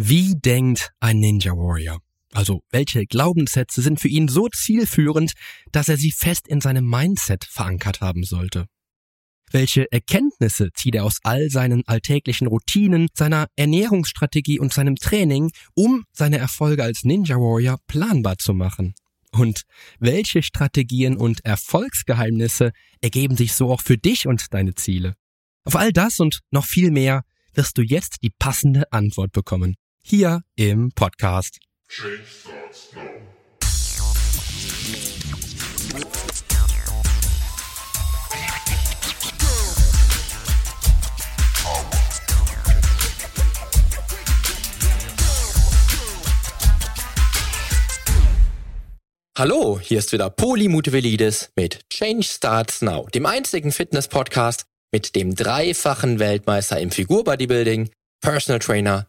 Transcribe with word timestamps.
Wie 0.00 0.36
denkt 0.36 0.92
ein 1.00 1.18
Ninja 1.18 1.50
Warrior? 1.54 1.98
Also 2.32 2.62
welche 2.70 3.04
Glaubenssätze 3.04 3.82
sind 3.82 3.98
für 3.98 4.06
ihn 4.06 4.28
so 4.28 4.46
zielführend, 4.48 5.32
dass 5.72 5.88
er 5.88 5.96
sie 5.96 6.12
fest 6.12 6.46
in 6.46 6.60
seinem 6.60 6.88
Mindset 6.88 7.44
verankert 7.44 8.00
haben 8.00 8.22
sollte? 8.22 8.66
Welche 9.50 9.90
Erkenntnisse 9.90 10.68
zieht 10.72 10.94
er 10.94 11.04
aus 11.04 11.18
all 11.24 11.50
seinen 11.50 11.82
alltäglichen 11.88 12.46
Routinen, 12.46 13.08
seiner 13.12 13.48
Ernährungsstrategie 13.56 14.60
und 14.60 14.72
seinem 14.72 14.94
Training, 14.94 15.50
um 15.74 16.04
seine 16.12 16.38
Erfolge 16.38 16.84
als 16.84 17.02
Ninja 17.02 17.34
Warrior 17.34 17.78
planbar 17.88 18.38
zu 18.38 18.54
machen? 18.54 18.94
Und 19.32 19.62
welche 19.98 20.44
Strategien 20.44 21.16
und 21.16 21.44
Erfolgsgeheimnisse 21.44 22.70
ergeben 23.00 23.36
sich 23.36 23.52
so 23.52 23.72
auch 23.72 23.82
für 23.82 23.98
dich 23.98 24.28
und 24.28 24.54
deine 24.54 24.76
Ziele? 24.76 25.16
Auf 25.64 25.74
all 25.74 25.92
das 25.92 26.20
und 26.20 26.38
noch 26.52 26.66
viel 26.66 26.92
mehr 26.92 27.24
wirst 27.52 27.76
du 27.78 27.82
jetzt 27.82 28.18
die 28.22 28.30
passende 28.30 28.92
Antwort 28.92 29.32
bekommen 29.32 29.74
hier 30.02 30.42
im 30.56 30.90
Podcast. 30.92 31.58
Hallo, 49.38 49.78
hier 49.80 49.98
ist 50.00 50.12
wieder 50.12 50.30
Poli 50.30 50.68
Mutevelidis 50.68 51.52
mit 51.54 51.88
Change 51.90 52.24
Starts 52.24 52.82
Now, 52.82 53.06
dem 53.14 53.24
einzigen 53.24 53.70
Fitness-Podcast 53.70 54.64
mit 54.90 55.14
dem 55.14 55.34
dreifachen 55.34 56.18
Weltmeister 56.18 56.80
im 56.80 56.90
Figurbodybuilding, 56.90 57.90
Personal 58.20 58.58
Trainer 58.58 59.08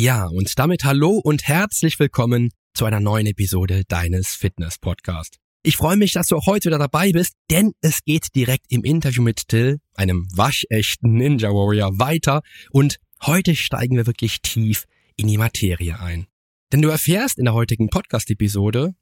Ja, 0.00 0.26
und 0.26 0.56
damit 0.60 0.84
hallo 0.84 1.18
und 1.18 1.48
herzlich 1.48 1.98
willkommen 1.98 2.50
zu 2.72 2.84
einer 2.84 3.00
neuen 3.00 3.26
Episode 3.26 3.82
deines 3.88 4.36
Fitness 4.36 4.78
Podcast. 4.78 5.40
Ich 5.64 5.76
freue 5.76 5.96
mich, 5.96 6.12
dass 6.12 6.28
du 6.28 6.36
auch 6.36 6.46
heute 6.46 6.68
wieder 6.68 6.78
dabei 6.78 7.10
bist, 7.10 7.32
denn 7.50 7.72
es 7.80 8.04
geht 8.04 8.28
direkt 8.36 8.66
im 8.68 8.84
Interview 8.84 9.24
mit 9.24 9.48
Till, 9.48 9.80
einem 9.94 10.28
waschechten 10.32 11.14
Ninja 11.14 11.48
Warrior, 11.48 11.98
weiter 11.98 12.42
und 12.70 13.00
heute 13.22 13.56
steigen 13.56 13.96
wir 13.96 14.06
wirklich 14.06 14.40
tief 14.40 14.84
in 15.16 15.26
die 15.26 15.36
Materie 15.36 15.98
ein. 15.98 16.28
Denn 16.72 16.80
du 16.80 16.90
erfährst 16.90 17.36
in 17.36 17.46
der 17.46 17.54
heutigen 17.54 17.90
Podcast-Episode, 17.90 18.94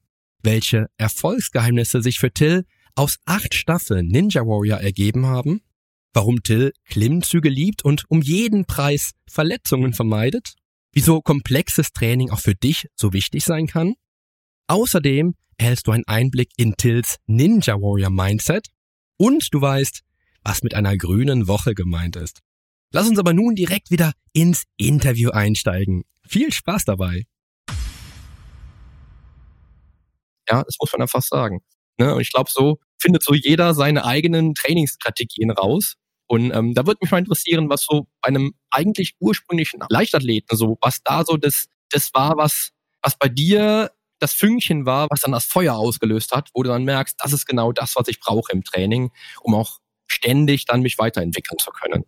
welche 0.43 0.87
Erfolgsgeheimnisse 0.97 2.01
sich 2.01 2.19
für 2.19 2.33
Till 2.33 2.65
aus 2.95 3.19
acht 3.27 3.53
Staffeln 3.53 4.07
Ninja 4.07 4.47
Warrior 4.47 4.79
ergeben 4.79 5.27
haben, 5.27 5.61
warum 6.15 6.43
Till 6.43 6.73
Klimmzüge 6.87 7.51
liebt 7.51 7.85
und 7.85 8.05
um 8.09 8.23
jeden 8.23 8.65
Preis 8.65 9.11
Verletzungen 9.29 9.93
vermeidet 9.93 10.55
wieso 10.97 11.21
komplexes 11.21 11.93
Training 11.93 12.31
auch 12.31 12.41
für 12.41 12.55
dich 12.55 12.89
so 12.95 13.13
wichtig 13.13 13.45
sein 13.45 13.67
kann. 13.67 13.97
Außerdem 14.67 15.35
erhältst 15.59 15.87
du 15.87 15.91
einen 15.91 16.07
Einblick 16.07 16.53
in 16.57 16.75
Tills 16.79 17.19
Ninja 17.27 17.75
Warrior 17.75 18.09
Mindset 18.09 18.69
und 19.19 19.53
du 19.53 19.61
weißt, 19.61 20.01
was 20.43 20.63
mit 20.63 20.73
einer 20.73 20.97
grünen 20.97 21.49
Woche 21.49 21.75
gemeint 21.75 22.17
ist. 22.17 22.41
Lass 22.93 23.07
uns 23.07 23.19
aber 23.19 23.35
nun 23.35 23.55
direkt 23.55 23.91
wieder 23.91 24.13
ins 24.33 24.65
Interview 24.79 25.31
einsteigen. 25.31 26.05
Viel 26.27 26.51
Spaß 26.51 26.87
dabei. 26.87 27.25
Ja, 30.49 30.63
das 30.63 30.77
muss 30.81 30.93
man 30.93 31.03
einfach 31.03 31.23
sagen. 31.23 31.61
Ne? 31.99 32.15
Und 32.15 32.23
ich 32.23 32.33
glaube, 32.33 32.49
so 32.51 32.79
findet 32.99 33.23
so 33.23 33.35
jeder 33.35 33.75
seine 33.75 34.07
eigenen 34.07 34.55
Trainingsstrategien 34.55 35.51
raus. 35.51 35.97
Und 36.27 36.53
ähm, 36.55 36.75
da 36.75 36.87
würde 36.87 36.99
mich 37.01 37.11
mal 37.11 37.19
interessieren, 37.19 37.69
was 37.71 37.83
so 37.83 38.07
bei 38.21 38.29
einem 38.29 38.55
eigentlich 38.71 39.15
ursprünglichen 39.21 39.81
Leichtathleten, 39.89 40.57
so 40.57 40.77
was 40.81 41.03
da 41.03 41.25
so 41.25 41.37
das, 41.37 41.67
das 41.91 42.11
war, 42.15 42.37
was, 42.37 42.71
was 43.03 43.17
bei 43.17 43.29
dir 43.29 43.93
das 44.19 44.33
Fünkchen 44.33 44.87
war, 44.87 45.09
was 45.11 45.21
dann 45.21 45.33
das 45.33 45.45
Feuer 45.45 45.75
ausgelöst 45.75 46.33
hat, 46.33 46.49
wo 46.55 46.63
du 46.63 46.71
dann 46.71 46.85
merkst, 46.85 47.17
das 47.23 47.33
ist 47.33 47.47
genau 47.47 47.73
das, 47.73 47.97
was 47.97 48.09
ich 48.09 48.19
brauche 48.19 48.51
im 48.53 48.65
Training, 48.65 49.11
um 49.43 49.55
auch 49.55 49.79
ständig 50.07 50.65
dann 50.65 50.81
mich 50.81 50.99
weiterentwickeln 50.99 51.59
zu 51.59 51.71
können. 51.71 52.05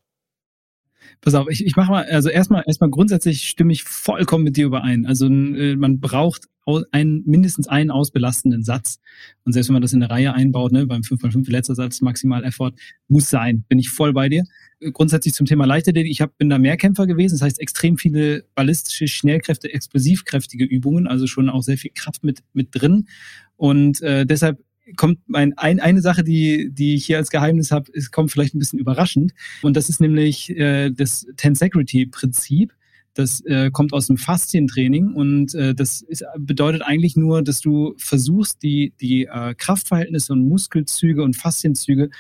Pass 1.21 1.35
auf, 1.35 1.49
ich, 1.51 1.65
ich 1.65 1.77
mache 1.77 1.91
mal, 1.91 2.05
also 2.05 2.29
erstmal, 2.29 2.65
erstmal 2.67 2.91
grundsätzlich 2.91 3.49
stimme 3.49 3.73
ich 3.73 3.85
vollkommen 3.85 4.45
mit 4.45 4.57
dir 4.57 4.67
überein. 4.67 5.07
Also 5.07 5.27
äh, 5.27 5.77
man 5.77 6.01
braucht 6.01 6.47
einen, 6.93 7.23
mindestens 7.25 7.69
einen 7.69 7.91
ausbelastenden 7.91 8.63
Satz. 8.63 9.01
Und 9.45 9.53
selbst 9.53 9.69
wenn 9.69 9.75
man 9.75 9.83
das 9.83 9.93
in 9.93 10.03
eine 10.03 10.13
Reihe 10.13 10.35
einbaut, 10.35 10.73
ne, 10.73 10.87
beim 10.87 11.01
5x5 11.03 11.51
letzter 11.51 11.75
Satz, 11.75 12.01
maximal 12.01 12.45
Effort, 12.45 12.73
muss 13.09 13.31
sein. 13.31 13.65
Bin 13.69 13.79
ich 13.79 13.89
voll 13.89 14.13
bei 14.13 14.29
dir. 14.29 14.45
Grundsätzlich 14.93 15.35
zum 15.35 15.47
Thema 15.47 15.67
Leichtathletik, 15.67 16.11
ich 16.11 16.21
hab, 16.21 16.37
bin 16.37 16.51
da 16.51 16.59
Mehrkämpfer 16.59 17.07
gewesen, 17.07 17.35
das 17.35 17.43
heißt 17.43 17.61
extrem 17.61 17.99
viele 17.99 18.45
ballistische, 18.55 19.09
schnellkräfte, 19.09 19.73
explosivkräftige 19.73 20.65
Übungen, 20.65 21.07
also 21.07 21.27
schon 21.27 21.49
auch 21.49 21.63
sehr 21.63 21.79
viel 21.79 21.91
Kraft 21.95 22.23
mit, 22.23 22.43
mit 22.53 22.69
drin. 22.73 23.09
Und 23.57 24.01
äh, 24.03 24.25
deshalb 24.25 24.59
kommt 24.97 25.21
mein, 25.27 25.57
ein, 25.57 25.81
eine 25.81 26.01
Sache, 26.01 26.25
die, 26.25 26.71
die 26.71 26.95
ich 26.95 27.07
hier 27.07 27.19
als 27.19 27.31
Geheimnis 27.31 27.71
habe, 27.71 27.91
es 27.95 28.11
kommt 28.11 28.31
vielleicht 28.31 28.55
ein 28.55 28.59
bisschen 28.59 28.79
überraschend. 28.79 29.33
Und 29.63 29.77
das 29.77 29.89
ist 29.89 30.01
nämlich 30.01 30.51
äh, 30.51 30.91
das 30.91 31.27
Tensegrity-Prinzip. 31.37 32.73
Das 33.15 33.41
äh, 33.47 33.71
kommt 33.73 33.93
aus 33.93 34.07
dem 34.07 34.17
Faszientraining 34.17 35.13
und 35.13 35.53
äh, 35.55 35.75
das 35.75 36.03
ist, 36.03 36.25
bedeutet 36.39 36.83
eigentlich 36.83 37.17
nur, 37.17 37.43
dass 37.43 37.61
du 37.61 37.95
versuchst, 37.97 38.63
die, 38.63 38.93
die 39.01 39.25
äh, 39.25 39.55
Kraftverhältnisse 39.57 40.33
und 40.33 40.47
Muskelzüge 40.47 41.25
und 41.25 41.35
Faszienzüge 41.35 42.11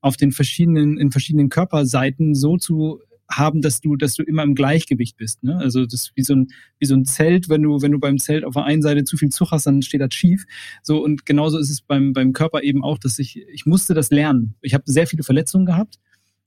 auf 0.00 0.16
den 0.16 0.30
verschiedenen, 0.30 0.96
in 0.96 1.10
verschiedenen 1.10 1.48
Körperseiten 1.48 2.36
so 2.36 2.56
zu 2.56 3.00
haben, 3.36 3.60
dass 3.60 3.80
du, 3.80 3.96
dass 3.96 4.14
du 4.14 4.22
immer 4.22 4.42
im 4.42 4.54
Gleichgewicht 4.54 5.16
bist. 5.16 5.42
Ne? 5.42 5.56
Also 5.56 5.84
das 5.84 5.94
ist 5.94 6.12
wie 6.14 6.22
so 6.22 6.34
ein, 6.34 6.48
wie 6.78 6.86
so 6.86 6.94
ein 6.94 7.04
Zelt, 7.04 7.48
wenn 7.48 7.62
du, 7.62 7.80
wenn 7.82 7.92
du 7.92 7.98
beim 7.98 8.18
Zelt 8.18 8.44
auf 8.44 8.54
der 8.54 8.64
einen 8.64 8.82
Seite 8.82 9.04
zu 9.04 9.16
viel 9.16 9.30
Zug 9.30 9.50
hast, 9.50 9.66
dann 9.66 9.82
steht 9.82 10.00
das 10.00 10.14
schief. 10.14 10.44
So 10.82 11.02
und 11.02 11.26
genauso 11.26 11.58
ist 11.58 11.70
es 11.70 11.82
beim, 11.82 12.12
beim 12.12 12.32
Körper 12.32 12.62
eben 12.62 12.82
auch, 12.82 12.98
dass 12.98 13.18
ich, 13.18 13.36
ich 13.52 13.66
musste 13.66 13.94
das 13.94 14.10
lernen. 14.10 14.54
Ich 14.62 14.74
habe 14.74 14.84
sehr 14.86 15.06
viele 15.06 15.22
Verletzungen 15.22 15.66
gehabt 15.66 15.98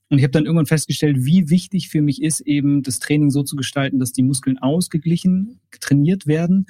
und 0.09 0.17
ich 0.17 0.23
habe 0.23 0.31
dann 0.31 0.45
irgendwann 0.45 0.65
festgestellt, 0.65 1.17
wie 1.19 1.49
wichtig 1.49 1.89
für 1.89 2.01
mich 2.01 2.21
ist, 2.21 2.39
eben 2.41 2.81
das 2.81 2.99
Training 2.99 3.29
so 3.29 3.43
zu 3.43 3.55
gestalten, 3.55 3.99
dass 3.99 4.13
die 4.13 4.23
Muskeln 4.23 4.57
ausgeglichen 4.57 5.59
trainiert 5.79 6.27
werden 6.27 6.67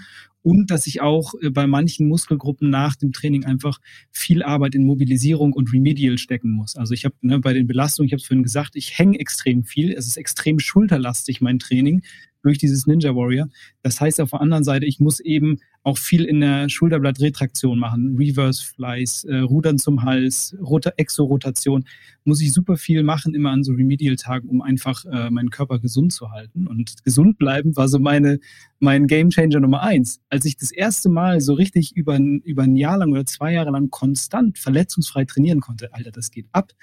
und 0.48 0.72
dass 0.72 0.88
ich 0.88 1.02
auch 1.02 1.34
äh, 1.42 1.50
bei 1.50 1.68
manchen 1.68 2.08
Muskelgruppen 2.08 2.70
nach 2.70 2.96
dem 2.96 3.12
Training 3.12 3.44
einfach 3.44 3.82
viel 4.12 4.44
Arbeit 4.44 4.76
in 4.76 4.86
Mobilisierung 4.86 5.52
und 5.52 5.74
Remedial 5.74 6.18
stecken 6.18 6.52
muss. 6.52 6.78
Also 6.78 6.94
ich 6.94 7.04
habe 7.04 7.16
ne, 7.20 7.40
bei 7.40 7.52
den 7.52 7.68
Belastungen, 7.68 8.08
ich 8.08 8.14
habe 8.14 8.22
es 8.22 8.28
vorhin 8.28 8.44
gesagt, 8.44 8.78
ich 8.78 8.98
hänge 8.98 9.20
extrem 9.20 9.66
viel. 9.66 9.92
Es 9.92 10.08
ist 10.08 10.16
extrem 10.16 10.60
schulterlastig, 10.60 11.42
mein 11.42 11.60
Training 11.60 12.02
durch 12.42 12.58
dieses 12.58 12.88
Ninja 12.88 13.16
Warrior. 13.16 13.48
Das 13.82 14.00
heißt 14.00 14.22
auf 14.22 14.32
der 14.32 14.42
anderen 14.42 14.64
Seite, 14.64 14.86
ich 14.86 15.00
muss 15.00 15.20
eben 15.20 15.60
auch 15.84 15.98
viel 15.98 16.26
in 16.26 16.42
der 16.42 16.68
Schulterblattretraktion 16.68 17.80
machen, 17.80 18.16
Reverse 18.18 18.66
Flies, 18.66 19.24
äh, 19.24 19.38
Rudern 19.38 19.78
zum 19.78 20.04
Hals, 20.04 20.56
Rota 20.62 20.92
Exorotation, 20.98 21.86
muss 22.26 22.42
ich 22.42 22.52
super 22.52 22.76
viel 22.76 23.04
machen, 23.04 23.34
immer 23.34 23.52
an 23.52 23.64
so 23.64 23.72
Remedial-Tagen, 23.72 24.50
um 24.50 24.62
einfach 24.62 25.06
äh, 25.06 25.30
meinen 25.30 25.50
Körper 25.50 25.80
gesund 25.80 26.12
zu 26.12 26.30
halten. 26.32 26.68
Und 26.68 27.04
gesund 27.06 27.38
bleiben 27.38 27.76
war 27.78 27.88
so 27.88 28.00
meine, 28.00 28.40
mein 28.80 29.08
Game 29.08 29.30
Changer 29.30 29.62
Nummer 29.62 29.82
eins. 29.82 30.20
Als 30.30 30.44
ich 30.44 30.58
das 30.58 30.72
erste 30.72 31.08
Mal 31.08 31.40
so 31.40 31.54
richtig 31.54 31.96
über, 31.96 32.20
über 32.20 32.64
ein 32.64 32.76
Jahr 32.76 32.98
lang 32.98 33.14
oder 33.14 33.26
zwei 33.26 33.54
Jahre 33.54 33.72
lang 33.72 33.90
konstant 33.90 34.58
verletzungsfrei 34.58 35.24
trainieren 35.24 35.62
konnte, 35.62 35.94
Alter, 35.94 36.12
das 36.12 36.32
geht 36.32 36.48
ab 36.52 36.74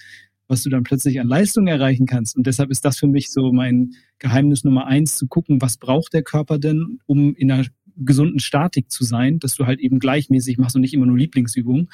was 0.48 0.62
du 0.62 0.70
dann 0.70 0.82
plötzlich 0.82 1.20
an 1.20 1.28
Leistung 1.28 1.66
erreichen 1.66 2.06
kannst. 2.06 2.36
Und 2.36 2.46
deshalb 2.46 2.70
ist 2.70 2.84
das 2.84 2.98
für 2.98 3.06
mich 3.06 3.30
so 3.32 3.52
mein 3.52 3.92
Geheimnis 4.18 4.64
Nummer 4.64 4.86
eins, 4.86 5.16
zu 5.16 5.26
gucken, 5.26 5.60
was 5.60 5.78
braucht 5.78 6.12
der 6.12 6.22
Körper 6.22 6.58
denn, 6.58 6.98
um 7.06 7.34
in 7.34 7.50
einer 7.50 7.66
gesunden 7.96 8.40
Statik 8.40 8.90
zu 8.90 9.04
sein, 9.04 9.38
dass 9.38 9.54
du 9.54 9.66
halt 9.66 9.80
eben 9.80 9.98
gleichmäßig 9.98 10.58
machst 10.58 10.74
und 10.74 10.82
nicht 10.82 10.94
immer 10.94 11.06
nur 11.06 11.16
Lieblingsübungen. 11.18 11.88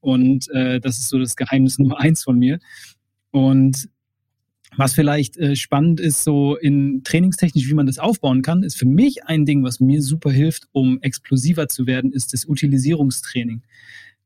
Und 0.00 0.50
äh, 0.50 0.80
das 0.80 0.98
ist 0.98 1.08
so 1.08 1.18
das 1.18 1.36
Geheimnis 1.36 1.78
Nummer 1.78 2.00
eins 2.00 2.22
von 2.22 2.38
mir. 2.38 2.58
Und 3.30 3.88
was 4.76 4.92
vielleicht 4.92 5.36
äh, 5.36 5.54
spannend 5.54 6.00
ist, 6.00 6.24
so 6.24 6.56
in 6.56 7.02
trainingstechnisch, 7.04 7.68
wie 7.68 7.74
man 7.74 7.86
das 7.86 7.98
aufbauen 7.98 8.42
kann, 8.42 8.64
ist 8.64 8.76
für 8.76 8.86
mich 8.86 9.24
ein 9.24 9.44
Ding, 9.44 9.62
was 9.62 9.78
mir 9.78 10.02
super 10.02 10.32
hilft, 10.32 10.68
um 10.72 11.00
explosiver 11.00 11.68
zu 11.68 11.86
werden, 11.86 12.12
ist 12.12 12.32
das 12.32 12.44
Utilisierungstraining 12.44 13.62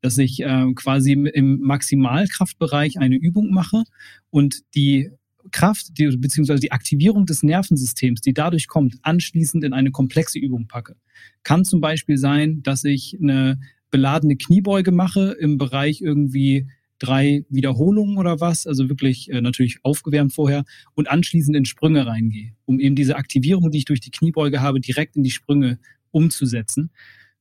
dass 0.01 0.19
ich 0.19 0.43
äh, 0.43 0.73
quasi 0.75 1.13
im 1.13 1.61
Maximalkraftbereich 1.61 2.99
eine 2.99 3.17
Übung 3.17 3.51
mache 3.51 3.85
und 4.31 4.63
die 4.75 5.11
Kraft, 5.51 5.99
die, 5.99 6.17
beziehungsweise 6.17 6.61
die 6.61 6.73
Aktivierung 6.73 7.27
des 7.27 7.43
Nervensystems, 7.43 8.21
die 8.21 8.35
dadurch 8.35 8.69
kommt, 8.69 8.97
anschließend 9.03 9.65
in 9.65 9.73
eine 9.73 9.91
komplexe 9.91 10.39
Übung 10.39 10.67
packe. 10.69 10.97
Kann 11.43 11.65
zum 11.65 11.81
Beispiel 11.81 12.19
sein, 12.19 12.63
dass 12.63 12.85
ich 12.85 13.17
eine 13.21 13.59
beladene 13.91 14.37
Kniebeuge 14.37 14.93
mache 14.93 15.37
im 15.39 15.59
Bereich 15.59 16.01
irgendwie 16.01 16.69
drei 16.99 17.45
Wiederholungen 17.49 18.19
oder 18.19 18.41
was, 18.41 18.67
also 18.67 18.89
wirklich 18.89 19.31
äh, 19.31 19.41
natürlich 19.41 19.79
aufgewärmt 19.83 20.33
vorher 20.33 20.65
und 20.95 21.09
anschließend 21.09 21.57
in 21.57 21.65
Sprünge 21.65 22.07
reingehe, 22.07 22.55
um 22.65 22.81
eben 22.81 22.97
diese 22.97 23.17
Aktivierung, 23.17 23.71
die 23.71 23.79
ich 23.79 23.85
durch 23.85 24.01
die 24.01 24.11
Kniebeuge 24.11 24.61
habe, 24.61 24.81
direkt 24.81 25.17
in 25.17 25.23
die 25.23 25.31
Sprünge 25.31 25.79
umzusetzen. 26.11 26.91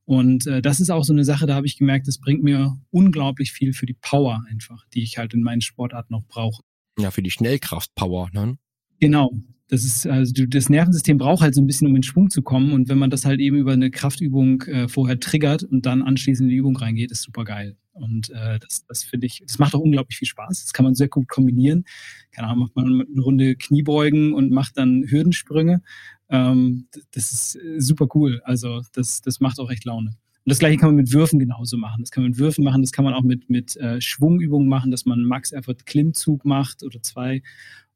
Und 0.08 0.48
äh, 0.48 0.62
das 0.62 0.80
ist 0.80 0.90
auch 0.90 1.04
so 1.04 1.12
eine 1.12 1.26
Sache, 1.26 1.48
da 1.48 1.56
habe 1.56 1.68
ich 1.68 1.78
gemerkt, 1.78 2.08
das 2.08 2.18
bringt 2.18 2.42
mir 2.42 2.80
unglaublich 2.92 3.52
viel 3.52 3.74
für 3.74 3.86
die 3.86 3.98
Power 4.00 4.42
einfach, 4.50 4.88
die 4.94 5.04
ich 5.04 5.18
halt 5.18 5.34
in 5.34 5.44
meinen 5.44 5.60
Sportarten 5.60 6.14
noch 6.14 6.24
brauche. 6.26 6.64
Ja, 6.98 7.12
für 7.12 7.22
die 7.22 7.30
Schnellkraft-Power, 7.30 8.30
ne? 8.32 8.58
Genau. 9.02 9.32
Das 9.68 9.84
ist, 9.84 10.08
also 10.08 10.46
das 10.48 10.70
Nervensystem 10.70 11.18
braucht 11.18 11.42
halt 11.42 11.54
so 11.54 11.62
ein 11.62 11.68
bisschen, 11.68 11.88
um 11.90 11.96
in 11.98 12.04
Schwung 12.04 12.30
zu 12.30 12.42
kommen. 12.42 12.72
Und 12.72 12.88
wenn 12.88 12.98
man 12.98 13.10
das 13.10 13.26
halt 13.26 13.42
eben 13.42 13.58
über 13.58 13.74
eine 13.74 13.92
Kraftübung 13.92 14.62
äh, 14.62 14.88
vorher 14.88 15.20
triggert 15.20 15.64
und 15.64 15.86
dann 15.86 16.02
anschließend 16.02 16.46
in 16.46 16.52
die 16.52 16.56
Übung 16.56 16.78
reingeht, 16.78 17.12
ist 17.12 17.24
super 17.24 17.44
geil. 17.44 17.76
Und 17.92 18.30
äh, 18.30 18.60
das, 18.60 18.86
das 18.86 19.04
finde 19.04 19.28
ich, 19.28 19.44
das 19.46 19.60
macht 19.60 19.76
auch 19.76 19.82
unglaublich 19.82 20.18
viel 20.18 20.28
Spaß. 20.28 20.64
Das 20.64 20.72
kann 20.72 20.86
man 20.86 20.96
sehr 20.96 21.10
gut 21.10 21.28
kombinieren. 21.28 21.84
Keine 22.32 22.48
Ahnung, 22.48 22.60
macht 22.60 22.76
man 22.78 22.86
eine 22.86 23.22
Runde 23.22 23.58
Kniebeugen 23.58 24.34
und 24.34 24.52
macht 24.52 24.78
dann 24.78 25.04
Hürdensprünge. 25.06 25.82
Ähm, 26.30 26.88
das 27.12 27.32
ist 27.32 27.60
super 27.78 28.08
cool. 28.16 28.42
Also 28.44 28.82
das, 28.94 29.22
das 29.22 29.40
macht 29.40 29.60
auch 29.60 29.70
echt 29.70 29.86
Laune. 29.86 30.10
Und 30.10 30.52
das 30.52 30.60
gleiche 30.60 30.78
kann 30.78 30.90
man 30.90 30.96
mit 30.96 31.12
Würfen 31.12 31.40
genauso 31.40 31.78
machen. 31.78 32.02
Das 32.02 32.12
kann 32.12 32.24
man 32.24 32.32
mit 32.32 32.40
Würfen 32.40 32.64
machen, 32.64 32.82
das 32.82 32.92
kann 32.92 33.06
man 33.06 33.14
auch 33.14 33.24
mit, 33.24 33.50
mit 33.50 33.76
äh, 33.78 34.00
Schwungübungen 34.00 34.70
machen, 34.70 34.92
dass 34.92 35.06
man 35.06 35.24
Max 35.24 35.52
Effort 35.52 35.86
Klimmzug 35.86 36.46
macht 36.46 36.84
oder 36.84 37.02
zwei 37.02 37.42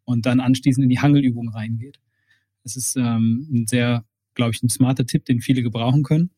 und 0.04 0.26
dann 0.26 0.40
anschließend 0.40 0.84
in 0.84 0.90
die 0.90 1.00
Hangelübung 1.00 1.50
reingeht. 1.50 2.00
Das 2.64 2.76
ist 2.76 2.96
ähm, 2.98 3.48
ein 3.52 3.68
sehr, 3.68 4.06
glaube 4.36 4.52
ich, 4.54 4.62
ein 4.62 4.70
smarter 4.70 5.06
Tipp, 5.06 5.26
den 5.26 5.42
viele 5.42 5.64
gebrauchen 5.64 6.04
können. 6.04 6.32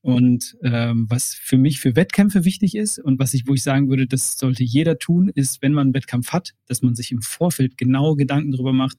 Und 0.00 0.58
ähm, 0.64 1.06
was 1.08 1.32
für 1.32 1.56
mich 1.56 1.78
für 1.78 1.94
Wettkämpfe 1.94 2.44
wichtig 2.44 2.74
ist 2.74 2.98
und 2.98 3.20
was 3.20 3.32
ich, 3.34 3.46
wo 3.46 3.54
ich 3.54 3.62
sagen 3.62 3.88
würde, 3.88 4.08
das 4.08 4.36
sollte 4.36 4.64
jeder 4.64 4.98
tun, 4.98 5.30
ist, 5.32 5.62
wenn 5.62 5.72
man 5.72 5.86
einen 5.86 5.94
Wettkampf 5.94 6.32
hat, 6.32 6.54
dass 6.66 6.82
man 6.82 6.96
sich 6.96 7.12
im 7.12 7.22
Vorfeld 7.22 7.78
genau 7.78 8.16
Gedanken 8.16 8.50
darüber 8.50 8.72
macht, 8.72 8.98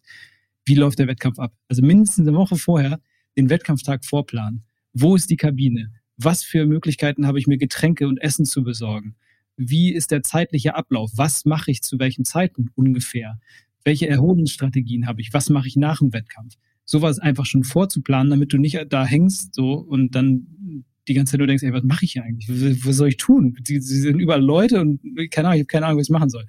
wie 0.65 0.75
läuft 0.75 0.99
der 0.99 1.07
Wettkampf 1.07 1.39
ab. 1.39 1.53
Also 1.67 1.81
mindestens 1.81 2.27
eine 2.27 2.37
Woche 2.37 2.55
vorher 2.55 2.99
den 3.37 3.49
Wettkampftag 3.49 4.05
vorplanen. 4.05 4.63
Wo 4.93 5.15
ist 5.15 5.29
die 5.29 5.37
Kabine? 5.37 5.91
Was 6.17 6.43
für 6.43 6.65
Möglichkeiten 6.65 7.25
habe 7.25 7.39
ich 7.39 7.47
mir 7.47 7.57
Getränke 7.57 8.07
und 8.07 8.17
Essen 8.19 8.45
zu 8.45 8.63
besorgen? 8.63 9.15
Wie 9.57 9.93
ist 9.93 10.11
der 10.11 10.23
zeitliche 10.23 10.75
Ablauf? 10.75 11.11
Was 11.15 11.45
mache 11.45 11.71
ich 11.71 11.81
zu 11.81 11.99
welchem 11.99 12.25
Zeitpunkt 12.25 12.71
ungefähr? 12.75 13.39
Welche 13.83 14.07
Erholungsstrategien 14.07 15.07
habe 15.07 15.21
ich? 15.21 15.33
Was 15.33 15.49
mache 15.49 15.67
ich 15.67 15.75
nach 15.75 15.99
dem 15.99 16.13
Wettkampf? 16.13 16.55
Sowas 16.85 17.19
einfach 17.19 17.45
schon 17.45 17.63
vorzuplanen, 17.63 18.29
damit 18.29 18.53
du 18.53 18.57
nicht 18.57 18.79
da 18.89 19.05
hängst 19.05 19.55
so 19.55 19.73
und 19.73 20.15
dann 20.15 20.83
die 21.07 21.13
ganze 21.13 21.31
Zeit 21.31 21.39
nur 21.39 21.47
denkst, 21.47 21.63
ey, 21.63 21.73
was 21.73 21.83
mache 21.83 22.05
ich 22.05 22.13
hier 22.13 22.23
eigentlich? 22.23 22.49
Was 22.85 22.95
soll 22.95 23.09
ich 23.09 23.17
tun? 23.17 23.57
Sie, 23.65 23.79
sie 23.81 23.99
sind 23.99 24.19
überall 24.19 24.41
Leute 24.41 24.79
und 24.79 25.01
keine 25.31 25.49
Ahnung, 25.49 25.55
ich 25.57 25.61
habe 25.61 25.65
keine 25.65 25.85
Ahnung, 25.87 25.99
was 25.99 26.07
ich 26.07 26.13
machen 26.13 26.29
soll. 26.29 26.45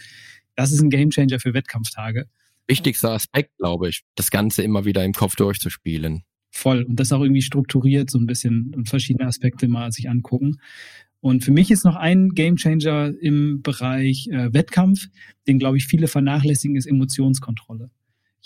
Das 0.54 0.70
ist 0.70 0.80
ein 0.80 0.90
Gamechanger 0.90 1.40
für 1.40 1.54
Wettkampftage. 1.54 2.28
Wichtigster 2.66 3.12
Aspekt, 3.12 3.50
glaube 3.58 3.88
ich, 3.88 4.02
das 4.14 4.30
Ganze 4.30 4.62
immer 4.62 4.84
wieder 4.84 5.04
im 5.04 5.12
Kopf 5.12 5.36
durchzuspielen. 5.36 6.22
Voll. 6.50 6.84
Und 6.84 7.00
das 7.00 7.12
auch 7.12 7.20
irgendwie 7.20 7.42
strukturiert 7.42 8.10
so 8.10 8.18
ein 8.18 8.26
bisschen 8.26 8.72
und 8.74 8.88
verschiedene 8.88 9.26
Aspekte 9.28 9.68
mal 9.68 9.92
sich 9.92 10.08
angucken. 10.08 10.60
Und 11.20 11.42
für 11.42 11.52
mich 11.52 11.70
ist 11.70 11.84
noch 11.84 11.96
ein 11.96 12.30
Gamechanger 12.30 13.12
im 13.20 13.62
Bereich 13.62 14.28
äh, 14.28 14.52
Wettkampf, 14.52 15.08
den, 15.46 15.58
glaube 15.58 15.78
ich, 15.78 15.86
viele 15.86 16.06
vernachlässigen, 16.06 16.76
ist 16.76 16.86
Emotionskontrolle 16.86 17.90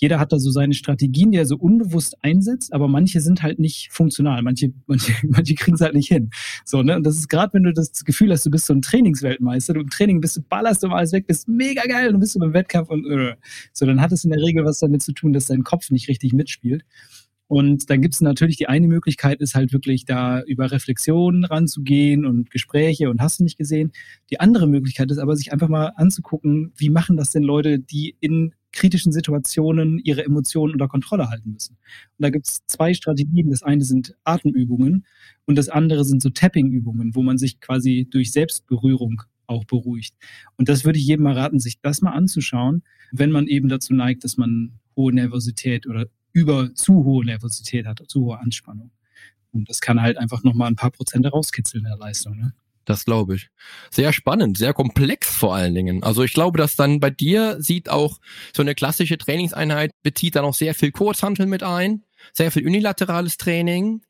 jeder 0.00 0.20
hat 0.20 0.32
da 0.32 0.38
so 0.38 0.50
seine 0.50 0.74
Strategien, 0.74 1.32
die 1.32 1.38
er 1.38 1.46
so 1.46 1.56
unbewusst 1.56 2.16
einsetzt, 2.22 2.72
aber 2.72 2.86
manche 2.86 3.20
sind 3.20 3.42
halt 3.42 3.58
nicht 3.58 3.92
funktional. 3.92 4.42
Manche, 4.42 4.72
manche, 4.86 5.12
manche 5.28 5.54
kriegen 5.54 5.74
es 5.74 5.80
halt 5.80 5.94
nicht 5.94 6.08
hin. 6.08 6.30
So, 6.64 6.82
ne? 6.82 6.96
Und 6.96 7.04
das 7.04 7.16
ist 7.16 7.28
gerade, 7.28 7.52
wenn 7.54 7.64
du 7.64 7.72
das 7.72 8.04
Gefühl 8.04 8.30
hast, 8.30 8.46
du 8.46 8.50
bist 8.50 8.66
so 8.66 8.74
ein 8.74 8.82
Trainingsweltmeister, 8.82 9.74
du 9.74 9.80
im 9.80 9.90
Training 9.90 10.20
bist, 10.20 10.36
du 10.36 10.42
ballerst 10.42 10.84
du 10.84 10.88
alles 10.88 11.12
weg, 11.12 11.26
bist 11.26 11.48
mega 11.48 11.82
geil, 11.82 12.14
und 12.14 12.20
bist 12.20 12.36
du 12.36 12.38
beim 12.38 12.54
Wettkampf 12.54 12.90
und 12.90 13.04
äh. 13.10 13.34
so, 13.72 13.86
dann 13.86 14.00
hat 14.00 14.12
es 14.12 14.24
in 14.24 14.30
der 14.30 14.40
Regel 14.40 14.64
was 14.64 14.78
damit 14.78 15.02
zu 15.02 15.12
tun, 15.12 15.32
dass 15.32 15.46
dein 15.46 15.64
Kopf 15.64 15.90
nicht 15.90 16.08
richtig 16.08 16.32
mitspielt. 16.32 16.84
Und 17.48 17.88
dann 17.88 18.02
gibt 18.02 18.14
es 18.14 18.20
natürlich 18.20 18.58
die 18.58 18.68
eine 18.68 18.86
Möglichkeit, 18.88 19.40
ist 19.40 19.54
halt 19.54 19.72
wirklich 19.72 20.04
da 20.04 20.42
über 20.42 20.70
Reflexionen 20.70 21.44
ranzugehen 21.44 22.26
und 22.26 22.50
Gespräche 22.50 23.08
und 23.08 23.22
hast 23.22 23.40
du 23.40 23.44
nicht 23.44 23.56
gesehen. 23.56 23.92
Die 24.30 24.38
andere 24.38 24.68
Möglichkeit 24.68 25.10
ist 25.10 25.18
aber, 25.18 25.34
sich 25.34 25.50
einfach 25.50 25.68
mal 25.68 25.92
anzugucken, 25.96 26.72
wie 26.76 26.90
machen 26.90 27.16
das 27.16 27.30
denn 27.30 27.42
Leute, 27.42 27.78
die 27.78 28.16
in 28.20 28.54
kritischen 28.72 29.12
Situationen 29.12 29.98
ihre 29.98 30.24
Emotionen 30.24 30.74
unter 30.74 30.88
Kontrolle 30.88 31.30
halten 31.30 31.52
müssen. 31.52 31.78
Und 32.18 32.22
da 32.22 32.28
gibt 32.28 32.46
es 32.46 32.58
zwei 32.66 32.92
Strategien. 32.92 33.50
Das 33.50 33.62
eine 33.62 33.82
sind 33.82 34.14
Atemübungen 34.24 35.06
und 35.46 35.56
das 35.56 35.70
andere 35.70 36.04
sind 36.04 36.22
so 36.22 36.28
Tapping-Übungen, 36.28 37.14
wo 37.14 37.22
man 37.22 37.38
sich 37.38 37.60
quasi 37.60 38.06
durch 38.10 38.30
Selbstberührung 38.30 39.22
auch 39.46 39.64
beruhigt. 39.64 40.14
Und 40.56 40.68
das 40.68 40.84
würde 40.84 40.98
ich 40.98 41.06
jedem 41.06 41.24
mal 41.24 41.32
raten, 41.32 41.58
sich 41.58 41.80
das 41.80 42.02
mal 42.02 42.12
anzuschauen, 42.12 42.82
wenn 43.10 43.30
man 43.30 43.46
eben 43.46 43.70
dazu 43.70 43.94
neigt, 43.94 44.22
dass 44.22 44.36
man 44.36 44.78
hohe 44.94 45.14
Nervosität 45.14 45.86
oder 45.86 46.06
über 46.38 46.74
zu 46.74 47.04
hohe 47.04 47.24
Nervosität 47.24 47.86
hat, 47.86 48.02
zu 48.06 48.26
hohe 48.26 48.38
Anspannung. 48.38 48.90
Und 49.52 49.68
das 49.68 49.80
kann 49.80 50.00
halt 50.00 50.18
einfach 50.18 50.44
nochmal 50.44 50.68
ein 50.68 50.76
paar 50.76 50.90
Prozent 50.90 51.26
rauskitzeln 51.30 51.84
in 51.84 51.90
der 51.90 51.98
Leistung. 51.98 52.36
Ne? 52.36 52.52
Das 52.84 53.04
glaube 53.04 53.34
ich. 53.34 53.48
Sehr 53.90 54.12
spannend, 54.12 54.56
sehr 54.56 54.72
komplex 54.72 55.34
vor 55.34 55.54
allen 55.54 55.74
Dingen. 55.74 56.02
Also 56.02 56.22
ich 56.22 56.32
glaube, 56.32 56.58
dass 56.58 56.76
dann 56.76 57.00
bei 57.00 57.10
dir 57.10 57.56
sieht 57.60 57.88
auch 57.88 58.18
so 58.54 58.62
eine 58.62 58.74
klassische 58.74 59.18
Trainingseinheit 59.18 59.90
bezieht 60.02 60.36
dann 60.36 60.44
auch 60.44 60.54
sehr 60.54 60.74
viel 60.74 60.92
Kurzhantel 60.92 61.46
mit 61.46 61.62
ein, 61.62 62.04
sehr 62.32 62.50
viel 62.50 62.66
unilaterales 62.66 63.36
Training, 63.36 64.02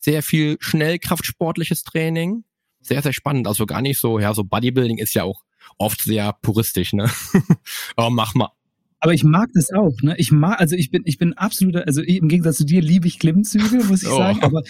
sehr 0.00 0.22
viel 0.22 0.56
schnellkraftsportliches 0.60 1.84
Training. 1.84 2.44
Sehr, 2.80 3.02
sehr 3.02 3.12
spannend. 3.12 3.46
Also 3.46 3.66
gar 3.66 3.82
nicht 3.82 3.98
so, 3.98 4.18
ja, 4.18 4.34
so 4.34 4.44
Bodybuilding 4.44 4.98
ist 4.98 5.14
ja 5.14 5.24
auch 5.24 5.44
oft 5.78 6.02
sehr 6.02 6.32
puristisch, 6.42 6.92
ne? 6.92 7.10
Aber 7.96 8.10
mach 8.10 8.34
mal 8.34 8.50
aber 9.00 9.14
ich 9.14 9.22
mag 9.22 9.50
das 9.54 9.70
auch, 9.72 9.94
ne? 10.02 10.16
Ich 10.18 10.32
mag, 10.32 10.58
also 10.58 10.74
ich 10.74 10.90
bin, 10.90 11.02
ich 11.04 11.18
bin 11.18 11.32
absoluter, 11.34 11.86
also 11.86 12.02
im 12.02 12.28
Gegensatz 12.28 12.56
zu 12.56 12.66
dir 12.66 12.82
liebe 12.82 13.06
ich 13.06 13.20
Klimmzüge, 13.20 13.84
muss 13.84 14.02
ich 14.02 14.08
oh. 14.08 14.16
sagen. 14.16 14.42
Aber, 14.42 14.62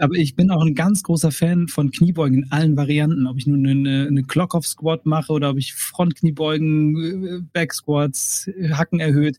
aber 0.00 0.14
ich 0.14 0.34
bin 0.34 0.50
auch 0.50 0.64
ein 0.64 0.74
ganz 0.74 1.02
großer 1.02 1.30
Fan 1.30 1.68
von 1.68 1.90
Kniebeugen 1.90 2.44
in 2.44 2.52
allen 2.52 2.76
Varianten. 2.76 3.26
Ob 3.26 3.36
ich 3.36 3.46
nun 3.46 3.66
eine, 3.66 4.06
eine 4.06 4.22
Clock-off-Squat 4.22 5.04
mache 5.04 5.32
oder 5.32 5.50
ob 5.50 5.58
ich 5.58 5.74
Frontkniebeugen, 5.74 7.50
Back-Squats, 7.52 8.50
Hacken 8.70 9.00
erhöht. 9.00 9.36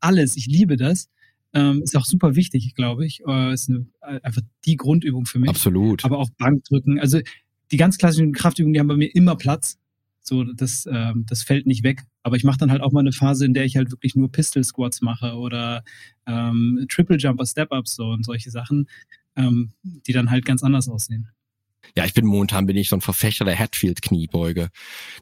Alles. 0.00 0.36
Ich 0.36 0.46
liebe 0.46 0.76
das. 0.76 1.08
Ähm, 1.54 1.82
ist 1.82 1.96
auch 1.96 2.04
super 2.04 2.34
wichtig, 2.34 2.74
glaube 2.74 3.06
ich. 3.06 3.22
Äh, 3.26 3.54
ist 3.54 3.70
eine, 3.70 3.86
einfach 4.00 4.42
die 4.64 4.76
Grundübung 4.76 5.24
für 5.24 5.38
mich. 5.38 5.50
Absolut. 5.50 6.04
Aber 6.04 6.18
auch 6.18 6.30
Bankdrücken. 6.36 6.98
Also 6.98 7.20
die 7.70 7.76
ganz 7.76 7.96
klassischen 7.96 8.32
Kraftübungen, 8.32 8.74
die 8.74 8.80
haben 8.80 8.88
bei 8.88 8.96
mir 8.96 9.14
immer 9.14 9.36
Platz. 9.36 9.78
So, 10.20 10.44
das, 10.44 10.86
ähm, 10.90 11.24
das 11.26 11.42
fällt 11.42 11.66
nicht 11.66 11.84
weg. 11.84 12.02
Aber 12.22 12.36
ich 12.36 12.44
mache 12.44 12.58
dann 12.58 12.70
halt 12.70 12.82
auch 12.82 12.92
mal 12.92 13.00
eine 13.00 13.12
Phase, 13.12 13.46
in 13.46 13.54
der 13.54 13.64
ich 13.64 13.76
halt 13.76 13.90
wirklich 13.90 14.14
nur 14.14 14.30
Pistol 14.30 14.64
Squats 14.64 15.00
mache 15.00 15.34
oder 15.34 15.82
ähm, 16.26 16.86
Triple 16.90 17.16
Jumper, 17.16 17.46
Step-Ups 17.46 17.94
so 17.94 18.06
und 18.06 18.24
solche 18.24 18.50
Sachen, 18.50 18.88
ähm, 19.36 19.72
die 19.82 20.12
dann 20.12 20.30
halt 20.30 20.44
ganz 20.44 20.62
anders 20.62 20.88
aussehen. 20.88 21.30
Ja, 21.96 22.04
ich 22.04 22.14
bin 22.14 22.26
momentan 22.26 22.66
bin 22.66 22.76
ich 22.76 22.88
so 22.88 22.96
ein 22.96 23.00
Verfechter 23.00 23.44
der 23.44 23.58
Hatfield 23.58 24.02
Kniebeuge. 24.02 24.68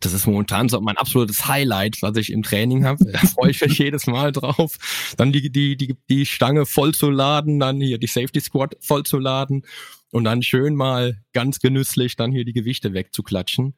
Das 0.01 0.13
ist 0.13 0.27
momentan 0.27 0.69
so 0.69 0.81
mein 0.81 0.97
absolutes 0.97 1.47
Highlight, 1.47 1.99
was 2.03 2.17
ich 2.17 2.33
im 2.33 2.43
Training 2.43 2.85
habe. 2.85 3.05
Da 3.13 3.19
freue 3.27 3.51
ich 3.51 3.61
mich 3.61 3.79
jedes 3.79 4.07
Mal 4.07 4.33
drauf. 4.33 4.77
Dann 5.17 5.33
die, 5.33 5.51
die, 5.51 5.77
die, 5.77 5.97
die 6.09 6.27
Stange 6.27 6.67
voll 6.67 6.95
zu 6.95 7.11
laden, 7.11 7.61
dann 7.61 7.81
hier 7.81 7.99
die 7.99 8.07
Safety 8.07 8.41
Squat 8.41 8.77
voll 8.81 9.05
zu 9.05 9.19
laden 9.19 9.63
und 10.11 10.25
dann 10.25 10.43
schön 10.43 10.75
mal 10.75 11.23
ganz 11.33 11.61
genüsslich 11.61 12.17
dann 12.17 12.33
hier 12.33 12.45
die 12.45 12.53
Gewichte 12.53 12.93
wegzuklatschen. 12.93 13.75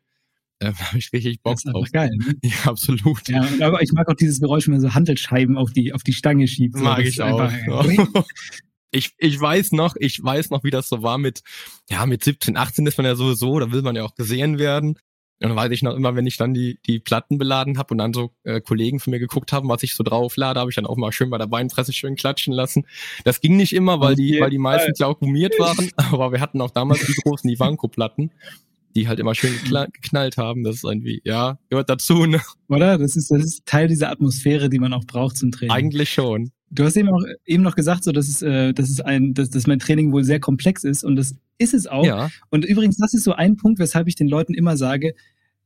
Da 0.61 0.75
habe 0.77 0.99
ich 0.99 1.12
richtig 1.12 1.41
Bock 1.43 1.59
drauf. 1.62 1.88
geil. 1.93 2.11
Ne? 2.17 2.35
Ja, 2.43 2.71
absolut. 2.71 3.29
Ja, 3.29 3.47
aber 3.61 3.81
ich 3.81 3.93
mag 3.93 4.09
auch 4.09 4.15
dieses 4.15 4.41
Geräusch, 4.41 4.67
wenn 4.67 4.73
man 4.73 4.81
so 4.81 4.93
Handelscheiben 4.93 5.57
auf 5.57 5.73
die, 5.73 5.93
auf 5.93 6.03
die 6.03 6.12
Stange 6.12 6.49
schiebt. 6.49 6.77
So. 6.77 6.83
Mag 6.83 7.05
ich 7.05 7.23
auch. 7.23 7.38
Einfach, 7.38 8.27
ich, 8.91 9.15
ich 9.19 9.41
weiß 9.41 9.73
noch, 9.73 9.95
ich 9.99 10.23
weiß 10.23 10.50
noch, 10.50 10.65
wie 10.65 10.71
das 10.71 10.88
so 10.88 11.03
war 11.03 11.19
mit, 11.19 11.43
ja, 11.88 12.05
mit 12.07 12.25
17, 12.25 12.57
18 12.57 12.87
ist 12.87 12.99
man 12.99 13.07
ja 13.07 13.15
sowieso, 13.15 13.61
da 13.61 13.71
will 13.71 13.83
man 13.83 13.95
ja 13.95 14.03
auch 14.03 14.17
gesehen 14.17 14.59
werden. 14.59 14.99
Und 15.41 15.50
dann 15.50 15.57
weiß 15.57 15.71
ich 15.71 15.83
noch 15.83 15.95
immer, 15.95 16.17
wenn 16.17 16.27
ich 16.27 16.37
dann 16.37 16.53
die, 16.53 16.81
die 16.85 16.99
Platten 16.99 17.38
beladen 17.38 17.79
habe 17.79 17.95
und 17.95 17.99
dann 17.99 18.12
so 18.12 18.33
äh, 18.43 18.61
Kollegen 18.61 18.99
von 18.99 19.12
mir 19.12 19.21
geguckt 19.21 19.53
haben, 19.53 19.69
was 19.69 19.85
ich 19.85 19.95
so 19.95 20.03
drauf 20.03 20.37
lade, 20.37 20.59
habe 20.59 20.71
ich 20.71 20.75
dann 20.75 20.87
auch 20.87 20.97
mal 20.97 21.12
schön 21.12 21.31
bei 21.31 21.38
der 21.38 21.47
Beinpresse 21.47 21.93
schön 21.93 22.17
klatschen 22.17 22.53
lassen. 22.53 22.87
Das 23.23 23.41
ging 23.41 23.57
nicht 23.57 23.73
immer, 23.73 24.00
weil 24.00 24.17
die, 24.17 24.41
weil 24.41 24.50
die 24.50 25.05
auch 25.05 25.21
gummiert 25.21 25.57
waren, 25.61 25.91
aber 25.97 26.33
wir 26.33 26.41
hatten 26.41 26.61
auch 26.61 26.73
damals 26.73 27.07
die 27.07 27.15
großen 27.23 27.49
Ivanko-Platten 27.49 28.33
die 28.95 29.09
halt 29.09 29.21
immer 29.21 29.35
schön 29.35 29.52
geknallt 29.92 30.37
haben. 30.37 30.64
Das 30.64 30.76
ist 30.76 30.85
irgendwie, 30.85 31.21
ja, 31.25 31.59
gehört 31.71 31.90
dazu, 31.90 32.26
ne? 32.26 32.40
Oder? 32.68 32.99
Das 32.99 33.16
ist, 33.16 33.30
das 33.30 33.45
ist 33.45 33.66
Teil 33.66 33.88
dieser 33.88 34.11
Atmosphäre, 34.11 34.68
die 34.68 34.78
man 34.78 34.92
auch 34.92 35.04
braucht 35.04 35.37
zum 35.37 35.50
Training. 35.50 35.73
Eigentlich 35.73 36.11
schon. 36.11 36.50
Du 36.71 36.85
hast 36.85 36.97
eben 36.97 37.09
auch 37.09 37.23
eben 37.47 37.62
noch 37.62 37.76
gesagt, 37.76 38.04
so 38.04 38.12
dass 38.12 38.28
es, 38.28 38.42
äh, 38.42 38.75
dass 38.75 38.90
es 38.90 39.00
ein, 39.00 39.33
dass, 39.33 39.49
dass 39.50 39.66
mein 39.66 39.78
Training 39.78 40.12
wohl 40.12 40.25
sehr 40.25 40.40
komplex 40.40 40.85
ist 40.85 41.02
und 41.02 41.16
das 41.16 41.35
ist 41.57 41.75
es 41.75 41.87
auch. 41.87 42.04
Ja. 42.04 42.28
Und 42.50 42.64
übrigens, 42.64 42.99
das 42.99 43.14
ist 43.14 43.25
so 43.25 43.33
ein 43.33 43.57
Punkt, 43.57 43.78
weshalb 43.78 44.07
ich 44.07 44.16
den 44.16 44.28
Leuten 44.28 44.52
immer 44.54 44.76
sage: 44.76 45.14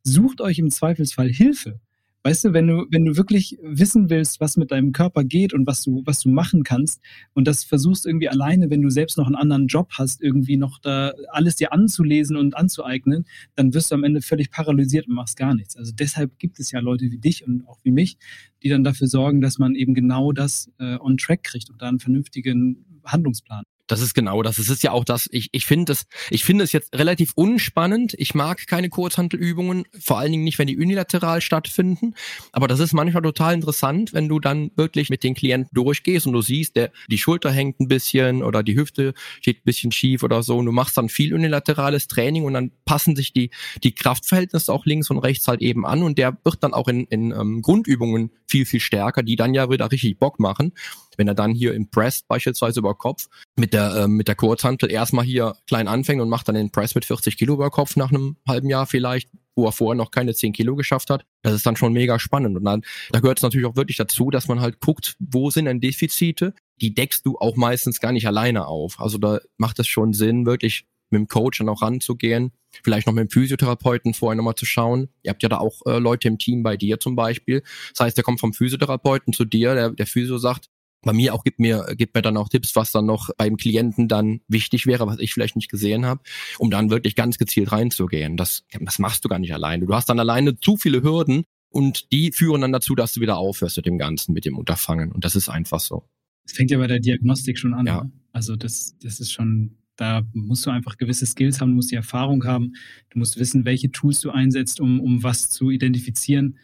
Sucht 0.04 0.40
euch 0.40 0.58
im 0.58 0.70
Zweifelsfall 0.70 1.28
Hilfe. 1.28 1.80
Weißt 2.24 2.44
du, 2.44 2.52
wenn 2.52 2.68
du, 2.68 2.86
wenn 2.90 3.04
du 3.04 3.16
wirklich 3.16 3.58
wissen 3.62 4.08
willst, 4.08 4.40
was 4.40 4.56
mit 4.56 4.70
deinem 4.70 4.92
Körper 4.92 5.24
geht 5.24 5.52
und 5.52 5.66
was 5.66 5.82
du, 5.82 6.02
was 6.06 6.20
du 6.20 6.28
machen 6.28 6.62
kannst 6.62 7.00
und 7.34 7.48
das 7.48 7.64
versuchst 7.64 8.06
irgendwie 8.06 8.28
alleine, 8.28 8.70
wenn 8.70 8.80
du 8.80 8.90
selbst 8.90 9.18
noch 9.18 9.26
einen 9.26 9.34
anderen 9.34 9.66
Job 9.66 9.90
hast, 9.98 10.22
irgendwie 10.22 10.56
noch 10.56 10.78
da 10.78 11.12
alles 11.32 11.56
dir 11.56 11.72
anzulesen 11.72 12.36
und 12.36 12.56
anzueignen, 12.56 13.24
dann 13.56 13.74
wirst 13.74 13.90
du 13.90 13.96
am 13.96 14.04
Ende 14.04 14.22
völlig 14.22 14.52
paralysiert 14.52 15.08
und 15.08 15.14
machst 15.14 15.36
gar 15.36 15.54
nichts. 15.54 15.76
Also 15.76 15.92
deshalb 15.92 16.38
gibt 16.38 16.60
es 16.60 16.70
ja 16.70 16.78
Leute 16.78 17.10
wie 17.10 17.18
dich 17.18 17.44
und 17.44 17.66
auch 17.66 17.80
wie 17.82 17.90
mich, 17.90 18.18
die 18.62 18.68
dann 18.68 18.84
dafür 18.84 19.08
sorgen, 19.08 19.40
dass 19.40 19.58
man 19.58 19.74
eben 19.74 19.92
genau 19.92 20.30
das 20.30 20.70
äh, 20.78 20.98
on 21.00 21.16
track 21.16 21.42
kriegt 21.42 21.70
und 21.70 21.82
da 21.82 21.88
einen 21.88 21.98
vernünftigen 21.98 22.84
Handlungsplan. 23.04 23.64
Das 23.92 24.00
ist 24.00 24.14
genau 24.14 24.42
das. 24.42 24.58
Es 24.58 24.70
ist 24.70 24.82
ja 24.82 24.92
auch 24.92 25.04
das, 25.04 25.28
ich, 25.32 25.50
ich 25.52 25.66
finde 25.66 25.92
es, 25.92 26.06
ich 26.30 26.46
finde 26.46 26.64
es 26.64 26.72
jetzt 26.72 26.96
relativ 26.96 27.32
unspannend. 27.34 28.14
Ich 28.16 28.34
mag 28.34 28.66
keine 28.66 28.88
Kurzhantelübungen, 28.88 29.84
vor 30.00 30.18
allen 30.18 30.32
Dingen 30.32 30.44
nicht, 30.44 30.58
wenn 30.58 30.66
die 30.66 30.78
unilateral 30.78 31.42
stattfinden. 31.42 32.14
Aber 32.52 32.68
das 32.68 32.80
ist 32.80 32.94
manchmal 32.94 33.22
total 33.22 33.52
interessant, 33.52 34.14
wenn 34.14 34.30
du 34.30 34.40
dann 34.40 34.70
wirklich 34.76 35.10
mit 35.10 35.22
den 35.22 35.34
Klienten 35.34 35.74
durchgehst 35.74 36.26
und 36.26 36.32
du 36.32 36.40
siehst, 36.40 36.74
der, 36.74 36.90
die 37.08 37.18
Schulter 37.18 37.52
hängt 37.52 37.80
ein 37.80 37.88
bisschen 37.88 38.42
oder 38.42 38.62
die 38.62 38.76
Hüfte 38.76 39.12
steht 39.42 39.58
ein 39.58 39.64
bisschen 39.66 39.92
schief 39.92 40.22
oder 40.22 40.42
so. 40.42 40.56
Und 40.56 40.64
du 40.64 40.72
machst 40.72 40.96
dann 40.96 41.10
viel 41.10 41.34
unilaterales 41.34 42.08
Training 42.08 42.44
und 42.44 42.54
dann 42.54 42.70
passen 42.86 43.14
sich 43.14 43.34
die, 43.34 43.50
die 43.84 43.94
Kraftverhältnisse 43.94 44.72
auch 44.72 44.86
links 44.86 45.10
und 45.10 45.18
rechts 45.18 45.46
halt 45.48 45.60
eben 45.60 45.84
an 45.84 46.02
und 46.02 46.16
der 46.16 46.38
wird 46.44 46.64
dann 46.64 46.72
auch 46.72 46.88
in, 46.88 47.04
in 47.08 47.32
ähm, 47.32 47.60
Grundübungen 47.60 48.30
viel, 48.52 48.66
viel 48.66 48.80
stärker, 48.80 49.22
die 49.22 49.36
dann 49.36 49.54
ja 49.54 49.70
wieder 49.70 49.90
richtig 49.90 50.18
Bock 50.18 50.38
machen. 50.38 50.72
Wenn 51.16 51.26
er 51.26 51.34
dann 51.34 51.52
hier 51.52 51.72
im 51.74 51.90
Press 51.90 52.22
beispielsweise 52.28 52.80
über 52.80 52.94
Kopf 52.94 53.28
mit 53.56 53.72
der, 53.72 53.94
äh, 53.94 54.08
mit 54.08 54.28
der 54.28 54.34
Kurzhantel 54.34 54.90
erstmal 54.90 55.24
hier 55.24 55.56
klein 55.66 55.88
anfängt 55.88 56.20
und 56.20 56.28
macht 56.28 56.48
dann 56.48 56.54
den 56.54 56.70
Press 56.70 56.94
mit 56.94 57.06
40 57.06 57.38
Kilo 57.38 57.54
über 57.54 57.70
Kopf 57.70 57.96
nach 57.96 58.10
einem 58.10 58.36
halben 58.46 58.68
Jahr 58.68 58.86
vielleicht, 58.86 59.30
wo 59.56 59.64
er 59.66 59.72
vorher 59.72 59.96
noch 59.96 60.10
keine 60.10 60.34
10 60.34 60.52
Kilo 60.52 60.76
geschafft 60.76 61.08
hat, 61.10 61.24
das 61.42 61.54
ist 61.54 61.66
dann 61.66 61.76
schon 61.76 61.92
mega 61.94 62.18
spannend. 62.18 62.56
Und 62.56 62.64
dann, 62.64 62.82
da 63.10 63.20
gehört 63.20 63.38
es 63.38 63.42
natürlich 63.42 63.66
auch 63.66 63.76
wirklich 63.76 63.96
dazu, 63.96 64.30
dass 64.30 64.48
man 64.48 64.60
halt 64.60 64.80
guckt, 64.80 65.16
wo 65.18 65.50
sind 65.50 65.64
denn 65.64 65.80
Defizite? 65.80 66.54
Die 66.80 66.94
deckst 66.94 67.24
du 67.24 67.38
auch 67.38 67.56
meistens 67.56 68.00
gar 68.00 68.12
nicht 68.12 68.26
alleine 68.26 68.66
auf. 68.66 69.00
Also 69.00 69.18
da 69.18 69.40
macht 69.56 69.78
es 69.78 69.86
schon 69.86 70.12
Sinn, 70.12 70.46
wirklich 70.46 70.84
mit 71.12 71.20
dem 71.20 71.28
Coach 71.28 71.58
dann 71.58 71.68
auch 71.68 71.82
ranzugehen, 71.82 72.52
vielleicht 72.82 73.06
noch 73.06 73.14
mit 73.14 73.28
dem 73.28 73.30
Physiotherapeuten 73.30 74.14
vorher 74.14 74.36
nochmal 74.36 74.54
zu 74.54 74.66
schauen. 74.66 75.08
Ihr 75.22 75.30
habt 75.30 75.42
ja 75.42 75.48
da 75.48 75.58
auch 75.58 75.80
äh, 75.86 75.98
Leute 75.98 76.28
im 76.28 76.38
Team 76.38 76.62
bei 76.62 76.76
dir 76.76 76.98
zum 77.00 77.16
Beispiel. 77.16 77.62
Das 77.90 78.06
heißt, 78.06 78.16
der 78.16 78.24
kommt 78.24 78.40
vom 78.40 78.52
Physiotherapeuten 78.52 79.32
zu 79.32 79.44
dir, 79.44 79.74
der, 79.74 79.90
der 79.90 80.06
Physio 80.06 80.38
sagt, 80.38 80.68
bei 81.02 81.12
mir 81.12 81.34
auch 81.34 81.44
gibt 81.44 81.58
mir 81.58 81.84
gibt 81.96 82.14
mir 82.14 82.22
dann 82.22 82.36
auch 82.36 82.48
Tipps, 82.48 82.74
was 82.76 82.92
dann 82.92 83.06
noch 83.06 83.30
beim 83.36 83.56
Klienten 83.56 84.08
dann 84.08 84.40
wichtig 84.48 84.86
wäre, 84.86 85.06
was 85.06 85.18
ich 85.18 85.34
vielleicht 85.34 85.56
nicht 85.56 85.70
gesehen 85.70 86.06
habe, 86.06 86.22
um 86.58 86.70
dann 86.70 86.90
wirklich 86.90 87.16
ganz 87.16 87.38
gezielt 87.38 87.72
reinzugehen. 87.72 88.36
Das 88.36 88.64
das 88.80 88.98
machst 88.98 89.24
du 89.24 89.28
gar 89.28 89.38
nicht 89.38 89.52
alleine. 89.52 89.86
Du 89.86 89.94
hast 89.94 90.08
dann 90.08 90.20
alleine 90.20 90.58
zu 90.58 90.76
viele 90.76 91.02
Hürden 91.02 91.44
und 91.70 92.12
die 92.12 92.32
führen 92.32 92.60
dann 92.60 92.72
dazu, 92.72 92.94
dass 92.94 93.14
du 93.14 93.20
wieder 93.20 93.36
aufhörst 93.36 93.76
mit 93.78 93.86
dem 93.86 93.98
Ganzen, 93.98 94.32
mit 94.32 94.44
dem 94.44 94.56
Unterfangen. 94.56 95.10
Und 95.10 95.24
das 95.24 95.34
ist 95.34 95.48
einfach 95.48 95.80
so. 95.80 96.08
Es 96.44 96.52
fängt 96.52 96.70
ja 96.70 96.78
bei 96.78 96.86
der 96.86 97.00
Diagnostik 97.00 97.58
schon 97.58 97.74
an. 97.74 97.86
Ja. 97.86 98.04
Ne? 98.04 98.12
Also 98.32 98.56
das 98.56 98.96
das 99.02 99.20
ist 99.20 99.32
schon 99.32 99.78
da 99.96 100.22
musst 100.32 100.66
du 100.66 100.70
einfach 100.70 100.96
gewisse 100.96 101.26
Skills 101.26 101.60
haben, 101.60 101.70
du 101.70 101.76
musst 101.76 101.90
die 101.90 101.96
Erfahrung 101.96 102.44
haben, 102.44 102.72
du 103.10 103.18
musst 103.18 103.38
wissen, 103.38 103.64
welche 103.64 103.90
Tools 103.90 104.20
du 104.20 104.30
einsetzt, 104.30 104.80
um, 104.80 105.00
um 105.00 105.22
was 105.22 105.48
zu 105.48 105.70
identifizieren 105.70 106.58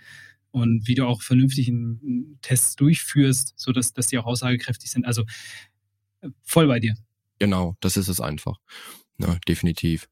und 0.51 0.87
wie 0.89 0.95
du 0.95 1.07
auch 1.07 1.23
vernünftig 1.23 1.73
Tests 2.43 2.77
durchführst, 2.77 3.55
so 3.57 3.73
dass, 3.73 3.93
die 3.93 4.19
auch 4.19 4.27
aussagekräftig 4.27 4.91
sind. 4.91 5.05
Also 5.05 5.25
voll 6.43 6.67
bei 6.67 6.81
dir. 6.81 6.95
Genau, 7.39 7.77
das 7.81 7.97
ist 7.97 8.09
es 8.09 8.21
einfach. 8.21 8.57
Ja, 9.19 9.39
definitiv. 9.47 10.09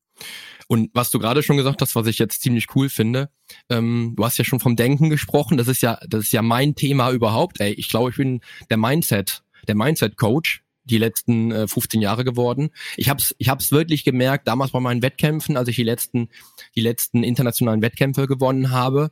Und 0.69 0.91
was 0.95 1.11
du 1.11 1.19
gerade 1.19 1.43
schon 1.43 1.57
gesagt 1.57 1.81
hast, 1.81 1.95
was 1.95 2.07
ich 2.07 2.19
jetzt 2.19 2.43
ziemlich 2.43 2.67
cool 2.75 2.89
finde, 2.89 3.31
ähm, 3.69 4.15
du 4.17 4.25
hast 4.25 4.39
ja 4.39 4.45
schon 4.45 4.61
vom 4.61 4.77
Denken 4.77 5.11
gesprochen, 5.11 5.57
das 5.57 5.69
ist 5.69 5.83
ja, 5.83 5.99
das 6.09 6.25
ist 6.25 6.33
ja 6.33 6.43
mein 6.43 6.75
Thema 6.75 7.11
überhaupt. 7.13 7.61
Ey, 7.61 7.73
ich 7.73 7.89
glaube, 7.89 8.11
ich 8.11 8.17
bin 8.17 8.41
der 8.71 8.77
Mindset, 8.77 9.43
der 9.69 9.77
Mindset-Coach 9.77 10.63
die 10.87 10.99
letzten 10.99 11.53
äh, 11.53 11.69
15 11.69 12.01
Jahre 12.01 12.25
geworden. 12.25 12.71
Ich 12.97 13.09
habe 13.09 13.21
es 13.21 13.35
ich 13.39 13.49
hab's 13.49 13.73
wirklich 13.73 14.05
gemerkt, 14.05 14.49
damals 14.49 14.73
bei 14.73 14.81
meinen 14.81 15.03
Wettkämpfen, 15.03 15.57
als 15.57 15.69
ich 15.69 15.77
die 15.77 15.83
letzten, 15.83 16.29
die 16.75 16.81
letzten 16.81 17.23
internationalen 17.23 17.83
Wettkämpfe 17.83 18.27
gewonnen 18.27 18.71
habe 18.71 19.11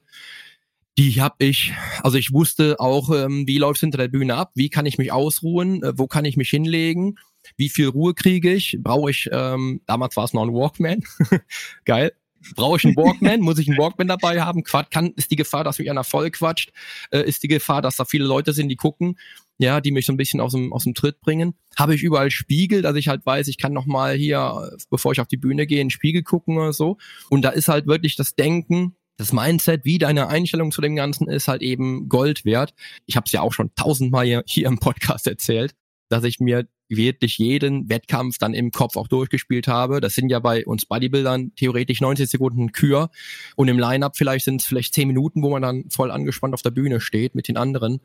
die 0.97 1.21
habe 1.21 1.37
ich, 1.39 1.73
also 2.03 2.17
ich 2.17 2.33
wusste 2.33 2.79
auch, 2.79 3.11
ähm, 3.11 3.47
wie 3.47 3.59
läuft 3.59 3.81
hinter 3.81 3.99
der 3.99 4.09
Bühne 4.09 4.37
ab, 4.37 4.53
wie 4.55 4.69
kann 4.69 4.87
ich 4.87 4.99
mich 4.99 5.11
ausruhen, 5.11 5.83
äh, 5.83 5.93
wo 5.97 6.07
kann 6.07 6.25
ich 6.25 6.37
mich 6.37 6.51
hinlegen, 6.51 7.19
wie 7.57 7.69
viel 7.69 7.89
Ruhe 7.89 8.15
kriege 8.15 8.53
ich, 8.53 8.79
brauche 8.81 9.11
ich, 9.11 9.29
ähm, 9.33 9.81
damals 9.87 10.17
war 10.17 10.25
es 10.25 10.33
noch 10.33 10.43
ein 10.43 10.55
Walkman, 10.55 11.03
geil, 11.85 12.13
brauche 12.55 12.77
ich 12.77 12.85
einen 12.85 12.97
Walkman, 12.97 13.41
muss 13.41 13.59
ich 13.59 13.69
einen 13.69 13.79
Walkman 13.79 14.07
dabei 14.07 14.41
haben, 14.43 14.63
Quat 14.63 14.91
kann, 14.93 15.13
ist 15.17 15.33
die 15.33 15.37
Gefahr, 15.37 15.65
dass 15.65 15.79
mich 15.79 15.91
einer 15.91 16.05
voll 16.05 16.31
quatscht, 16.31 16.73
äh, 17.11 17.23
ist 17.23 17.43
die 17.43 17.49
Gefahr, 17.49 17.83
dass 17.83 17.97
da 17.97 18.05
viele 18.05 18.25
Leute 18.25 18.53
sind, 18.53 18.69
die 18.69 18.77
gucken, 18.77 19.19
ja, 19.59 19.81
die 19.81 19.93
mich 19.93 20.07
so 20.07 20.13
ein 20.13 20.17
bisschen 20.17 20.41
aus 20.41 20.53
dem, 20.53 20.73
aus 20.73 20.85
dem 20.85 20.95
Tritt 20.95 21.21
bringen. 21.21 21.55
Habe 21.77 21.95
ich 21.95 22.03
überall 22.03 22.31
Spiegel, 22.31 22.83
dass 22.83 22.97
ich 22.97 23.09
halt 23.09 23.25
weiß, 23.25 23.49
ich 23.49 23.59
kann 23.59 23.73
noch 23.73 23.87
mal 23.87 24.15
hier, 24.15 24.71
bevor 24.91 25.13
ich 25.13 25.21
auf 25.21 25.29
die 25.29 25.37
Bühne 25.37 25.67
gehe, 25.67 25.81
in 25.81 25.91
Spiegel 25.91 26.23
gucken 26.23 26.57
oder 26.57 26.73
so. 26.73 26.99
Und 27.31 27.43
da 27.43 27.51
ist 27.51 27.69
halt 27.69 27.87
wirklich 27.87 28.17
das 28.17 28.35
Denken, 28.35 28.97
das 29.17 29.33
Mindset, 29.33 29.85
wie 29.85 29.99
deine 29.99 30.27
Einstellung 30.29 30.73
zu 30.73 30.81
dem 30.81 30.97
Ganzen 30.97 31.29
ist, 31.29 31.47
halt 31.47 31.63
eben 31.63 32.09
Gold 32.09 32.45
wert. 32.45 32.75
Ich 33.07 33.17
habe 33.17 33.27
es 33.27 33.33
ja 33.33 33.43
auch 33.43 33.53
schon 33.53 33.71
tausendmal 33.77 34.27
hier, 34.27 34.43
hier 34.47 34.67
im 34.67 34.79
Podcast 34.79 35.27
erzählt, 35.27 35.75
dass 36.09 36.25
ich 36.25 36.41
mir 36.41 36.67
wirklich 36.89 37.39
jeden 37.39 37.89
Wettkampf 37.89 38.39
dann 38.39 38.55
im 38.55 38.71
Kopf 38.71 38.97
auch 38.97 39.09
durchgespielt 39.09 39.69
habe. 39.69 40.01
Das 40.01 40.15
sind 40.15 40.29
ja 40.29 40.39
bei 40.39 40.67
uns 40.67 40.85
Bodybuildern 40.85 41.55
theoretisch 41.55 42.01
90 42.01 42.29
Sekunden 42.29 42.73
Kür 42.73 43.11
und 43.57 43.69
im 43.69 43.79
Line-Up 43.79 44.17
vielleicht 44.17 44.45
sind 44.45 44.61
es 44.61 44.67
vielleicht 44.67 44.95
10 44.95 45.09
Minuten, 45.09 45.43
wo 45.43 45.51
man 45.51 45.63
dann 45.63 45.85
voll 45.91 46.11
angespannt 46.11 46.55
auf 46.55 46.63
der 46.63 46.71
Bühne 46.71 47.01
steht 47.01 47.35
mit 47.35 47.49
den 47.49 47.57
anderen 47.57 48.01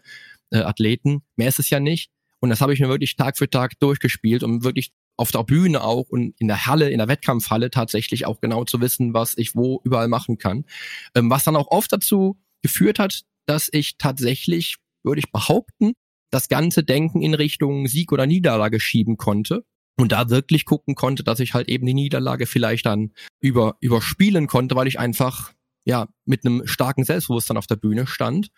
äh, 0.51 0.59
Athleten. 0.59 1.23
Mehr 1.35 1.49
ist 1.49 1.59
es 1.59 1.69
ja 1.69 1.79
nicht. 1.79 2.11
Und 2.39 2.49
das 2.49 2.61
habe 2.61 2.73
ich 2.73 2.79
mir 2.79 2.89
wirklich 2.89 3.15
Tag 3.15 3.37
für 3.37 3.49
Tag 3.49 3.79
durchgespielt, 3.79 4.43
um 4.43 4.63
wirklich 4.63 4.91
auf 5.17 5.31
der 5.31 5.43
Bühne 5.43 5.83
auch 5.83 6.07
und 6.09 6.33
in 6.39 6.47
der 6.47 6.65
Halle, 6.65 6.89
in 6.89 6.97
der 6.99 7.09
Wettkampfhalle 7.09 7.69
tatsächlich 7.71 8.25
auch 8.25 8.39
genau 8.39 8.63
zu 8.63 8.79
wissen, 8.79 9.13
was 9.13 9.37
ich 9.37 9.53
wo 9.53 9.81
überall 9.83 10.07
machen 10.07 10.37
kann. 10.37 10.65
Ähm, 11.13 11.29
was 11.29 11.43
dann 11.43 11.57
auch 11.57 11.67
oft 11.71 11.91
dazu 11.91 12.39
geführt 12.61 12.99
hat, 12.99 13.23
dass 13.45 13.67
ich 13.71 13.97
tatsächlich, 13.97 14.77
würde 15.03 15.19
ich 15.19 15.31
behaupten, 15.31 15.93
das 16.31 16.47
ganze 16.47 16.83
Denken 16.83 17.21
in 17.21 17.33
Richtung 17.33 17.87
Sieg 17.87 18.11
oder 18.11 18.27
Niederlage 18.27 18.79
schieben 18.79 19.17
konnte 19.17 19.65
und 19.97 20.13
da 20.13 20.29
wirklich 20.29 20.65
gucken 20.65 20.95
konnte, 20.95 21.23
dass 21.23 21.41
ich 21.41 21.53
halt 21.53 21.67
eben 21.67 21.85
die 21.85 21.93
Niederlage 21.93 22.45
vielleicht 22.45 22.85
dann 22.85 23.11
über 23.41 23.75
überspielen 23.81 24.47
konnte, 24.47 24.75
weil 24.75 24.87
ich 24.87 24.99
einfach 24.99 25.53
ja 25.85 26.07
mit 26.25 26.45
einem 26.45 26.67
starken 26.67 27.03
Selbstbewusstsein 27.03 27.57
auf 27.57 27.67
der 27.67 27.75
Bühne 27.75 28.07
stand. 28.07 28.49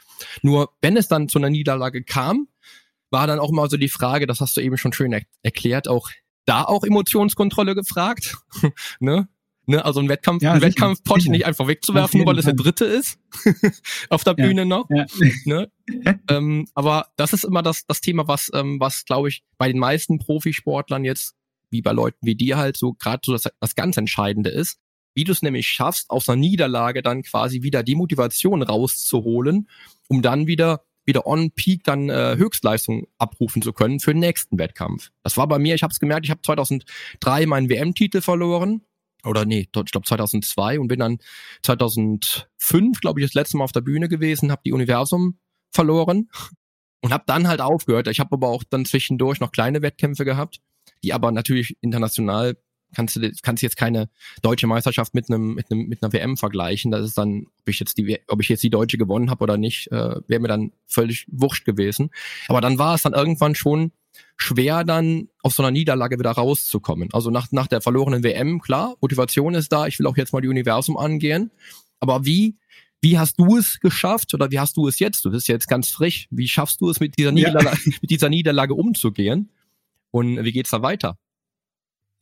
Nur 0.41 0.71
wenn 0.81 0.97
es 0.97 1.07
dann 1.07 1.29
zu 1.29 1.39
einer 1.39 1.49
Niederlage 1.49 2.03
kam, 2.03 2.47
war 3.09 3.27
dann 3.27 3.39
auch 3.39 3.49
immer 3.49 3.69
so 3.69 3.77
die 3.77 3.89
Frage, 3.89 4.27
das 4.27 4.39
hast 4.41 4.57
du 4.57 4.61
eben 4.61 4.77
schon 4.77 4.93
schön 4.93 5.13
er 5.13 5.21
erklärt, 5.43 5.87
auch 5.87 6.09
da 6.45 6.63
auch 6.63 6.83
Emotionskontrolle 6.83 7.75
gefragt. 7.75 8.37
ne? 8.99 9.27
Ne, 9.67 9.85
also 9.85 9.99
ein 9.99 10.09
Wettkampf, 10.09 10.41
ja, 10.41 10.53
ein 10.53 10.61
Wettkampfpot 10.61 11.27
nicht 11.27 11.45
einfach 11.45 11.67
wegzuwerfen, 11.67 12.19
nur 12.19 12.27
weil 12.27 12.39
es 12.39 12.45
der 12.45 12.55
dritte 12.55 12.83
ist 12.83 13.19
auf 14.09 14.23
der 14.23 14.33
Bühne 14.33 14.61
ja, 14.61 14.65
noch. 14.65 14.89
Ja. 14.89 15.05
Ne? 15.45 15.71
ähm, 16.29 16.67
aber 16.73 17.07
das 17.15 17.31
ist 17.33 17.43
immer 17.43 17.61
das, 17.61 17.85
das 17.85 18.01
Thema, 18.01 18.27
was, 18.27 18.49
ähm, 18.53 18.79
was 18.79 19.05
glaube 19.05 19.29
ich 19.29 19.43
bei 19.57 19.67
den 19.67 19.77
meisten 19.77 20.17
Profisportlern 20.17 21.05
jetzt, 21.05 21.35
wie 21.69 21.81
bei 21.81 21.91
Leuten 21.91 22.25
wie 22.25 22.35
dir 22.35 22.57
halt 22.57 22.75
so 22.75 22.93
gerade 22.93 23.21
so 23.23 23.33
das, 23.33 23.49
das 23.59 23.75
ganz 23.75 23.97
Entscheidende 23.97 24.49
ist, 24.49 24.79
wie 25.13 25.23
du 25.23 25.31
es 25.31 25.41
nämlich 25.41 25.67
schaffst, 25.67 26.09
aus 26.09 26.29
einer 26.29 26.37
Niederlage 26.37 27.01
dann 27.01 27.23
quasi 27.23 27.61
wieder 27.61 27.83
die 27.83 27.95
Motivation 27.95 28.61
rauszuholen, 28.61 29.67
um 30.07 30.21
dann 30.21 30.47
wieder 30.47 30.83
wieder 31.05 31.25
on 31.25 31.51
Peak 31.51 31.83
dann 31.83 32.09
äh, 32.09 32.35
Höchstleistung 32.37 33.07
abrufen 33.17 33.61
zu 33.61 33.73
können 33.73 33.99
für 33.99 34.13
den 34.13 34.19
nächsten 34.19 34.57
Wettkampf. 34.59 35.09
Das 35.23 35.35
war 35.35 35.47
bei 35.47 35.59
mir, 35.59 35.75
ich 35.75 35.83
habe 35.83 35.91
es 35.91 35.99
gemerkt, 35.99 36.25
ich 36.25 36.31
habe 36.31 36.41
2003 36.41 37.47
meinen 37.47 37.69
WM-Titel 37.69 38.21
verloren 38.21 38.81
oder 39.23 39.45
nee, 39.45 39.61
ich 39.61 39.71
glaube 39.71 40.05
2002 40.05 40.79
und 40.79 40.87
bin 40.87 40.99
dann 40.99 41.19
2005, 41.63 43.01
glaube 43.01 43.19
ich, 43.19 43.25
das 43.25 43.33
letzte 43.33 43.57
Mal 43.57 43.63
auf 43.63 43.71
der 43.71 43.81
Bühne 43.81 44.09
gewesen, 44.09 44.51
habe 44.51 44.61
die 44.65 44.73
Universum 44.73 45.37
verloren 45.71 46.29
und 47.01 47.13
habe 47.13 47.23
dann 47.27 47.47
halt 47.47 47.61
aufgehört. 47.61 48.07
Ich 48.07 48.19
habe 48.19 48.33
aber 48.33 48.49
auch 48.49 48.63
dann 48.63 48.85
zwischendurch 48.85 49.39
noch 49.39 49.51
kleine 49.51 49.81
Wettkämpfe 49.81 50.25
gehabt, 50.25 50.59
die 51.03 51.13
aber 51.13 51.31
natürlich 51.31 51.77
international 51.81 52.57
kannst 52.93 53.15
du 53.15 53.31
kannst 53.41 53.63
jetzt 53.63 53.77
keine 53.77 54.09
deutsche 54.41 54.67
Meisterschaft 54.67 55.13
mit 55.13 55.29
einem 55.29 55.53
mit 55.55 55.71
einem 55.71 55.87
mit 55.87 56.03
einer 56.03 56.13
WM 56.13 56.37
vergleichen. 56.37 56.91
Das 56.91 57.05
ist 57.05 57.17
dann, 57.17 57.47
ob 57.61 57.69
ich 57.69 57.79
jetzt 57.79 57.97
die 57.97 58.19
ob 58.27 58.41
ich 58.41 58.49
jetzt 58.49 58.63
die 58.63 58.69
deutsche 58.69 58.97
gewonnen 58.97 59.29
habe 59.29 59.43
oder 59.43 59.57
nicht, 59.57 59.91
äh, 59.91 60.15
wäre 60.27 60.39
mir 60.39 60.47
dann 60.47 60.71
völlig 60.87 61.25
wurscht 61.29 61.65
gewesen. 61.65 62.11
Aber 62.47 62.61
dann 62.61 62.77
war 62.77 62.95
es 62.95 63.03
dann 63.03 63.13
irgendwann 63.13 63.55
schon 63.55 63.91
schwer, 64.37 64.83
dann 64.83 65.29
aus 65.41 65.55
so 65.55 65.63
einer 65.63 65.71
Niederlage 65.71 66.19
wieder 66.19 66.31
rauszukommen. 66.31 67.09
Also 67.13 67.29
nach 67.29 67.51
nach 67.51 67.67
der 67.67 67.81
verlorenen 67.81 68.23
WM 68.23 68.61
klar, 68.61 68.95
Motivation 69.01 69.53
ist 69.53 69.71
da. 69.71 69.87
Ich 69.87 69.99
will 69.99 70.07
auch 70.07 70.17
jetzt 70.17 70.33
mal 70.33 70.41
die 70.41 70.49
Universum 70.49 70.97
angehen. 70.97 71.51
Aber 71.99 72.25
wie 72.25 72.55
wie 73.01 73.17
hast 73.17 73.39
du 73.39 73.57
es 73.57 73.79
geschafft 73.79 74.33
oder 74.33 74.51
wie 74.51 74.59
hast 74.59 74.77
du 74.77 74.87
es 74.87 74.99
jetzt? 74.99 75.25
Du 75.25 75.31
bist 75.31 75.47
jetzt 75.47 75.67
ganz 75.67 75.89
frisch. 75.89 76.27
Wie 76.29 76.47
schaffst 76.47 76.81
du 76.81 76.89
es 76.89 76.99
mit 76.99 77.17
dieser 77.17 77.31
Niederlage, 77.31 77.77
ja. 77.85 77.91
mit 78.01 78.11
dieser 78.11 78.29
Niederlage 78.29 78.75
umzugehen? 78.75 79.49
Und 80.11 80.43
wie 80.43 80.51
geht's 80.51 80.69
da 80.69 80.81
weiter? 80.81 81.17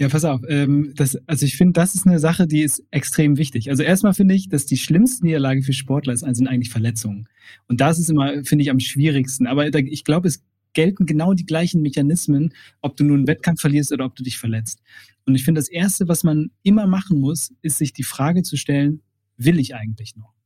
Ja, 0.01 0.07
pass 0.07 0.23
auf. 0.23 0.41
Ähm, 0.47 0.93
das, 0.95 1.17
also 1.27 1.45
ich 1.45 1.57
finde, 1.57 1.73
das 1.73 1.93
ist 1.93 2.07
eine 2.07 2.19
Sache, 2.19 2.47
die 2.47 2.61
ist 2.61 2.83
extrem 2.89 3.37
wichtig. 3.37 3.69
Also 3.69 3.83
erstmal 3.83 4.13
finde 4.13 4.33
ich, 4.33 4.47
dass 4.47 4.65
die 4.65 4.77
schlimmste 4.77 5.25
Niederlage 5.25 5.61
für 5.61 5.73
Sportler 5.73 6.13
ist, 6.13 6.21
sind 6.21 6.47
eigentlich 6.47 6.69
Verletzungen. 6.69 7.27
Und 7.67 7.81
das 7.81 7.99
ist 7.99 8.09
immer, 8.09 8.43
finde 8.45 8.63
ich, 8.63 8.71
am 8.71 8.79
schwierigsten. 8.79 9.45
Aber 9.45 9.69
da, 9.69 9.79
ich 9.79 10.05
glaube, 10.05 10.29
es 10.29 10.41
gelten 10.71 11.05
genau 11.05 11.33
die 11.33 11.45
gleichen 11.45 11.81
Mechanismen, 11.81 12.53
ob 12.81 12.95
du 12.95 13.03
nun 13.03 13.17
einen 13.17 13.27
Wettkampf 13.27 13.59
verlierst 13.59 13.91
oder 13.91 14.05
ob 14.05 14.15
du 14.15 14.23
dich 14.23 14.37
verletzt. 14.37 14.81
Und 15.25 15.35
ich 15.35 15.43
finde, 15.43 15.59
das 15.59 15.67
Erste, 15.67 16.07
was 16.07 16.23
man 16.23 16.51
immer 16.63 16.87
machen 16.87 17.19
muss, 17.19 17.53
ist 17.61 17.77
sich 17.77 17.91
die 17.91 18.03
Frage 18.03 18.43
zu 18.43 18.55
stellen, 18.55 19.01
will 19.35 19.59
ich 19.59 19.75
eigentlich 19.75 20.15
noch? 20.15 20.38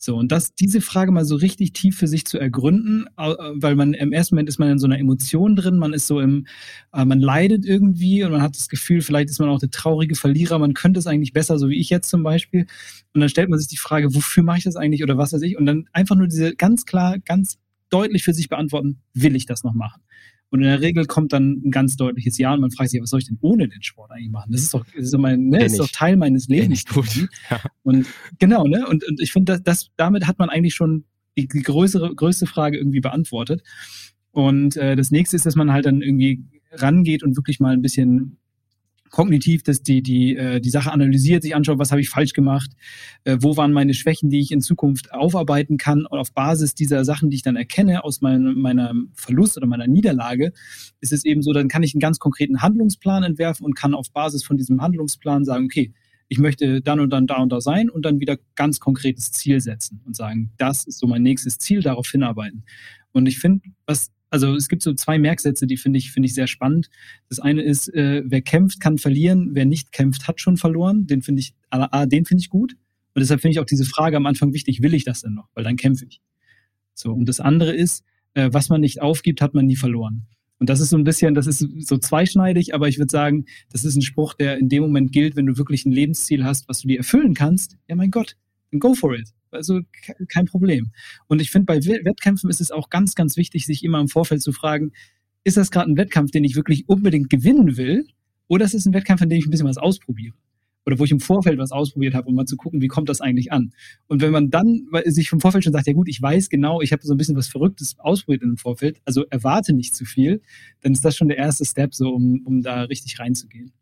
So, 0.00 0.14
und 0.16 0.30
das, 0.30 0.54
diese 0.54 0.80
Frage 0.80 1.10
mal 1.10 1.24
so 1.24 1.34
richtig 1.34 1.72
tief 1.72 1.98
für 1.98 2.06
sich 2.06 2.24
zu 2.24 2.38
ergründen, 2.38 3.06
weil 3.16 3.74
man 3.74 3.94
im 3.94 4.12
ersten 4.12 4.36
Moment 4.36 4.48
ist 4.48 4.60
man 4.60 4.70
in 4.70 4.78
so 4.78 4.86
einer 4.86 4.98
Emotion 4.98 5.56
drin, 5.56 5.76
man 5.76 5.92
ist 5.92 6.06
so 6.06 6.20
im, 6.20 6.46
äh, 6.92 7.04
man 7.04 7.18
leidet 7.18 7.64
irgendwie 7.66 8.22
und 8.22 8.30
man 8.30 8.40
hat 8.40 8.54
das 8.54 8.68
Gefühl, 8.68 9.02
vielleicht 9.02 9.28
ist 9.28 9.40
man 9.40 9.48
auch 9.48 9.58
der 9.58 9.70
traurige 9.70 10.14
Verlierer, 10.14 10.60
man 10.60 10.72
könnte 10.72 11.00
es 11.00 11.08
eigentlich 11.08 11.32
besser, 11.32 11.58
so 11.58 11.68
wie 11.68 11.80
ich 11.80 11.90
jetzt 11.90 12.10
zum 12.10 12.22
Beispiel. 12.22 12.66
Und 13.12 13.20
dann 13.20 13.28
stellt 13.28 13.50
man 13.50 13.58
sich 13.58 13.68
die 13.68 13.76
Frage, 13.76 14.14
wofür 14.14 14.44
mache 14.44 14.58
ich 14.58 14.64
das 14.64 14.76
eigentlich 14.76 15.02
oder 15.02 15.18
was 15.18 15.32
weiß 15.32 15.42
ich? 15.42 15.58
Und 15.58 15.66
dann 15.66 15.88
einfach 15.92 16.14
nur 16.14 16.28
diese 16.28 16.54
ganz 16.54 16.86
klar, 16.86 17.18
ganz 17.18 17.58
deutlich 17.90 18.22
für 18.22 18.34
sich 18.34 18.48
beantworten, 18.48 19.00
will 19.14 19.34
ich 19.34 19.46
das 19.46 19.64
noch 19.64 19.74
machen? 19.74 20.00
Und 20.50 20.62
in 20.62 20.68
der 20.68 20.80
Regel 20.80 21.04
kommt 21.04 21.32
dann 21.32 21.62
ein 21.64 21.70
ganz 21.70 21.96
deutliches 21.96 22.38
Ja 22.38 22.54
und 22.54 22.60
man 22.60 22.70
fragt 22.70 22.90
sich, 22.90 23.02
was 23.02 23.10
soll 23.10 23.20
ich 23.20 23.26
denn 23.26 23.38
ohne 23.40 23.68
den 23.68 23.82
Sport 23.82 24.12
eigentlich 24.12 24.30
machen? 24.30 24.50
Das 24.50 24.62
ist 24.62 24.72
doch, 24.72 24.84
das 24.86 25.04
ist 25.04 25.14
doch, 25.14 25.18
mein, 25.18 25.48
ne, 25.48 25.64
ist 25.64 25.78
doch 25.78 25.90
Teil 25.90 26.16
meines 26.16 26.48
Lebens. 26.48 26.84
Gut. 26.86 27.28
Ja. 27.50 27.60
Und 27.82 28.06
genau, 28.38 28.64
ne? 28.64 28.86
Und, 28.86 29.06
und 29.06 29.20
ich 29.20 29.32
finde, 29.32 29.52
dass, 29.52 29.62
das, 29.62 29.90
damit 29.96 30.26
hat 30.26 30.38
man 30.38 30.50
eigentlich 30.50 30.74
schon 30.74 31.04
die, 31.36 31.46
die 31.46 31.62
größere, 31.62 32.14
größte 32.14 32.46
Frage 32.46 32.78
irgendwie 32.78 33.00
beantwortet. 33.00 33.62
Und 34.32 34.76
äh, 34.76 34.96
das 34.96 35.10
nächste 35.10 35.36
ist, 35.36 35.46
dass 35.46 35.56
man 35.56 35.72
halt 35.72 35.86
dann 35.86 36.02
irgendwie 36.02 36.44
rangeht 36.72 37.22
und 37.22 37.36
wirklich 37.36 37.60
mal 37.60 37.72
ein 37.72 37.82
bisschen 37.82 38.38
kognitiv 39.10 39.62
dass 39.62 39.82
die, 39.82 40.02
die, 40.02 40.36
äh, 40.36 40.60
die 40.60 40.70
Sache 40.70 40.92
analysiert, 40.92 41.42
sich 41.42 41.54
anschaut, 41.54 41.78
was 41.78 41.90
habe 41.90 42.00
ich 42.00 42.08
falsch 42.08 42.32
gemacht, 42.32 42.70
äh, 43.24 43.36
wo 43.40 43.56
waren 43.56 43.72
meine 43.72 43.94
Schwächen, 43.94 44.30
die 44.30 44.40
ich 44.40 44.52
in 44.52 44.60
Zukunft 44.60 45.12
aufarbeiten 45.12 45.76
kann. 45.76 46.06
Und 46.06 46.18
auf 46.18 46.32
Basis 46.32 46.74
dieser 46.74 47.04
Sachen, 47.04 47.30
die 47.30 47.36
ich 47.36 47.42
dann 47.42 47.56
erkenne 47.56 48.04
aus 48.04 48.20
meinem, 48.20 48.60
meiner 48.60 48.92
Verlust 49.14 49.56
oder 49.56 49.66
meiner 49.66 49.86
Niederlage, 49.86 50.52
ist 51.00 51.12
es 51.12 51.24
eben 51.24 51.42
so, 51.42 51.52
dann 51.52 51.68
kann 51.68 51.82
ich 51.82 51.94
einen 51.94 52.00
ganz 52.00 52.18
konkreten 52.18 52.62
Handlungsplan 52.62 53.22
entwerfen 53.22 53.64
und 53.64 53.74
kann 53.74 53.94
auf 53.94 54.10
Basis 54.12 54.44
von 54.44 54.56
diesem 54.56 54.80
Handlungsplan 54.80 55.44
sagen, 55.44 55.64
okay, 55.64 55.92
ich 56.28 56.38
möchte 56.38 56.82
dann 56.82 57.00
und 57.00 57.10
dann 57.10 57.26
da 57.26 57.36
und 57.36 57.50
da 57.50 57.60
sein 57.60 57.88
und 57.88 58.04
dann 58.04 58.20
wieder 58.20 58.36
ganz 58.54 58.80
konkretes 58.80 59.32
Ziel 59.32 59.60
setzen 59.60 60.02
und 60.04 60.14
sagen, 60.14 60.52
das 60.58 60.84
ist 60.84 60.98
so 60.98 61.06
mein 61.06 61.22
nächstes 61.22 61.58
Ziel, 61.58 61.80
darauf 61.80 62.08
hinarbeiten. 62.08 62.64
Und 63.12 63.26
ich 63.26 63.38
finde, 63.38 63.62
was 63.86 64.10
also 64.30 64.54
es 64.54 64.68
gibt 64.68 64.82
so 64.82 64.92
zwei 64.94 65.18
Merksätze, 65.18 65.66
die 65.66 65.76
finde 65.76 65.98
ich, 65.98 66.10
finde 66.10 66.26
ich 66.26 66.34
sehr 66.34 66.46
spannend. 66.46 66.90
Das 67.28 67.38
eine 67.38 67.62
ist, 67.62 67.92
äh, 67.94 68.22
wer 68.26 68.42
kämpft, 68.42 68.80
kann 68.80 68.98
verlieren, 68.98 69.50
wer 69.52 69.64
nicht 69.64 69.92
kämpft, 69.92 70.28
hat 70.28 70.40
schon 70.40 70.56
verloren. 70.56 71.06
Den 71.06 71.22
finde 71.22 71.40
ich, 71.40 71.54
ah, 71.70 72.06
den 72.06 72.24
finde 72.24 72.42
ich 72.42 72.50
gut. 72.50 72.74
Und 73.14 73.20
deshalb 73.20 73.40
finde 73.40 73.52
ich 73.52 73.60
auch 73.60 73.64
diese 73.64 73.84
Frage 73.84 74.16
am 74.16 74.26
Anfang 74.26 74.52
wichtig, 74.52 74.82
will 74.82 74.94
ich 74.94 75.04
das 75.04 75.22
denn 75.22 75.34
noch? 75.34 75.48
Weil 75.54 75.64
dann 75.64 75.76
kämpfe 75.76 76.04
ich. 76.06 76.20
So, 76.94 77.12
und 77.12 77.28
das 77.28 77.40
andere 77.40 77.74
ist, 77.74 78.04
äh, 78.34 78.50
was 78.52 78.68
man 78.68 78.80
nicht 78.80 79.00
aufgibt, 79.00 79.40
hat 79.40 79.54
man 79.54 79.66
nie 79.66 79.76
verloren. 79.76 80.26
Und 80.58 80.68
das 80.68 80.80
ist 80.80 80.90
so 80.90 80.96
ein 80.96 81.04
bisschen, 81.04 81.34
das 81.34 81.46
ist 81.46 81.58
so 81.80 81.98
zweischneidig, 81.98 82.74
aber 82.74 82.88
ich 82.88 82.98
würde 82.98 83.10
sagen, 83.10 83.46
das 83.70 83.84
ist 83.84 83.96
ein 83.96 84.02
Spruch, 84.02 84.34
der 84.34 84.58
in 84.58 84.68
dem 84.68 84.82
Moment 84.82 85.12
gilt, 85.12 85.36
wenn 85.36 85.46
du 85.46 85.56
wirklich 85.56 85.86
ein 85.86 85.92
Lebensziel 85.92 86.44
hast, 86.44 86.68
was 86.68 86.80
du 86.80 86.88
dir 86.88 86.98
erfüllen 86.98 87.34
kannst. 87.34 87.76
Ja, 87.88 87.94
mein 87.94 88.10
Gott, 88.10 88.36
then 88.70 88.80
go 88.80 88.94
for 88.94 89.14
it. 89.14 89.32
Also 89.50 89.80
kein 90.28 90.46
Problem. 90.46 90.92
Und 91.26 91.40
ich 91.40 91.50
finde, 91.50 91.66
bei 91.66 91.84
Wettkämpfen 91.84 92.50
ist 92.50 92.60
es 92.60 92.70
auch 92.70 92.90
ganz, 92.90 93.14
ganz 93.14 93.36
wichtig, 93.36 93.66
sich 93.66 93.84
immer 93.84 94.00
im 94.00 94.08
Vorfeld 94.08 94.42
zu 94.42 94.52
fragen, 94.52 94.92
ist 95.44 95.56
das 95.56 95.70
gerade 95.70 95.90
ein 95.90 95.96
Wettkampf, 95.96 96.30
den 96.30 96.44
ich 96.44 96.56
wirklich 96.56 96.88
unbedingt 96.88 97.30
gewinnen 97.30 97.76
will? 97.76 98.06
Oder 98.48 98.64
ist 98.64 98.74
es 98.74 98.86
ein 98.86 98.94
Wettkampf, 98.94 99.22
in 99.22 99.28
dem 99.28 99.38
ich 99.38 99.46
ein 99.46 99.50
bisschen 99.50 99.68
was 99.68 99.78
ausprobiere? 99.78 100.34
Oder 100.86 100.98
wo 100.98 101.04
ich 101.04 101.10
im 101.10 101.20
Vorfeld 101.20 101.58
was 101.58 101.70
ausprobiert 101.70 102.14
habe, 102.14 102.28
um 102.28 102.34
mal 102.34 102.46
zu 102.46 102.56
gucken, 102.56 102.80
wie 102.80 102.88
kommt 102.88 103.10
das 103.10 103.20
eigentlich 103.20 103.52
an? 103.52 103.72
Und 104.06 104.22
wenn 104.22 104.32
man 104.32 104.50
dann 104.50 104.88
sich 105.04 105.28
vom 105.28 105.38
Vorfeld 105.38 105.64
schon 105.64 105.72
sagt, 105.74 105.86
ja 105.86 105.92
gut, 105.92 106.08
ich 106.08 106.20
weiß 106.20 106.48
genau, 106.48 106.80
ich 106.80 106.92
habe 106.92 107.06
so 107.06 107.12
ein 107.12 107.18
bisschen 107.18 107.36
was 107.36 107.48
Verrücktes 107.48 107.98
ausprobiert 107.98 108.42
im 108.42 108.56
Vorfeld, 108.56 109.00
also 109.04 109.26
erwarte 109.28 109.74
nicht 109.74 109.94
zu 109.94 110.06
viel, 110.06 110.40
dann 110.80 110.92
ist 110.92 111.04
das 111.04 111.14
schon 111.14 111.28
der 111.28 111.36
erste 111.36 111.66
Step, 111.66 111.94
so 111.94 112.14
um, 112.14 112.40
um 112.46 112.62
da 112.62 112.84
richtig 112.84 113.18
reinzugehen. 113.18 113.72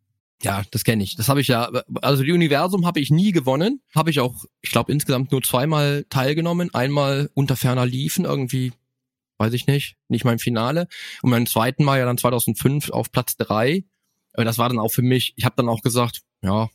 Ja, 0.42 0.62
das 0.70 0.84
kenne 0.84 1.02
ich. 1.02 1.16
Das 1.16 1.28
habe 1.28 1.40
ich 1.40 1.48
ja. 1.48 1.70
Also 2.02 2.22
die 2.22 2.32
Universum 2.32 2.86
habe 2.86 3.00
ich 3.00 3.10
nie 3.10 3.32
gewonnen. 3.32 3.80
Habe 3.94 4.10
ich 4.10 4.20
auch, 4.20 4.44
ich 4.60 4.70
glaube, 4.70 4.92
insgesamt 4.92 5.32
nur 5.32 5.42
zweimal 5.42 6.04
teilgenommen. 6.10 6.72
Einmal 6.74 7.30
unter 7.34 7.56
ferner 7.56 7.86
Liefen 7.86 8.24
irgendwie, 8.24 8.72
weiß 9.38 9.54
ich 9.54 9.66
nicht, 9.66 9.96
nicht 10.08 10.24
mal 10.24 10.32
im 10.32 10.38
Finale. 10.38 10.88
Und 11.22 11.30
beim 11.30 11.46
zweiten 11.46 11.84
Mal 11.84 11.98
ja 11.98 12.04
dann 12.04 12.18
2005 12.18 12.90
auf 12.90 13.10
Platz 13.10 13.36
drei. 13.36 13.84
Aber 14.34 14.44
das 14.44 14.58
war 14.58 14.68
dann 14.68 14.78
auch 14.78 14.92
für 14.92 15.02
mich. 15.02 15.32
Ich 15.36 15.46
habe 15.46 15.56
dann 15.56 15.70
auch 15.70 15.80
gesagt, 15.80 16.20
ja, 16.42 16.68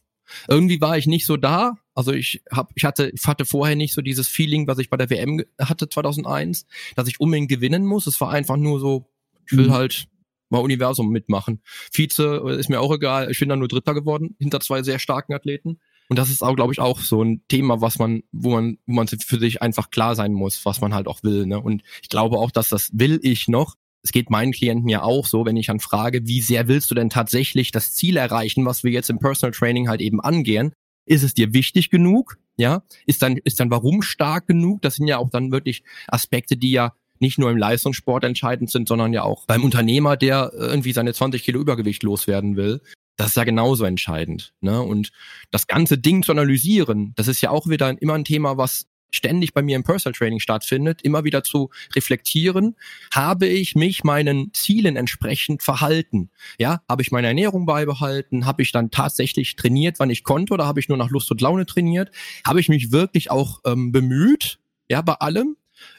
irgendwie 0.47 0.81
war 0.81 0.97
ich 0.97 1.05
nicht 1.05 1.25
so 1.25 1.37
da. 1.37 1.75
Also 1.93 2.13
ich 2.13 2.41
hab, 2.51 2.71
ich 2.75 2.83
hatte, 2.85 3.11
ich 3.13 3.27
hatte 3.27 3.45
vorher 3.45 3.75
nicht 3.75 3.93
so 3.93 4.01
dieses 4.01 4.27
Feeling, 4.27 4.65
was 4.67 4.79
ich 4.79 4.89
bei 4.89 4.97
der 4.97 5.09
WM 5.09 5.43
hatte 5.59 5.87
2001, 5.87 6.65
dass 6.95 7.07
ich 7.07 7.19
unbedingt 7.19 7.49
gewinnen 7.49 7.85
muss. 7.85 8.07
Es 8.07 8.19
war 8.21 8.31
einfach 8.31 8.57
nur 8.57 8.79
so, 8.79 9.05
ich 9.45 9.57
will 9.57 9.67
mhm. 9.67 9.73
halt 9.73 10.07
mal 10.51 10.59
Universum 10.59 11.09
mitmachen. 11.09 11.61
Vize 11.91 12.41
äh, 12.45 12.59
ist 12.59 12.69
mir 12.69 12.79
auch 12.79 12.93
egal. 12.93 13.31
Ich 13.31 13.39
bin 13.39 13.49
dann 13.49 13.59
nur 13.59 13.67
Dritter 13.67 13.93
geworden 13.93 14.35
hinter 14.39 14.59
zwei 14.59 14.83
sehr 14.83 14.99
starken 14.99 15.33
Athleten. 15.33 15.79
Und 16.09 16.19
das 16.19 16.29
ist 16.29 16.43
auch, 16.43 16.55
glaube 16.55 16.73
ich, 16.73 16.79
auch 16.79 16.99
so 16.99 17.23
ein 17.23 17.41
Thema, 17.47 17.79
was 17.79 17.97
man, 17.97 18.23
wo 18.33 18.51
man, 18.51 18.77
wo 18.85 18.93
man 18.95 19.07
für 19.07 19.39
sich 19.39 19.61
einfach 19.61 19.91
klar 19.91 20.15
sein 20.15 20.33
muss, 20.33 20.65
was 20.65 20.81
man 20.81 20.93
halt 20.93 21.07
auch 21.07 21.23
will. 21.23 21.45
Ne? 21.45 21.59
Und 21.59 21.83
ich 22.01 22.09
glaube 22.09 22.37
auch, 22.37 22.51
dass 22.51 22.67
das 22.67 22.89
will 22.93 23.19
ich 23.23 23.47
noch. 23.47 23.75
Es 24.03 24.11
geht 24.11 24.29
meinen 24.29 24.51
Klienten 24.51 24.89
ja 24.89 25.03
auch 25.03 25.25
so, 25.25 25.45
wenn 25.45 25.55
ich 25.55 25.67
dann 25.67 25.79
frage, 25.79 26.27
wie 26.27 26.41
sehr 26.41 26.67
willst 26.67 26.91
du 26.91 26.95
denn 26.95 27.09
tatsächlich 27.09 27.71
das 27.71 27.93
Ziel 27.93 28.17
erreichen, 28.17 28.65
was 28.65 28.83
wir 28.83 28.91
jetzt 28.91 29.09
im 29.09 29.19
Personal 29.19 29.53
Training 29.53 29.87
halt 29.87 30.01
eben 30.01 30.19
angehen? 30.19 30.73
Ist 31.05 31.23
es 31.23 31.33
dir 31.33 31.53
wichtig 31.53 31.89
genug? 31.89 32.37
Ja, 32.57 32.83
ist 33.05 33.21
dann, 33.21 33.37
ist 33.37 33.59
dann 33.61 33.71
warum 33.71 34.01
stark 34.01 34.47
genug? 34.47 34.81
Das 34.81 34.95
sind 34.95 35.07
ja 35.07 35.17
auch 35.17 35.29
dann 35.29 35.51
wirklich 35.51 35.83
Aspekte, 36.07 36.57
die 36.57 36.71
ja 36.71 36.93
nicht 37.21 37.39
nur 37.39 37.49
im 37.49 37.57
Leistungssport 37.57 38.23
entscheidend 38.23 38.69
sind, 38.69 38.87
sondern 38.87 39.13
ja 39.13 39.23
auch 39.23 39.45
beim 39.45 39.63
Unternehmer, 39.63 40.17
der 40.17 40.51
irgendwie 40.53 40.93
seine 40.93 41.13
20 41.13 41.43
Kilo 41.43 41.59
Übergewicht 41.59 42.03
loswerden 42.03 42.55
will. 42.55 42.81
Das 43.17 43.29
ist 43.29 43.37
ja 43.37 43.43
genauso 43.43 43.85
entscheidend. 43.85 44.53
Ne? 44.61 44.81
Und 44.81 45.11
das 45.51 45.67
ganze 45.67 45.97
Ding 45.97 46.23
zu 46.23 46.31
analysieren, 46.31 47.13
das 47.15 47.27
ist 47.27 47.41
ja 47.41 47.51
auch 47.51 47.67
wieder 47.67 48.01
immer 48.01 48.15
ein 48.15 48.25
Thema, 48.25 48.57
was 48.57 48.87
ständig 49.11 49.53
bei 49.53 49.61
mir 49.61 49.75
im 49.75 49.83
Personal 49.83 50.17
Training 50.17 50.39
stattfindet, 50.39 51.01
immer 51.03 51.23
wieder 51.23 51.43
zu 51.43 51.69
reflektieren, 51.95 52.75
habe 53.13 53.45
ich 53.45 53.75
mich 53.75 54.03
meinen 54.03 54.53
Zielen 54.53 54.95
entsprechend 54.95 55.61
verhalten? 55.61 56.31
Ja, 56.57 56.81
habe 56.89 57.01
ich 57.01 57.11
meine 57.11 57.27
Ernährung 57.27 57.65
beibehalten? 57.65 58.45
Habe 58.45 58.61
ich 58.61 58.71
dann 58.71 58.89
tatsächlich 58.89 59.55
trainiert, 59.55 59.99
wann 59.99 60.09
ich 60.09 60.23
konnte 60.23 60.53
oder 60.53 60.65
habe 60.65 60.79
ich 60.79 60.89
nur 60.89 60.97
nach 60.97 61.09
Lust 61.09 61.29
und 61.29 61.41
Laune 61.41 61.65
trainiert? 61.65 62.09
Habe 62.45 62.59
ich 62.59 62.69
mich 62.69 62.91
wirklich 62.91 63.29
auch 63.29 63.59
ähm, 63.65 63.91
bemüht? 63.91 64.59
Ja, 64.89 65.01
bei 65.01 65.13
allem? 65.13 65.57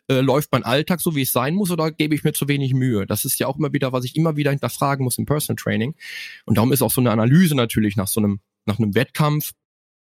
Äh, 0.09 0.21
läuft 0.21 0.53
mein 0.53 0.65
Alltag 0.65 1.01
so, 1.01 1.15
wie 1.15 1.23
es 1.23 1.33
sein 1.33 1.55
muss, 1.55 1.71
oder 1.71 1.91
gebe 1.91 2.15
ich 2.15 2.25
mir 2.25 2.33
zu 2.33 2.49
wenig 2.49 2.75
Mühe? 2.75 3.07
Das 3.07 3.25
ist 3.25 3.39
ja 3.39 3.47
auch 3.47 3.57
immer 3.57 3.73
wieder, 3.73 3.93
was 3.93 4.05
ich 4.05 4.17
immer 4.17 4.37
wieder 4.37 4.51
hinterfragen 4.51 5.05
muss 5.05 5.19
im 5.19 5.27
Personal 5.27 5.57
Training. 5.57 5.95
Und 6.45 6.59
darum 6.59 6.73
ist 6.73 6.83
auch 6.83 6.91
so 6.91 7.01
eine 7.01 7.11
Analyse 7.11 7.55
natürlich 7.55 7.97
nach 7.97 8.09
so 8.09 8.21
einem, 8.21 8.41
nach 8.67 8.79
einem 8.79 8.95
Wettkampf 8.95 9.53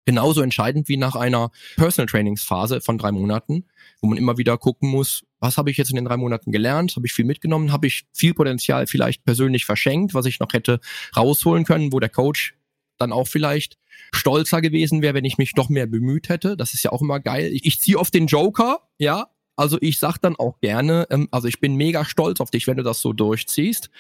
genauso 0.05 0.43
entscheidend 0.43 0.89
wie 0.89 0.97
nach 0.97 1.15
einer 1.15 1.51
Personal 1.77 2.07
Trainingsphase 2.07 2.81
von 2.81 2.99
drei 2.99 3.13
Monaten, 3.13 3.67
wo 4.01 4.09
man 4.09 4.19
immer 4.19 4.37
wieder 4.37 4.59
gucken 4.59 4.89
muss, 4.89 5.25
was 5.39 5.59
habe 5.59 5.71
ich 5.71 5.77
jetzt 5.77 5.91
in 5.91 5.97
den 5.97 6.05
drei 6.05 6.17
Monaten 6.17 6.53
gelernt? 6.53 6.95
Habe 6.97 7.07
ich 7.07 7.13
viel 7.13 7.25
mitgenommen? 7.25 7.73
Habe 7.73 7.87
ich 7.87 8.05
viel 8.13 8.35
Potenzial 8.35 8.87
vielleicht 8.87 9.25
persönlich 9.25 9.65
verschenkt, 9.65 10.15
was 10.15 10.27
ich 10.27 10.41
noch 10.41 10.53
hätte 10.53 10.81
rausholen 11.17 11.65
können, 11.65 11.93
wo 11.93 12.01
der 12.01 12.09
Coach 12.09 12.55
dann 12.99 13.13
auch 13.13 13.27
vielleicht 13.27 13.79
stolzer 14.15 14.61
gewesen 14.61 15.03
wäre, 15.03 15.15
wenn 15.15 15.25
ich 15.25 15.39
mich 15.39 15.53
doch 15.55 15.69
mehr 15.69 15.87
bemüht 15.87 16.29
hätte. 16.29 16.57
Das 16.57 16.75
ist 16.75 16.85
ja 16.85 16.93
auch 16.93 17.03
immer 17.03 17.19
geil. 17.19 17.51
Ich, 17.53 17.65
ich 17.65 17.81
ziehe 17.81 17.99
auf 17.99 18.11
den 18.11 18.27
Joker, 18.27 18.89
ja, 18.99 19.29
also 19.57 19.79
ich 19.81 19.99
sag 19.99 20.19
dann 20.19 20.37
auch 20.37 20.61
gerne, 20.61 21.07
ähm, 21.11 21.29
also 21.31 21.49
ich 21.49 21.61
bin 21.61 21.77
mega 21.77 22.05
stolz 22.05 22.41
auf 22.41 22.51
dich, 22.51 22.67
wenn 22.67 22.77
du 22.77 22.83
das 22.83 23.01
so 23.01 23.13
durchziehst. 23.13 23.91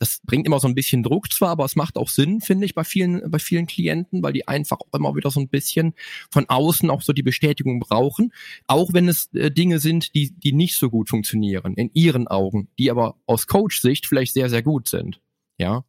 Das 0.00 0.20
bringt 0.24 0.46
immer 0.46 0.60
so 0.60 0.68
ein 0.68 0.76
bisschen 0.76 1.02
Druck 1.02 1.32
zwar, 1.32 1.50
aber 1.50 1.64
es 1.64 1.74
macht 1.74 1.96
auch 1.96 2.08
Sinn, 2.08 2.40
finde 2.40 2.66
ich, 2.66 2.74
bei 2.74 2.84
vielen, 2.84 3.28
bei 3.30 3.40
vielen 3.40 3.66
Klienten, 3.66 4.22
weil 4.22 4.32
die 4.32 4.46
einfach 4.46 4.78
auch 4.78 4.96
immer 4.96 5.16
wieder 5.16 5.30
so 5.30 5.40
ein 5.40 5.48
bisschen 5.48 5.94
von 6.30 6.48
außen 6.48 6.88
auch 6.90 7.02
so 7.02 7.12
die 7.12 7.24
Bestätigung 7.24 7.80
brauchen. 7.80 8.32
Auch 8.68 8.92
wenn 8.92 9.08
es 9.08 9.28
äh, 9.34 9.50
Dinge 9.50 9.80
sind, 9.80 10.14
die, 10.14 10.30
die 10.30 10.52
nicht 10.52 10.76
so 10.76 10.88
gut 10.88 11.08
funktionieren, 11.08 11.74
in 11.74 11.90
ihren 11.94 12.28
Augen, 12.28 12.68
die 12.78 12.90
aber 12.90 13.16
aus 13.26 13.48
Coach-Sicht 13.48 14.06
vielleicht 14.06 14.34
sehr, 14.34 14.48
sehr 14.50 14.62
gut 14.62 14.86
sind. 14.88 15.20
Ja. 15.58 15.84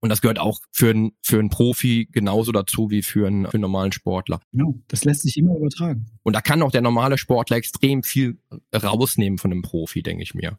Und 0.00 0.08
das 0.08 0.22
gehört 0.22 0.38
auch 0.38 0.60
für 0.72 0.90
einen 0.90 1.12
für 1.22 1.38
einen 1.38 1.50
Profi 1.50 2.08
genauso 2.10 2.52
dazu 2.52 2.90
wie 2.90 3.02
für 3.02 3.26
einen, 3.26 3.44
für 3.44 3.54
einen 3.54 3.62
normalen 3.62 3.92
Sportler. 3.92 4.40
Genau, 4.50 4.74
das 4.88 5.04
lässt 5.04 5.22
sich 5.22 5.36
immer 5.36 5.56
übertragen. 5.56 6.06
Und 6.22 6.34
da 6.34 6.40
kann 6.40 6.62
auch 6.62 6.70
der 6.70 6.80
normale 6.80 7.18
Sportler 7.18 7.58
extrem 7.58 8.02
viel 8.02 8.38
rausnehmen 8.74 9.38
von 9.38 9.52
einem 9.52 9.62
Profi, 9.62 10.02
denke 10.02 10.22
ich 10.22 10.34
mir. 10.34 10.58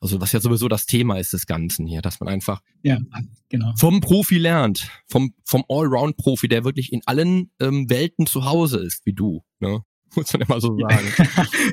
Also 0.00 0.20
was 0.20 0.32
ja 0.32 0.40
sowieso 0.40 0.68
das 0.68 0.86
Thema 0.86 1.18
ist 1.18 1.32
des 1.32 1.46
Ganzen 1.46 1.86
hier, 1.86 2.00
dass 2.00 2.20
man 2.20 2.28
einfach 2.28 2.62
ja, 2.82 2.98
genau. 3.48 3.72
vom 3.76 4.00
Profi 4.00 4.38
lernt, 4.38 4.88
vom, 5.06 5.34
vom 5.44 5.64
Allround-Profi, 5.68 6.46
der 6.46 6.64
wirklich 6.64 6.92
in 6.92 7.02
allen 7.06 7.50
ähm, 7.60 7.90
Welten 7.90 8.26
zu 8.26 8.44
Hause 8.44 8.78
ist, 8.78 9.04
wie 9.04 9.14
du. 9.14 9.42
Ne? 9.58 9.82
muss 10.16 10.32
man 10.32 10.42
immer 10.42 10.60
so 10.60 10.78
sagen. 10.78 11.12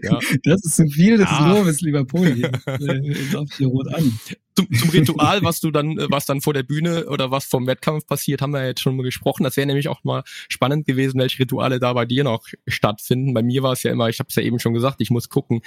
ja. 0.04 0.20
Das 0.44 0.64
ist 0.64 0.76
zu 0.76 0.88
viel 0.88 1.18
des 1.18 1.30
ja. 1.30 1.54
Lobes, 1.54 1.82
lieber 1.82 2.06
Poli. 2.06 2.44
Äh, 2.66 3.12
ich 3.12 3.56
hier 3.58 3.68
rot 3.68 3.94
an. 3.94 4.20
Zum, 4.56 4.72
zum 4.72 4.90
Ritual, 4.94 5.44
was 5.44 5.60
du 5.60 5.72
dann, 5.72 5.98
äh, 5.98 6.08
was 6.10 6.26
dann 6.26 6.42
vor 6.42 6.54
der 6.54 6.64
Bühne 6.64 7.08
oder 7.08 7.32
was 7.32 7.46
vom 7.46 7.68
Wettkampf 7.68 8.06
passiert, 8.06 8.42
haben 8.42 8.52
wir 8.52 8.66
jetzt 8.66 8.82
schon 8.82 8.96
mal 8.96 9.04
gesprochen. 9.04 9.44
Das 9.44 9.58
wäre 9.58 9.68
nämlich 9.68 9.88
auch 9.88 10.04
mal 10.04 10.24
spannend 10.50 10.86
gewesen, 10.86 11.20
welche 11.20 11.40
Rituale 11.40 11.80
da 11.80 11.94
bei 11.94 12.06
dir 12.06 12.24
noch 12.24 12.46
stattfinden. 12.68 13.34
Bei 13.34 13.44
mir 13.44 13.64
war 13.64 13.74
es 13.74 13.84
ja 13.84 13.92
immer, 13.92 14.10
ich 14.10 14.20
habe 14.20 14.28
es 14.30 14.36
ja 14.36 14.44
eben 14.44 14.60
schon 14.60 14.74
gesagt, 14.74 15.02
ich 15.02 15.10
muss 15.10 15.30
gucken, 15.30 15.62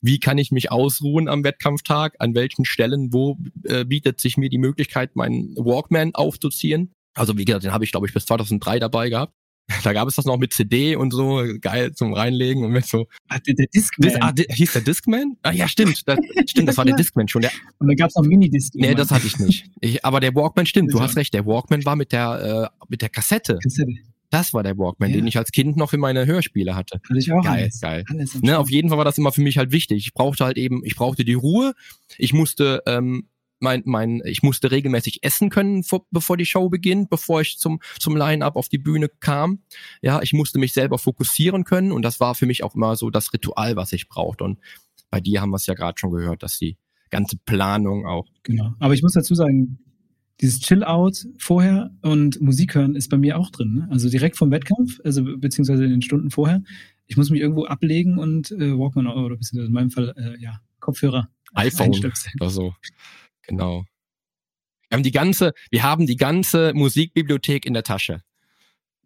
wie 0.00 0.18
kann 0.18 0.38
ich 0.38 0.50
mich 0.50 0.70
ausruhen 0.70 1.28
am 1.28 1.44
Wettkampftag, 1.44 2.16
an 2.18 2.34
welchen 2.34 2.64
Stellen, 2.64 3.12
wo 3.12 3.38
äh, 3.64 3.84
bietet 3.84 4.20
sich 4.20 4.36
mir 4.36 4.48
die 4.48 4.58
Möglichkeit, 4.58 5.16
meinen 5.16 5.54
Walkman 5.56 6.14
aufzuziehen. 6.14 6.92
Also 7.14 7.36
wie 7.36 7.44
gesagt, 7.44 7.64
den 7.64 7.72
habe 7.72 7.84
ich 7.84 7.90
glaube 7.92 8.06
ich 8.06 8.14
bis 8.14 8.26
2003 8.26 8.78
dabei 8.78 9.10
gehabt. 9.10 9.34
Da 9.82 9.92
gab 9.92 10.08
es 10.08 10.16
das 10.16 10.24
noch 10.24 10.38
mit 10.38 10.52
CD 10.52 10.96
und 10.96 11.12
so, 11.12 11.42
geil 11.60 11.92
zum 11.94 12.14
Reinlegen 12.14 12.64
und 12.64 12.72
mit 12.72 12.86
so. 12.86 13.06
Ah, 13.28 13.38
der, 13.38 13.54
der 13.54 13.66
Discman. 13.66 14.08
Dis, 14.08 14.20
ah, 14.20 14.32
di, 14.32 14.44
hieß 14.48 14.72
der 14.72 14.82
Discman? 14.82 15.36
Ah, 15.42 15.52
ja, 15.52 15.68
stimmt. 15.68 16.06
Das, 16.06 16.18
stimmt, 16.46 16.68
das 16.68 16.76
war 16.76 16.84
der 16.84 16.96
Discman 16.96 17.28
schon. 17.28 17.42
Der, 17.42 17.50
und 17.78 17.88
dann 17.88 17.96
gab 17.96 18.08
es 18.10 18.16
noch 18.16 18.24
Minidisc. 18.24 18.74
Nee, 18.74 18.94
das 18.94 19.10
hatte 19.10 19.26
ich 19.26 19.38
nicht. 19.38 19.66
Ich, 19.80 20.04
aber 20.04 20.20
der 20.20 20.34
Walkman 20.34 20.66
stimmt, 20.66 20.92
du 20.92 21.00
hast 21.00 21.16
recht. 21.16 21.34
Der 21.34 21.46
Walkman 21.46 21.84
war 21.84 21.96
mit 21.96 22.12
der, 22.12 22.70
äh, 22.72 22.84
mit 22.88 23.02
der 23.02 23.08
Kassette. 23.08 23.58
Kassette. 23.62 23.92
Das 24.32 24.54
war 24.54 24.62
der 24.62 24.78
Walkman, 24.78 25.10
ja. 25.10 25.16
den 25.16 25.26
ich 25.26 25.36
als 25.36 25.52
Kind 25.52 25.76
noch 25.76 25.90
für 25.90 25.98
meine 25.98 26.24
Hörspiele 26.24 26.74
hatte. 26.74 27.00
Hatte 27.06 27.18
ich 27.18 27.30
auch. 27.30 27.44
Geil, 27.44 27.64
alles. 27.64 27.80
geil. 27.80 28.04
Alles 28.08 28.40
ne, 28.40 28.58
auf 28.58 28.70
jeden 28.70 28.88
Fall 28.88 28.96
war 28.96 29.04
das 29.04 29.18
immer 29.18 29.30
für 29.30 29.42
mich 29.42 29.58
halt 29.58 29.72
wichtig. 29.72 30.06
Ich 30.06 30.14
brauchte 30.14 30.46
halt 30.46 30.56
eben, 30.56 30.82
ich 30.84 30.96
brauchte 30.96 31.22
die 31.22 31.34
Ruhe. 31.34 31.74
Ich 32.16 32.32
musste 32.32 32.82
ähm, 32.86 33.28
mein, 33.62 33.82
mein, 33.86 34.20
ich 34.24 34.42
musste 34.42 34.70
regelmäßig 34.70 35.22
essen 35.22 35.48
können, 35.48 35.84
vor, 35.84 36.06
bevor 36.10 36.36
die 36.36 36.46
Show 36.46 36.68
beginnt, 36.68 37.08
bevor 37.08 37.40
ich 37.40 37.58
zum, 37.58 37.80
zum 37.98 38.16
Line-Up 38.16 38.56
auf 38.56 38.68
die 38.68 38.78
Bühne 38.78 39.08
kam. 39.20 39.60
Ja, 40.02 40.20
ich 40.22 40.32
musste 40.32 40.58
mich 40.58 40.72
selber 40.72 40.98
fokussieren 40.98 41.64
können 41.64 41.92
und 41.92 42.02
das 42.02 42.20
war 42.20 42.34
für 42.34 42.46
mich 42.46 42.64
auch 42.64 42.74
immer 42.74 42.96
so 42.96 43.10
das 43.10 43.32
Ritual, 43.32 43.76
was 43.76 43.92
ich 43.92 44.08
brauchte. 44.08 44.44
Und 44.44 44.58
bei 45.10 45.20
dir 45.20 45.40
haben 45.40 45.50
wir 45.50 45.56
es 45.56 45.66
ja 45.66 45.74
gerade 45.74 45.98
schon 45.98 46.10
gehört, 46.10 46.42
dass 46.42 46.58
die 46.58 46.76
ganze 47.10 47.36
Planung 47.36 48.06
auch. 48.06 48.26
Genau. 48.42 48.74
Aber 48.80 48.94
ich 48.94 49.02
muss 49.02 49.12
dazu 49.12 49.34
sagen, 49.34 49.78
dieses 50.40 50.60
Chill-Out 50.60 51.26
vorher 51.38 51.90
und 52.02 52.40
Musik 52.40 52.74
hören 52.74 52.96
ist 52.96 53.08
bei 53.08 53.18
mir 53.18 53.38
auch 53.38 53.50
drin. 53.50 53.74
Ne? 53.74 53.88
Also 53.90 54.08
direkt 54.08 54.36
vom 54.36 54.50
Wettkampf, 54.50 54.98
also 55.04 55.22
beziehungsweise 55.38 55.84
in 55.84 55.90
den 55.90 56.02
Stunden 56.02 56.30
vorher. 56.30 56.62
Ich 57.06 57.16
muss 57.16 57.30
mich 57.30 57.40
irgendwo 57.40 57.66
ablegen 57.66 58.18
und 58.18 58.50
äh, 58.50 58.76
Walkman 58.76 59.06
oder 59.06 59.36
beziehungsweise 59.36 59.68
in 59.68 59.72
meinem 59.72 59.90
Fall 59.90 60.14
äh, 60.16 60.42
ja 60.42 60.60
Kopfhörer 60.80 61.28
iPhone 61.54 61.94
oder 62.40 62.50
so. 62.50 62.74
Genau. 63.42 63.84
Wir 64.88 64.96
haben 64.96 65.02
die 65.02 65.10
ganze, 65.10 65.52
wir 65.70 65.82
haben 65.82 66.06
die 66.06 66.16
ganze 66.16 66.72
Musikbibliothek 66.74 67.64
in 67.64 67.72
der 67.72 67.82
Tasche, 67.82 68.22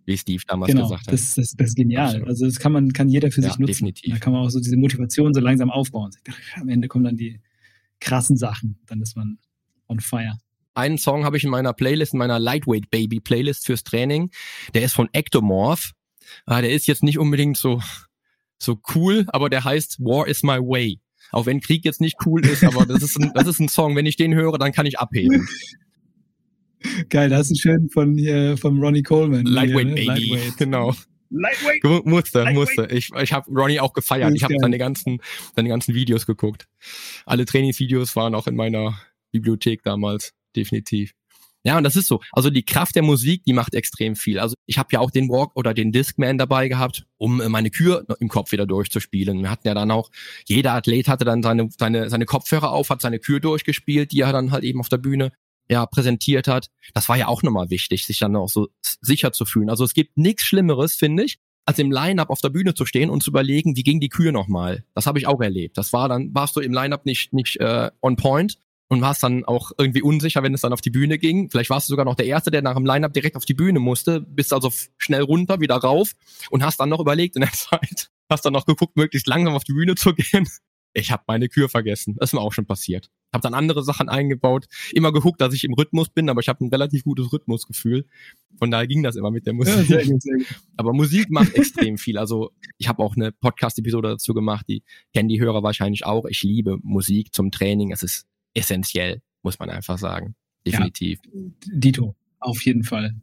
wie 0.04 0.18
Steve 0.18 0.42
damals 0.46 0.72
genau, 0.72 0.88
gesagt 0.88 1.06
hat. 1.06 1.12
Das, 1.12 1.34
das, 1.34 1.52
das 1.52 1.68
ist 1.68 1.76
genial. 1.76 2.06
Absolut. 2.06 2.28
Also 2.28 2.46
das 2.46 2.58
kann 2.58 2.72
man, 2.72 2.92
kann 2.92 3.08
jeder 3.08 3.30
für 3.30 3.40
ja, 3.40 3.48
sich 3.48 3.58
nutzen. 3.58 3.72
Definitiv. 3.72 4.12
Da 4.12 4.18
kann 4.18 4.32
man 4.32 4.42
auch 4.42 4.50
so 4.50 4.58
diese 4.58 4.76
Motivation 4.76 5.32
so 5.32 5.40
langsam 5.40 5.70
aufbauen. 5.70 6.10
Am 6.56 6.68
Ende 6.68 6.88
kommen 6.88 7.04
dann 7.04 7.16
die 7.16 7.40
krassen 8.00 8.36
Sachen. 8.36 8.80
Dann 8.86 9.00
ist 9.00 9.16
man 9.16 9.38
on 9.88 10.00
fire. 10.00 10.38
Einen 10.74 10.98
Song 10.98 11.24
habe 11.24 11.36
ich 11.36 11.44
in 11.44 11.50
meiner 11.50 11.72
Playlist, 11.72 12.12
in 12.12 12.18
meiner 12.18 12.38
Lightweight 12.38 12.90
Baby 12.90 13.20
Playlist 13.20 13.64
fürs 13.66 13.82
Training. 13.82 14.30
Der 14.74 14.82
ist 14.82 14.92
von 14.92 15.08
Ectomorph. 15.12 15.92
Ah, 16.44 16.60
der 16.60 16.72
ist 16.72 16.86
jetzt 16.86 17.02
nicht 17.02 17.18
unbedingt 17.18 17.56
so, 17.56 17.80
so 18.58 18.80
cool, 18.94 19.24
aber 19.28 19.48
der 19.48 19.64
heißt 19.64 20.00
War 20.00 20.26
is 20.26 20.42
my 20.42 20.58
way. 20.58 20.98
Auch 21.36 21.44
wenn 21.44 21.60
Krieg 21.60 21.84
jetzt 21.84 22.00
nicht 22.00 22.16
cool 22.24 22.46
ist, 22.46 22.64
aber 22.64 22.86
das 22.86 23.02
ist 23.02 23.20
ein, 23.20 23.30
das 23.34 23.46
ist 23.46 23.60
ein 23.60 23.68
Song. 23.68 23.94
Wenn 23.94 24.06
ich 24.06 24.16
den 24.16 24.34
höre, 24.34 24.56
dann 24.56 24.72
kann 24.72 24.86
ich 24.86 24.98
abheben. 24.98 25.46
Geil, 27.10 27.28
das 27.28 27.50
ist 27.50 27.60
schön 27.60 27.90
von 27.90 28.16
hier, 28.16 28.56
von 28.56 28.78
Ronnie 28.82 29.02
Coleman. 29.02 29.44
Lightweight 29.44 29.98
hier, 29.98 30.06
ne? 30.08 30.14
Baby, 30.14 30.30
Lightweight. 30.30 30.56
genau. 30.56 30.94
Lightweight. 31.28 32.06
Musste, 32.06 32.38
Lightweight. 32.38 32.54
musste. 32.54 32.88
Ich, 32.90 33.10
ich 33.12 33.32
habe 33.34 33.50
Ronnie 33.50 33.80
auch 33.80 33.92
gefeiert. 33.92 34.32
Ich 34.34 34.44
habe 34.44 34.54
seine 34.58 34.78
ganzen, 34.78 35.20
seine 35.54 35.68
ganzen 35.68 35.94
Videos 35.94 36.24
geguckt. 36.24 36.68
Alle 37.26 37.44
Trainingsvideos 37.44 38.16
waren 38.16 38.34
auch 38.34 38.46
in 38.46 38.56
meiner 38.56 38.98
Bibliothek 39.30 39.82
damals, 39.82 40.32
definitiv. 40.56 41.12
Ja, 41.66 41.76
und 41.76 41.82
das 41.82 41.96
ist 41.96 42.06
so. 42.06 42.20
Also 42.30 42.48
die 42.48 42.62
Kraft 42.62 42.94
der 42.94 43.02
Musik, 43.02 43.42
die 43.42 43.52
macht 43.52 43.74
extrem 43.74 44.14
viel. 44.14 44.38
Also 44.38 44.54
ich 44.66 44.78
habe 44.78 44.90
ja 44.92 45.00
auch 45.00 45.10
den 45.10 45.28
Walk 45.28 45.50
oder 45.56 45.74
den 45.74 45.90
Discman 45.90 46.38
dabei 46.38 46.68
gehabt, 46.68 47.06
um 47.18 47.40
äh, 47.40 47.48
meine 47.48 47.70
Kür 47.70 48.06
im 48.20 48.28
Kopf 48.28 48.52
wieder 48.52 48.66
durchzuspielen. 48.66 49.42
Wir 49.42 49.50
hatten 49.50 49.66
ja 49.66 49.74
dann 49.74 49.90
auch, 49.90 50.12
jeder 50.46 50.74
Athlet 50.74 51.08
hatte 51.08 51.24
dann 51.24 51.42
seine, 51.42 51.68
seine, 51.76 52.08
seine 52.08 52.24
Kopfhörer 52.24 52.70
auf, 52.70 52.90
hat 52.90 53.00
seine 53.00 53.18
Kür 53.18 53.40
durchgespielt, 53.40 54.12
die 54.12 54.20
er 54.20 54.32
dann 54.32 54.52
halt 54.52 54.62
eben 54.62 54.78
auf 54.78 54.88
der 54.88 54.98
Bühne 54.98 55.32
ja 55.68 55.84
präsentiert 55.86 56.46
hat. 56.46 56.70
Das 56.94 57.08
war 57.08 57.16
ja 57.16 57.26
auch 57.26 57.42
nochmal 57.42 57.68
wichtig, 57.68 58.06
sich 58.06 58.20
dann 58.20 58.36
auch 58.36 58.48
so 58.48 58.68
sicher 59.00 59.32
zu 59.32 59.44
fühlen. 59.44 59.68
Also 59.68 59.82
es 59.82 59.92
gibt 59.92 60.16
nichts 60.16 60.44
Schlimmeres, 60.44 60.94
finde 60.94 61.24
ich, 61.24 61.40
als 61.64 61.80
im 61.80 61.90
Line-Up 61.90 62.30
auf 62.30 62.40
der 62.42 62.50
Bühne 62.50 62.74
zu 62.74 62.86
stehen 62.86 63.10
und 63.10 63.24
zu 63.24 63.30
überlegen, 63.30 63.74
wie 63.74 63.82
ging 63.82 63.98
die 63.98 64.08
Kür 64.08 64.30
nochmal. 64.30 64.84
Das 64.94 65.08
habe 65.08 65.18
ich 65.18 65.26
auch 65.26 65.40
erlebt. 65.40 65.76
Das 65.76 65.92
war 65.92 66.08
dann, 66.08 66.32
warst 66.32 66.54
du 66.54 66.60
im 66.60 66.72
Line-Up 66.72 67.06
nicht, 67.06 67.32
nicht 67.32 67.56
äh, 67.56 67.90
on 68.00 68.14
point 68.14 68.56
und 68.88 69.00
warst 69.00 69.22
dann 69.22 69.44
auch 69.44 69.72
irgendwie 69.78 70.02
unsicher, 70.02 70.42
wenn 70.42 70.54
es 70.54 70.60
dann 70.60 70.72
auf 70.72 70.80
die 70.80 70.90
Bühne 70.90 71.18
ging. 71.18 71.50
Vielleicht 71.50 71.70
warst 71.70 71.88
du 71.88 71.92
sogar 71.92 72.04
noch 72.04 72.14
der 72.14 72.26
Erste, 72.26 72.50
der 72.50 72.62
nach 72.62 72.74
dem 72.74 72.86
Line-Up 72.86 73.12
direkt 73.12 73.36
auf 73.36 73.44
die 73.44 73.54
Bühne 73.54 73.80
musste, 73.80 74.20
bist 74.20 74.52
also 74.52 74.72
schnell 74.96 75.22
runter, 75.22 75.60
wieder 75.60 75.76
rauf 75.76 76.12
und 76.50 76.64
hast 76.64 76.78
dann 76.78 76.88
noch 76.88 77.00
überlegt 77.00 77.36
in 77.36 77.42
der 77.42 77.52
Zeit, 77.52 78.10
hast 78.30 78.44
dann 78.44 78.52
noch 78.52 78.66
geguckt, 78.66 78.96
möglichst 78.96 79.26
langsam 79.26 79.54
auf 79.54 79.64
die 79.64 79.72
Bühne 79.72 79.94
zu 79.94 80.14
gehen. 80.14 80.48
Ich 80.98 81.10
habe 81.10 81.24
meine 81.26 81.50
Kür 81.50 81.68
vergessen. 81.68 82.14
Das 82.18 82.30
ist 82.30 82.32
mir 82.32 82.40
auch 82.40 82.54
schon 82.54 82.64
passiert. 82.64 83.10
Habe 83.30 83.42
dann 83.42 83.52
andere 83.52 83.82
Sachen 83.84 84.08
eingebaut, 84.08 84.64
immer 84.92 85.12
geguckt, 85.12 85.42
dass 85.42 85.52
ich 85.52 85.64
im 85.64 85.74
Rhythmus 85.74 86.08
bin, 86.08 86.30
aber 86.30 86.40
ich 86.40 86.48
habe 86.48 86.64
ein 86.64 86.70
relativ 86.70 87.04
gutes 87.04 87.30
Rhythmusgefühl. 87.30 88.06
Von 88.58 88.70
daher 88.70 88.86
ging 88.86 89.02
das 89.02 89.14
immer 89.14 89.30
mit 89.30 89.44
der 89.46 89.52
Musik. 89.52 89.76
Ja, 89.76 89.82
sehr 89.82 90.06
gut, 90.06 90.22
sehr 90.22 90.36
gut. 90.38 90.46
Aber 90.78 90.94
Musik 90.94 91.28
macht 91.28 91.54
extrem 91.54 91.98
viel. 91.98 92.16
Also 92.16 92.52
ich 92.78 92.88
habe 92.88 93.02
auch 93.02 93.14
eine 93.14 93.30
Podcast-Episode 93.30 94.08
dazu 94.08 94.32
gemacht, 94.32 94.64
die 94.68 94.82
kennen 95.12 95.28
die 95.28 95.38
Hörer 95.38 95.62
wahrscheinlich 95.62 96.06
auch. 96.06 96.24
Ich 96.24 96.42
liebe 96.42 96.78
Musik 96.82 97.34
zum 97.34 97.50
Training. 97.50 97.92
Es 97.92 98.02
ist 98.02 98.26
essentiell, 98.56 99.22
muss 99.42 99.58
man 99.58 99.70
einfach 99.70 99.98
sagen. 99.98 100.34
Definitiv. 100.66 101.20
Ja, 101.24 101.40
Dito, 101.66 102.16
auf 102.40 102.64
jeden 102.64 102.82
Fall. 102.82 103.14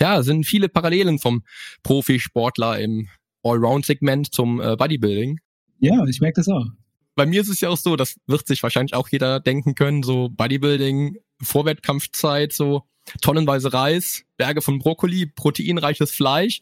Ja, 0.00 0.22
sind 0.22 0.44
viele 0.44 0.68
Parallelen 0.68 1.18
vom 1.18 1.44
Profisportler 1.82 2.78
im 2.78 3.08
Allround-Segment 3.42 4.32
zum 4.32 4.60
äh, 4.60 4.76
Bodybuilding. 4.76 5.40
Ja, 5.80 6.04
ich 6.06 6.20
merke 6.20 6.40
das 6.40 6.48
auch. 6.48 6.66
Bei 7.14 7.26
mir 7.26 7.40
ist 7.40 7.48
es 7.48 7.60
ja 7.60 7.68
auch 7.68 7.76
so, 7.76 7.96
das 7.96 8.16
wird 8.26 8.46
sich 8.46 8.62
wahrscheinlich 8.62 8.94
auch 8.94 9.08
jeder 9.08 9.40
denken 9.40 9.74
können, 9.74 10.02
so 10.02 10.28
Bodybuilding, 10.28 11.18
Vorwettkampfzeit, 11.42 12.52
so 12.52 12.84
tonnenweise 13.20 13.72
Reis, 13.72 14.24
Berge 14.36 14.60
von 14.60 14.78
Brokkoli, 14.78 15.26
proteinreiches 15.26 16.10
Fleisch. 16.12 16.60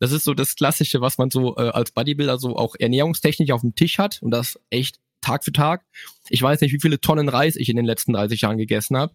Das 0.00 0.12
ist 0.12 0.24
so 0.24 0.32
das 0.32 0.54
Klassische, 0.54 1.00
was 1.00 1.18
man 1.18 1.30
so 1.30 1.56
äh, 1.56 1.70
als 1.70 1.90
Bodybuilder 1.90 2.38
so 2.38 2.56
auch 2.56 2.74
ernährungstechnisch 2.78 3.50
auf 3.50 3.62
dem 3.62 3.74
Tisch 3.74 3.98
hat 3.98 4.22
und 4.22 4.30
das 4.30 4.58
echt 4.70 4.98
Tag 5.20 5.44
für 5.44 5.52
Tag. 5.52 5.84
Ich 6.28 6.42
weiß 6.42 6.60
nicht, 6.60 6.72
wie 6.72 6.80
viele 6.80 7.00
Tonnen 7.00 7.28
Reis 7.28 7.56
ich 7.56 7.68
in 7.68 7.76
den 7.76 7.84
letzten 7.84 8.12
30 8.12 8.40
Jahren 8.40 8.58
gegessen 8.58 8.96
habe, 8.96 9.14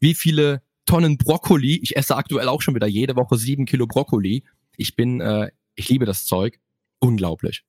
wie 0.00 0.14
viele 0.14 0.62
Tonnen 0.86 1.18
Brokkoli. 1.18 1.80
Ich 1.82 1.96
esse 1.96 2.16
aktuell 2.16 2.48
auch 2.48 2.62
schon 2.62 2.74
wieder 2.74 2.86
jede 2.86 3.16
Woche 3.16 3.36
sieben 3.36 3.66
Kilo 3.66 3.86
Brokkoli. 3.86 4.44
Ich 4.76 4.96
bin, 4.96 5.20
äh, 5.20 5.50
ich 5.74 5.88
liebe 5.88 6.04
das 6.04 6.26
Zeug. 6.26 6.58
Unglaublich. 6.98 7.64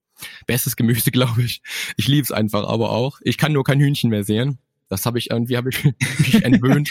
Bestes 0.48 0.76
Gemüse, 0.76 1.12
glaube 1.12 1.44
ich. 1.44 1.62
Ich 1.98 2.08
liebe 2.08 2.24
es 2.24 2.32
einfach 2.32 2.68
aber 2.68 2.92
auch. 2.92 3.20
Ich 3.24 3.38
kann 3.38 3.54
nur 3.54 3.64
kein 3.64 3.80
Hühnchen 3.80 4.10
mehr 4.10 4.24
sehen. 4.24 4.60
Das 4.88 5.06
habe 5.06 5.18
ich 5.18 5.32
irgendwie 5.32 5.58
habe 5.58 5.70
ich 5.70 5.84
mich 6.20 6.44
entwöhnt. 6.44 6.90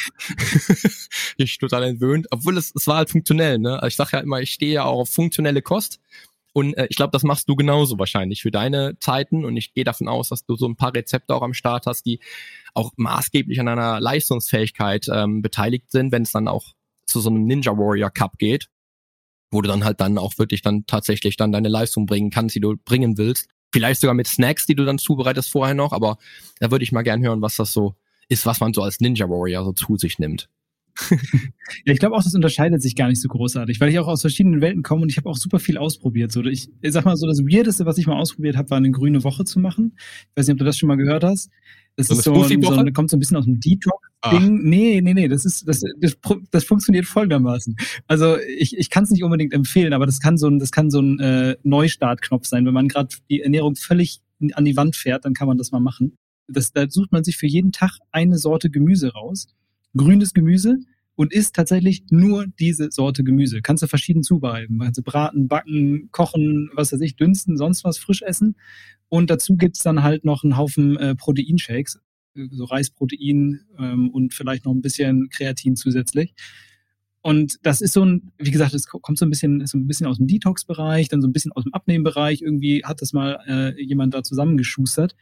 ich 1.36 1.58
total 1.58 1.84
entwöhnt, 1.84 2.26
obwohl 2.30 2.58
es, 2.58 2.72
es 2.74 2.86
war 2.86 2.96
halt 2.96 3.10
funktionell, 3.10 3.58
ne? 3.58 3.80
Ich 3.86 3.96
sage 3.96 4.10
ja 4.14 4.18
immer, 4.20 4.40
ich 4.40 4.52
stehe 4.52 4.72
ja 4.72 4.84
auch 4.84 5.00
auf 5.00 5.10
funktionelle 5.10 5.62
Kost. 5.62 6.00
Und 6.54 6.74
äh, 6.74 6.86
ich 6.88 6.96
glaube, 6.96 7.10
das 7.10 7.24
machst 7.24 7.48
du 7.48 7.56
genauso 7.56 7.98
wahrscheinlich 7.98 8.40
für 8.40 8.52
deine 8.52 8.96
Zeiten. 9.00 9.44
Und 9.44 9.56
ich 9.56 9.74
gehe 9.74 9.84
davon 9.84 10.08
aus, 10.08 10.28
dass 10.28 10.46
du 10.46 10.56
so 10.56 10.66
ein 10.66 10.76
paar 10.76 10.94
Rezepte 10.94 11.34
auch 11.34 11.42
am 11.42 11.52
Start 11.52 11.86
hast, 11.86 12.06
die 12.06 12.20
auch 12.74 12.92
maßgeblich 12.96 13.58
an 13.60 13.66
deiner 13.66 14.00
Leistungsfähigkeit 14.00 15.06
ähm, 15.12 15.42
beteiligt 15.42 15.90
sind, 15.90 16.12
wenn 16.12 16.22
es 16.22 16.30
dann 16.30 16.48
auch 16.48 16.72
zu 17.06 17.20
so 17.20 17.28
einem 17.28 17.44
Ninja 17.44 17.76
Warrior 17.76 18.10
Cup 18.10 18.38
geht, 18.38 18.68
wo 19.50 19.62
du 19.62 19.68
dann 19.68 19.84
halt 19.84 20.00
dann 20.00 20.16
auch 20.16 20.38
wirklich 20.38 20.62
dann 20.62 20.86
tatsächlich 20.86 21.36
dann 21.36 21.52
deine 21.52 21.68
Leistung 21.68 22.06
bringen 22.06 22.30
kannst, 22.30 22.54
die 22.54 22.60
du 22.60 22.76
bringen 22.76 23.18
willst. 23.18 23.48
Vielleicht 23.72 24.00
sogar 24.00 24.14
mit 24.14 24.28
Snacks, 24.28 24.64
die 24.64 24.76
du 24.76 24.84
dann 24.84 24.98
zubereitest 24.98 25.50
vorher 25.50 25.74
noch, 25.74 25.92
aber 25.92 26.18
da 26.60 26.70
würde 26.70 26.84
ich 26.84 26.92
mal 26.92 27.02
gern 27.02 27.22
hören, 27.22 27.42
was 27.42 27.56
das 27.56 27.72
so 27.72 27.96
ist, 28.28 28.46
was 28.46 28.60
man 28.60 28.72
so 28.72 28.82
als 28.82 29.00
Ninja 29.00 29.28
Warrior 29.28 29.64
so 29.64 29.72
zu 29.72 29.96
sich 29.96 30.20
nimmt 30.20 30.48
ja, 31.84 31.92
ich 31.92 31.98
glaube 31.98 32.14
auch, 32.14 32.22
das 32.22 32.34
unterscheidet 32.34 32.80
sich 32.82 32.94
gar 32.94 33.08
nicht 33.08 33.20
so 33.20 33.28
großartig, 33.28 33.80
weil 33.80 33.90
ich 33.90 33.98
auch 33.98 34.06
aus 34.06 34.20
verschiedenen 34.20 34.60
Welten 34.60 34.82
komme 34.82 35.02
und 35.02 35.10
ich 35.10 35.16
habe 35.16 35.28
auch 35.28 35.36
super 35.36 35.58
viel 35.58 35.76
ausprobiert. 35.76 36.32
So, 36.32 36.42
ich, 36.44 36.68
ich 36.80 36.92
sag 36.92 37.04
mal 37.04 37.16
so, 37.16 37.26
das 37.26 37.40
Weirdeste, 37.40 37.86
was 37.86 37.98
ich 37.98 38.06
mal 38.06 38.18
ausprobiert 38.18 38.56
habe, 38.56 38.70
war 38.70 38.78
eine 38.78 38.90
grüne 38.90 39.24
Woche 39.24 39.44
zu 39.44 39.58
machen. 39.58 39.96
Ich 39.96 40.36
weiß 40.36 40.46
nicht, 40.46 40.54
ob 40.54 40.58
du 40.58 40.64
das 40.64 40.78
schon 40.78 40.88
mal 40.88 40.96
gehört 40.96 41.24
hast. 41.24 41.50
Das 41.96 42.08
so 42.08 42.14
ist 42.14 42.24
so, 42.24 42.34
so, 42.34 42.84
kommt 42.92 43.10
so 43.10 43.16
ein 43.16 43.20
bisschen 43.20 43.36
aus 43.36 43.44
dem 43.44 43.60
Detox-Ding. 43.60 44.02
Ah. 44.22 44.40
Nee, 44.40 45.00
nee, 45.00 45.14
nee, 45.14 45.28
das 45.28 45.44
ist, 45.44 45.66
das, 45.68 45.82
das, 46.00 46.16
das 46.50 46.64
funktioniert 46.64 47.06
folgendermaßen. 47.06 47.76
Also 48.08 48.36
ich, 48.38 48.76
ich 48.76 48.90
kann 48.90 49.04
es 49.04 49.10
nicht 49.10 49.22
unbedingt 49.22 49.52
empfehlen, 49.52 49.92
aber 49.92 50.06
das 50.06 50.20
kann 50.20 50.36
so 50.36 50.48
ein, 50.48 50.58
das 50.58 50.72
kann 50.72 50.90
so 50.90 51.00
ein 51.00 51.20
äh, 51.20 51.56
Neustartknopf 51.62 52.46
sein. 52.46 52.66
Wenn 52.66 52.74
man 52.74 52.88
gerade 52.88 53.14
die 53.30 53.42
Ernährung 53.42 53.76
völlig 53.76 54.20
an 54.54 54.64
die 54.64 54.76
Wand 54.76 54.96
fährt, 54.96 55.24
dann 55.24 55.34
kann 55.34 55.46
man 55.46 55.56
das 55.56 55.70
mal 55.70 55.80
machen. 55.80 56.16
Das, 56.48 56.72
da 56.72 56.90
sucht 56.90 57.12
man 57.12 57.24
sich 57.24 57.36
für 57.36 57.46
jeden 57.46 57.72
Tag 57.72 57.98
eine 58.10 58.38
Sorte 58.38 58.70
Gemüse 58.70 59.12
raus 59.12 59.48
grünes 59.96 60.34
Gemüse 60.34 60.78
und 61.16 61.32
isst 61.32 61.54
tatsächlich 61.54 62.04
nur 62.10 62.46
diese 62.58 62.90
Sorte 62.90 63.24
Gemüse. 63.24 63.62
Kannst 63.62 63.82
du 63.82 63.86
verschieden 63.86 64.22
zubereiten. 64.22 64.78
Kannst 64.80 64.98
du 64.98 65.02
braten, 65.02 65.48
backen, 65.48 66.08
kochen, 66.10 66.70
was 66.74 66.92
weiß 66.92 67.00
ich, 67.00 67.16
dünsten, 67.16 67.56
sonst 67.56 67.84
was 67.84 67.98
frisch 67.98 68.22
essen. 68.22 68.56
Und 69.08 69.30
dazu 69.30 69.56
gibt's 69.56 69.82
dann 69.82 70.02
halt 70.02 70.24
noch 70.24 70.42
einen 70.42 70.56
Haufen 70.56 70.96
äh, 70.96 71.14
Proteinshakes. 71.14 72.00
so 72.34 72.64
Reisprotein 72.64 73.60
ähm, 73.78 74.10
und 74.10 74.34
vielleicht 74.34 74.64
noch 74.64 74.72
ein 74.72 74.82
bisschen 74.82 75.28
Kreatin 75.28 75.76
zusätzlich. 75.76 76.34
Und 77.22 77.58
das 77.62 77.80
ist 77.80 77.94
so 77.94 78.04
ein, 78.04 78.32
wie 78.36 78.50
gesagt, 78.50 78.74
es 78.74 78.86
kommt 78.86 79.18
so 79.18 79.24
ein 79.24 79.30
bisschen, 79.30 79.64
so 79.66 79.78
ein 79.78 79.86
bisschen 79.86 80.06
aus 80.06 80.18
dem 80.18 80.26
Detox-Bereich, 80.26 81.08
dann 81.08 81.22
so 81.22 81.28
ein 81.28 81.32
bisschen 81.32 81.52
aus 81.52 81.62
dem 81.62 81.72
Abnehmbereich. 81.72 82.42
Irgendwie 82.42 82.84
hat 82.84 83.00
das 83.00 83.14
mal 83.14 83.38
äh, 83.46 83.82
jemand 83.82 84.12
da 84.12 84.22
zusammengeschustert. 84.22 85.16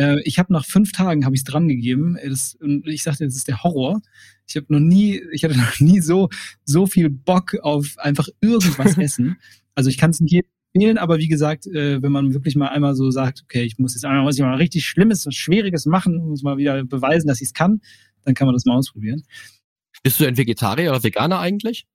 Äh, 0.00 0.22
ich 0.24 0.38
habe 0.38 0.52
nach 0.52 0.64
fünf 0.64 0.92
Tagen 0.92 1.24
habe 1.24 1.34
ich 1.34 1.42
es 1.42 1.44
dran 1.44 1.68
gegeben. 1.68 2.16
Das, 2.24 2.54
und 2.54 2.86
ich 2.88 3.02
sagte, 3.02 3.24
das 3.26 3.36
ist 3.36 3.48
der 3.48 3.62
Horror. 3.62 4.00
Ich 4.48 4.56
habe 4.56 4.66
noch 4.70 4.80
nie, 4.80 5.22
ich 5.32 5.44
hatte 5.44 5.56
noch 5.58 5.78
nie 5.80 6.00
so 6.00 6.28
so 6.64 6.86
viel 6.86 7.10
Bock 7.10 7.54
auf 7.62 7.98
einfach 7.98 8.28
irgendwas 8.40 8.96
essen. 8.98 9.36
Also 9.74 9.90
ich 9.90 9.98
kann 9.98 10.10
es 10.10 10.20
nicht 10.20 10.44
empfehlen, 10.72 10.98
aber 10.98 11.18
wie 11.18 11.28
gesagt, 11.28 11.66
äh, 11.66 12.02
wenn 12.02 12.12
man 12.12 12.32
wirklich 12.32 12.56
mal 12.56 12.68
einmal 12.68 12.94
so 12.94 13.10
sagt, 13.10 13.42
okay, 13.44 13.62
ich 13.62 13.78
muss 13.78 13.94
jetzt 13.94 14.04
einmal 14.04 14.24
was 14.24 14.36
ich 14.36 14.42
mal 14.42 14.54
richtig 14.54 14.86
Schlimmes, 14.86 15.26
was 15.26 15.34
Schwieriges 15.34 15.84
machen, 15.86 16.16
muss 16.28 16.42
mal 16.42 16.56
wieder 16.56 16.82
beweisen, 16.84 17.28
dass 17.28 17.40
ich 17.40 17.48
es 17.48 17.54
kann, 17.54 17.80
dann 18.24 18.34
kann 18.34 18.46
man 18.46 18.54
das 18.54 18.64
mal 18.64 18.76
ausprobieren. 18.76 19.22
Bist 20.02 20.18
du 20.18 20.26
ein 20.26 20.36
Vegetarier 20.36 20.90
oder 20.90 21.02
Veganer 21.02 21.40
eigentlich? 21.40 21.86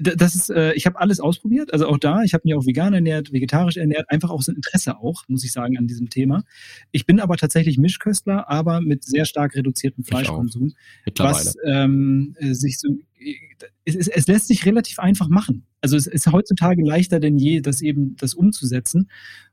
Das 0.00 0.34
ist, 0.34 0.50
äh, 0.50 0.72
ich 0.74 0.86
habe 0.86 0.98
alles 1.00 1.20
ausprobiert, 1.20 1.72
also 1.72 1.88
auch 1.88 1.98
da, 1.98 2.22
ich 2.22 2.34
habe 2.34 2.42
mich 2.44 2.54
auch 2.54 2.66
vegan 2.66 2.94
ernährt, 2.94 3.32
vegetarisch 3.32 3.76
ernährt, 3.76 4.10
einfach 4.10 4.30
auch 4.30 4.42
so 4.42 4.52
ein 4.52 4.56
Interesse 4.56 4.98
auch, 4.98 5.24
muss 5.28 5.44
ich 5.44 5.52
sagen, 5.52 5.76
an 5.78 5.86
diesem 5.86 6.10
Thema. 6.10 6.44
Ich 6.90 7.06
bin 7.06 7.20
aber 7.20 7.36
tatsächlich 7.36 7.78
Mischköstler, 7.78 8.48
aber 8.48 8.80
mit 8.80 9.04
sehr 9.04 9.24
stark 9.24 9.54
reduziertem 9.54 10.04
Fleischkonsum. 10.04 10.74
Was 11.16 11.56
ähm, 11.64 12.34
sich 12.40 12.78
so, 12.78 12.88
es, 13.84 13.96
es, 13.96 14.08
es 14.08 14.26
lässt 14.26 14.48
sich 14.48 14.64
relativ 14.66 14.98
einfach 14.98 15.28
machen. 15.28 15.64
Also 15.80 15.96
es 15.96 16.06
ist 16.06 16.30
heutzutage 16.30 16.84
leichter 16.84 17.20
denn 17.20 17.38
je, 17.38 17.60
das 17.60 17.82
eben 17.82 18.16
das 18.16 18.34
umzusetzen. 18.34 19.08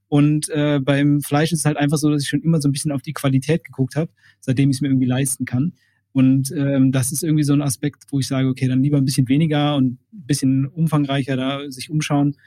Und 0.08 0.50
äh, 0.50 0.80
beim 0.80 1.22
Fleisch 1.22 1.52
ist 1.52 1.60
es 1.60 1.66
halt 1.66 1.78
einfach 1.78 1.98
so, 1.98 2.12
dass 2.12 2.24
ich 2.24 2.30
schon 2.30 2.44
immer 2.44 2.62
so 2.62 2.70
ein 2.70 2.72
bisschen 2.72 2.92
auf 2.92 3.02
die 3.02 3.14
Qualität 3.14 3.64
geguckt 3.64 3.96
habe, 3.96 4.12
seitdem 4.40 4.70
ich 4.70 4.78
es 4.78 4.82
mir 4.82 4.90
irgendwie 4.90 5.08
leisten 5.08 5.46
kann. 5.46 5.74
Und 6.16 6.50
ähm, 6.54 6.94
das 6.94 7.12
ist 7.12 7.24
irgendwie 7.24 7.44
so 7.44 7.52
ein 7.52 7.62
Aspekt, 7.62 8.06
wo 8.10 8.22
ich 8.22 8.28
sage, 8.28 8.48
okay, 8.48 8.70
dann 8.70 8.82
lieber 8.82 8.96
ein 8.96 9.04
bisschen 9.04 9.28
weniger 9.28 9.76
und 9.76 10.00
ein 10.14 10.26
bisschen 10.26 10.66
umfangreicher 10.66 11.36
da 11.36 11.70
sich 11.70 11.90
umschauen. 11.90 12.38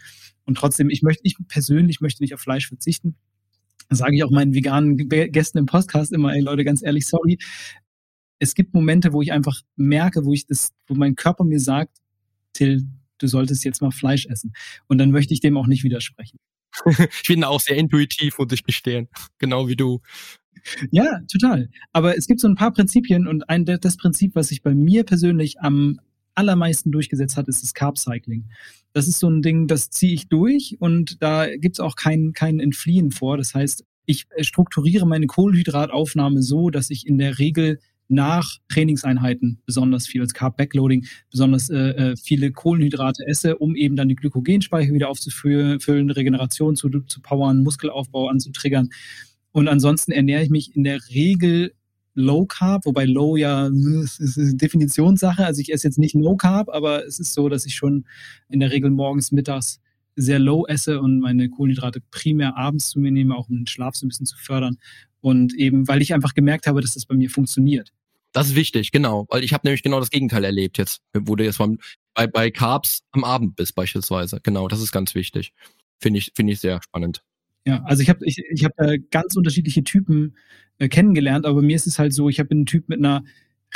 Und 0.46 0.57
trotzdem, 0.57 0.88
ich 0.88 1.02
möchte, 1.02 1.20
ich 1.24 1.37
persönlich 1.48 2.00
möchte 2.00 2.22
nicht 2.22 2.33
auf 2.33 2.40
Fleisch 2.40 2.66
verzichten. 2.66 3.16
Das 3.90 3.98
sage 3.98 4.16
ich 4.16 4.24
auch 4.24 4.31
meinen 4.31 4.54
veganen 4.54 4.96
Gästen 4.96 5.59
im 5.59 5.66
Podcast 5.66 6.14
immer, 6.14 6.33
ey 6.33 6.40
Leute, 6.40 6.64
ganz 6.64 6.83
ehrlich, 6.83 7.07
sorry. 7.07 7.37
Es 8.38 8.54
gibt 8.54 8.72
Momente, 8.72 9.12
wo 9.12 9.20
ich 9.20 9.33
einfach 9.33 9.61
merke, 9.76 10.24
wo 10.24 10.33
ich 10.33 10.46
das, 10.46 10.72
wo 10.87 10.94
mein 10.94 11.14
Körper 11.14 11.44
mir 11.44 11.61
sagt, 11.61 11.98
Till, 12.54 12.88
du 13.18 13.26
solltest 13.26 13.66
jetzt 13.66 13.83
mal 13.83 13.90
Fleisch 13.90 14.24
essen. 14.28 14.54
Und 14.87 14.96
dann 14.96 15.11
möchte 15.11 15.35
ich 15.35 15.40
dem 15.40 15.59
auch 15.59 15.66
nicht 15.66 15.85
widersprechen. 15.85 16.38
ich 16.87 17.28
bin 17.28 17.44
auch 17.44 17.61
sehr 17.61 17.76
intuitiv, 17.76 18.38
muss 18.38 18.50
ich 18.50 18.64
gestehen. 18.64 19.09
Genau 19.37 19.68
wie 19.68 19.76
du. 19.76 20.00
Ja, 20.90 21.21
total. 21.31 21.68
Aber 21.92 22.16
es 22.16 22.27
gibt 22.27 22.40
so 22.40 22.49
ein 22.49 22.55
paar 22.55 22.73
Prinzipien 22.73 23.27
und 23.27 23.49
ein, 23.49 23.64
das 23.64 23.97
Prinzip, 23.97 24.35
was 24.35 24.49
sich 24.49 24.62
bei 24.62 24.75
mir 24.75 25.05
persönlich 25.05 25.61
am 25.61 26.01
allermeisten 26.35 26.92
durchgesetzt 26.92 27.37
hat, 27.37 27.49
ist 27.49 27.62
das 27.62 27.75
Carb 27.75 27.99
Cycling. 27.99 28.49
Das 28.92 29.09
ist 29.09 29.18
so 29.18 29.29
ein 29.29 29.42
Ding, 29.42 29.66
das 29.66 29.90
ziehe 29.90 30.14
ich 30.14 30.29
durch 30.29 30.77
und 30.79 31.23
da 31.23 31.47
gibt's 31.57 31.81
auch 31.81 31.97
kein, 31.97 32.33
kein 32.33 32.61
Entfliehen 32.61 33.11
vor. 33.11 33.37
Das 33.37 33.55
heißt, 33.55 33.85
ich 34.07 34.27
strukturiere 34.40 35.07
meine 35.07 35.27
Kohlenhydrataufnahme 35.27 36.42
so, 36.42 36.71
dass 36.71 36.90
ich 36.90 37.07
in 37.07 37.18
der 37.18 37.38
Regel 37.38 37.79
nach 38.09 38.57
Trainingseinheiten 38.68 39.61
besonders 39.66 40.07
viel 40.07 40.23
als 40.23 40.33
Carb 40.33 40.57
Backloading, 40.57 41.05
besonders 41.31 41.68
äh, 41.68 41.90
äh 41.90 42.16
viele 42.16 42.53
Kohlenhydrate 42.53 43.27
esse, 43.27 43.59
um 43.59 43.77
eben 43.77 43.97
dann 43.97 44.09
die 44.09 44.16
Glykogenspeicher 44.16 44.94
wieder 44.94 45.11
aufzufüllen, 45.11 46.11
Regeneration 46.11 46.75
zu, 46.75 46.88
zu 46.88 47.21
powern, 47.21 47.62
Muskelaufbau 47.62 48.29
anzutriggern. 48.29 48.88
Und 49.52 49.68
ansonsten 49.68 50.12
ernähre 50.12 50.42
ich 50.42 50.50
mich 50.50 50.76
in 50.76 50.84
der 50.84 51.00
Regel 51.11 51.72
Low 52.14 52.46
Carb, 52.46 52.84
wobei 52.84 53.04
Low 53.04 53.37
ja 53.37 53.68
ist 53.68 54.38
eine 54.38 54.54
Definitionssache. 54.54 55.46
Also 55.46 55.61
ich 55.61 55.72
esse 55.72 55.87
jetzt 55.87 55.98
nicht 55.98 56.16
No 56.16 56.37
Carb, 56.37 56.68
aber 56.68 57.06
es 57.06 57.20
ist 57.20 57.32
so, 57.32 57.48
dass 57.48 57.64
ich 57.64 57.74
schon 57.74 58.06
in 58.48 58.61
der 58.61 58.72
Regel 58.72 58.90
morgens, 58.90 59.30
mittags 59.30 59.80
sehr 60.16 60.40
low 60.40 60.66
esse 60.66 61.00
und 61.00 61.20
meine 61.20 61.48
Kohlenhydrate 61.48 62.00
primär 62.11 62.56
abends 62.56 62.90
zu 62.90 62.98
mir 62.98 63.12
nehme, 63.12 63.37
auch 63.37 63.48
um 63.48 63.56
den 63.56 63.66
Schlaf 63.68 63.94
so 63.94 64.04
ein 64.04 64.08
bisschen 64.08 64.26
zu 64.26 64.37
fördern. 64.37 64.78
Und 65.20 65.54
eben, 65.54 65.87
weil 65.87 66.02
ich 66.02 66.12
einfach 66.12 66.34
gemerkt 66.34 66.66
habe, 66.66 66.80
dass 66.80 66.94
das 66.94 67.06
bei 67.06 67.14
mir 67.14 67.30
funktioniert. 67.30 67.92
Das 68.32 68.48
ist 68.48 68.56
wichtig, 68.56 68.90
genau. 68.90 69.26
Weil 69.30 69.44
ich 69.44 69.52
habe 69.52 69.66
nämlich 69.66 69.82
genau 69.82 70.00
das 70.00 70.11
Gegenteil 70.11 70.44
erlebt 70.44 70.76
jetzt, 70.76 71.00
wo 71.14 71.37
du 71.37 71.44
jetzt 71.44 71.58
bei, 72.14 72.26
bei 72.26 72.50
Carbs 72.50 73.02
am 73.12 73.24
Abend 73.24 73.56
bist 73.56 73.74
beispielsweise. 73.74 74.40
Genau, 74.42 74.66
das 74.68 74.80
ist 74.80 74.92
ganz 74.92 75.14
wichtig. 75.14 75.52
Finde 76.00 76.18
ich, 76.18 76.32
finde 76.34 76.52
ich 76.52 76.61
sehr 76.61 76.80
spannend. 76.82 77.22
Ja, 77.68 77.83
also 77.85 78.02
ich 78.02 78.09
habe 78.09 78.24
ich, 78.24 78.42
ich 78.50 78.64
hab 78.64 78.74
da 78.78 78.96
ganz 79.11 79.37
unterschiedliche 79.37 79.85
Typen 79.85 80.37
äh, 80.78 80.88
kennengelernt, 80.88 81.44
aber 81.44 81.61
mir 81.61 81.76
ist 81.76 81.87
es 81.87 81.98
halt 81.98 82.14
so, 82.14 82.31
ich 82.31 82.40
habe 82.40 82.50
einen 82.52 82.64
Typ 82.64 82.88
mit 82.88 82.98
einer 82.98 83.24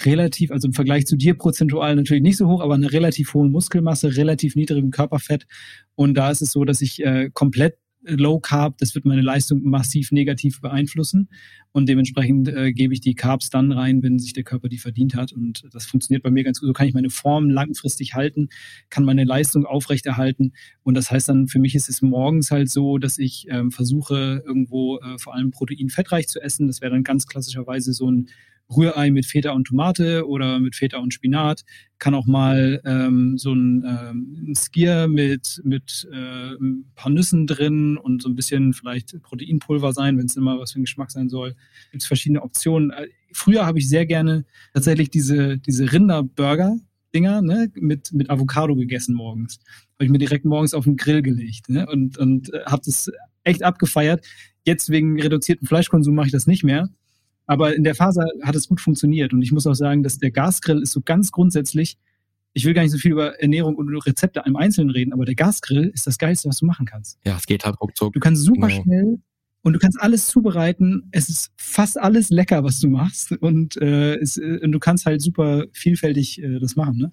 relativ, 0.00 0.50
also 0.50 0.66
im 0.66 0.72
Vergleich 0.72 1.04
zu 1.04 1.14
dir 1.14 1.34
prozentual 1.34 1.94
natürlich 1.94 2.22
nicht 2.22 2.38
so 2.38 2.48
hoch, 2.48 2.62
aber 2.62 2.72
eine 2.72 2.90
relativ 2.90 3.34
hohen 3.34 3.52
Muskelmasse, 3.52 4.16
relativ 4.16 4.56
niedrigem 4.56 4.92
Körperfett. 4.92 5.46
Und 5.94 6.14
da 6.14 6.30
ist 6.30 6.40
es 6.40 6.52
so, 6.52 6.64
dass 6.64 6.80
ich 6.80 7.04
äh, 7.04 7.28
komplett 7.34 7.76
Low 8.04 8.40
Carb, 8.40 8.78
das 8.78 8.94
wird 8.94 9.04
meine 9.04 9.22
Leistung 9.22 9.62
massiv 9.62 10.12
negativ 10.12 10.60
beeinflussen. 10.60 11.28
Und 11.70 11.88
dementsprechend 11.88 12.48
äh, 12.48 12.72
gebe 12.72 12.92
ich 12.92 13.00
die 13.00 13.14
Carbs 13.14 13.48
dann 13.48 13.72
rein, 13.72 14.02
wenn 14.02 14.18
sich 14.18 14.32
der 14.32 14.44
Körper 14.44 14.68
die 14.68 14.78
verdient 14.78 15.14
hat. 15.14 15.32
Und 15.32 15.64
das 15.72 15.86
funktioniert 15.86 16.22
bei 16.22 16.30
mir 16.30 16.44
ganz 16.44 16.60
gut. 16.60 16.66
So 16.66 16.72
kann 16.72 16.86
ich 16.86 16.94
meine 16.94 17.10
Form 17.10 17.48
langfristig 17.48 18.14
halten, 18.14 18.48
kann 18.90 19.04
meine 19.04 19.24
Leistung 19.24 19.64
aufrechterhalten. 19.64 20.52
Und 20.82 20.94
das 20.94 21.10
heißt 21.10 21.28
dann, 21.28 21.48
für 21.48 21.58
mich 21.58 21.74
ist 21.74 21.88
es 21.88 22.02
morgens 22.02 22.50
halt 22.50 22.70
so, 22.70 22.98
dass 22.98 23.18
ich 23.18 23.46
ähm, 23.48 23.70
versuche, 23.70 24.42
irgendwo 24.44 24.98
äh, 24.98 25.18
vor 25.18 25.34
allem 25.34 25.50
proteinfettreich 25.50 26.28
zu 26.28 26.40
essen. 26.40 26.66
Das 26.66 26.80
wäre 26.80 26.92
dann 26.92 27.04
ganz 27.04 27.26
klassischerweise 27.26 27.92
so 27.92 28.10
ein 28.10 28.28
Rührei 28.74 29.10
mit 29.10 29.26
Feta 29.26 29.52
und 29.52 29.64
Tomate 29.64 30.26
oder 30.26 30.60
mit 30.60 30.74
Feta 30.74 30.98
und 30.98 31.12
Spinat. 31.12 31.62
Kann 31.98 32.14
auch 32.14 32.26
mal 32.26 32.80
ähm, 32.84 33.38
so 33.38 33.52
ein, 33.52 33.84
ähm, 33.86 34.54
Skier 34.54 35.08
mit, 35.08 35.60
mit 35.64 36.08
äh, 36.12 36.54
ein 36.54 36.90
paar 36.94 37.10
Nüssen 37.10 37.46
drin 37.46 37.96
und 37.96 38.22
so 38.22 38.28
ein 38.28 38.34
bisschen 38.34 38.72
vielleicht 38.72 39.20
Proteinpulver 39.22 39.92
sein, 39.92 40.18
wenn 40.18 40.26
es 40.26 40.36
immer 40.36 40.58
was 40.58 40.72
für 40.72 40.80
ein 40.80 40.84
Geschmack 40.84 41.10
sein 41.10 41.28
soll. 41.28 41.54
Gibt 41.90 42.04
verschiedene 42.04 42.42
Optionen. 42.42 42.90
Äh, 42.90 43.08
früher 43.32 43.66
habe 43.66 43.78
ich 43.78 43.88
sehr 43.88 44.06
gerne 44.06 44.44
tatsächlich 44.72 45.10
diese, 45.10 45.58
diese 45.58 45.92
Rinderburger. 45.92 46.76
Dinger 47.14 47.42
ne, 47.42 47.70
mit, 47.74 48.12
mit 48.12 48.30
Avocado 48.30 48.74
gegessen 48.74 49.14
morgens. 49.14 49.58
Habe 49.96 50.06
ich 50.06 50.10
mir 50.10 50.18
direkt 50.18 50.46
morgens 50.46 50.72
auf 50.72 50.84
den 50.84 50.96
Grill 50.96 51.20
gelegt 51.20 51.68
ne, 51.68 51.86
und, 51.86 52.16
und 52.18 52.52
äh, 52.52 52.64
habe 52.64 52.82
das 52.84 53.10
echt 53.44 53.62
abgefeiert. 53.62 54.24
Jetzt 54.64 54.90
wegen 54.90 55.20
reduzierten 55.20 55.66
Fleischkonsum 55.66 56.14
mache 56.14 56.26
ich 56.26 56.32
das 56.32 56.46
nicht 56.46 56.64
mehr. 56.64 56.88
Aber 57.46 57.74
in 57.74 57.84
der 57.84 57.94
Phase 57.94 58.24
hat 58.42 58.54
es 58.54 58.68
gut 58.68 58.80
funktioniert. 58.80 59.32
Und 59.32 59.42
ich 59.42 59.52
muss 59.52 59.66
auch 59.66 59.74
sagen, 59.74 60.02
dass 60.02 60.18
der 60.18 60.30
Gasgrill 60.30 60.82
ist 60.82 60.92
so 60.92 61.00
ganz 61.00 61.32
grundsätzlich, 61.32 61.98
ich 62.54 62.64
will 62.64 62.74
gar 62.74 62.82
nicht 62.82 62.92
so 62.92 62.98
viel 62.98 63.12
über 63.12 63.40
Ernährung 63.40 63.76
und 63.76 63.88
Rezepte 63.88 64.42
im 64.46 64.56
Einzelnen 64.56 64.90
reden, 64.90 65.12
aber 65.12 65.24
der 65.24 65.34
Gasgrill 65.34 65.90
ist 65.94 66.06
das 66.06 66.18
Geilste, 66.18 66.48
was 66.48 66.58
du 66.58 66.66
machen 66.66 66.86
kannst. 66.86 67.18
Ja, 67.24 67.36
es 67.36 67.46
geht 67.46 67.64
halt 67.64 67.80
ruckzuck. 67.80 68.12
Du 68.12 68.20
kannst 68.20 68.42
super 68.42 68.68
genau. 68.68 68.82
schnell 68.82 69.18
und 69.62 69.72
du 69.72 69.78
kannst 69.78 70.00
alles 70.00 70.26
zubereiten. 70.26 71.08
Es 71.12 71.28
ist 71.28 71.52
fast 71.56 71.98
alles 71.98 72.30
lecker, 72.30 72.64
was 72.64 72.80
du 72.80 72.88
machst. 72.88 73.32
Und, 73.32 73.76
äh, 73.76 74.16
es, 74.16 74.36
äh, 74.36 74.60
und 74.62 74.72
du 74.72 74.78
kannst 74.78 75.06
halt 75.06 75.22
super 75.22 75.66
vielfältig 75.72 76.42
äh, 76.42 76.58
das 76.58 76.76
machen. 76.76 76.98
Ne? 76.98 77.10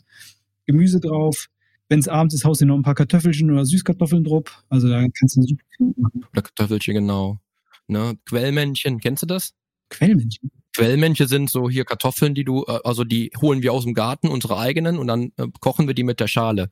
Gemüse 0.65 1.00
drauf. 1.00 1.48
Wenn 1.88 2.00
es 2.00 2.08
abends 2.08 2.36
ist, 2.36 2.46
haust 2.46 2.62
du 2.62 2.65
noch 2.65 2.76
ein 2.76 2.84
paar 2.84 2.96
Kartoffelchen 2.96 3.50
oder 3.50 3.65
Süßkartoffeln 3.65 4.24
drauf. 4.24 4.63
Also 4.70 4.89
da 4.89 5.06
kannst 5.20 5.38
du 5.38 5.42
super 5.44 5.63
viel 5.78 5.94
machen. 5.98 6.26
Oder 6.32 6.42
Kartoffelchen, 6.42 6.94
genau. 6.96 7.39
Ne? 7.88 8.18
Quellmännchen, 8.26 9.00
kennst 9.00 9.24
du 9.24 9.28
das? 9.28 9.54
Quellmännchen. 9.89 10.52
Quellmännchen 10.75 11.28
sind 11.28 11.49
so 11.49 11.69
hier 11.69 11.86
Kartoffeln, 11.86 12.36
die 12.36 12.43
du, 12.43 12.63
äh, 12.67 12.80
also 12.84 13.04
die 13.04 13.32
holen 13.41 13.62
wir 13.63 13.73
aus 13.73 13.84
dem 13.84 13.93
Garten, 13.93 14.28
unsere 14.28 14.58
eigenen, 14.58 14.97
und 14.97 15.08
dann 15.08 15.32
äh, 15.38 15.47
kochen 15.60 15.88
wir 15.88 15.93
die 15.93 16.04
mit 16.04 16.19
der 16.19 16.28
Schale. 16.28 16.71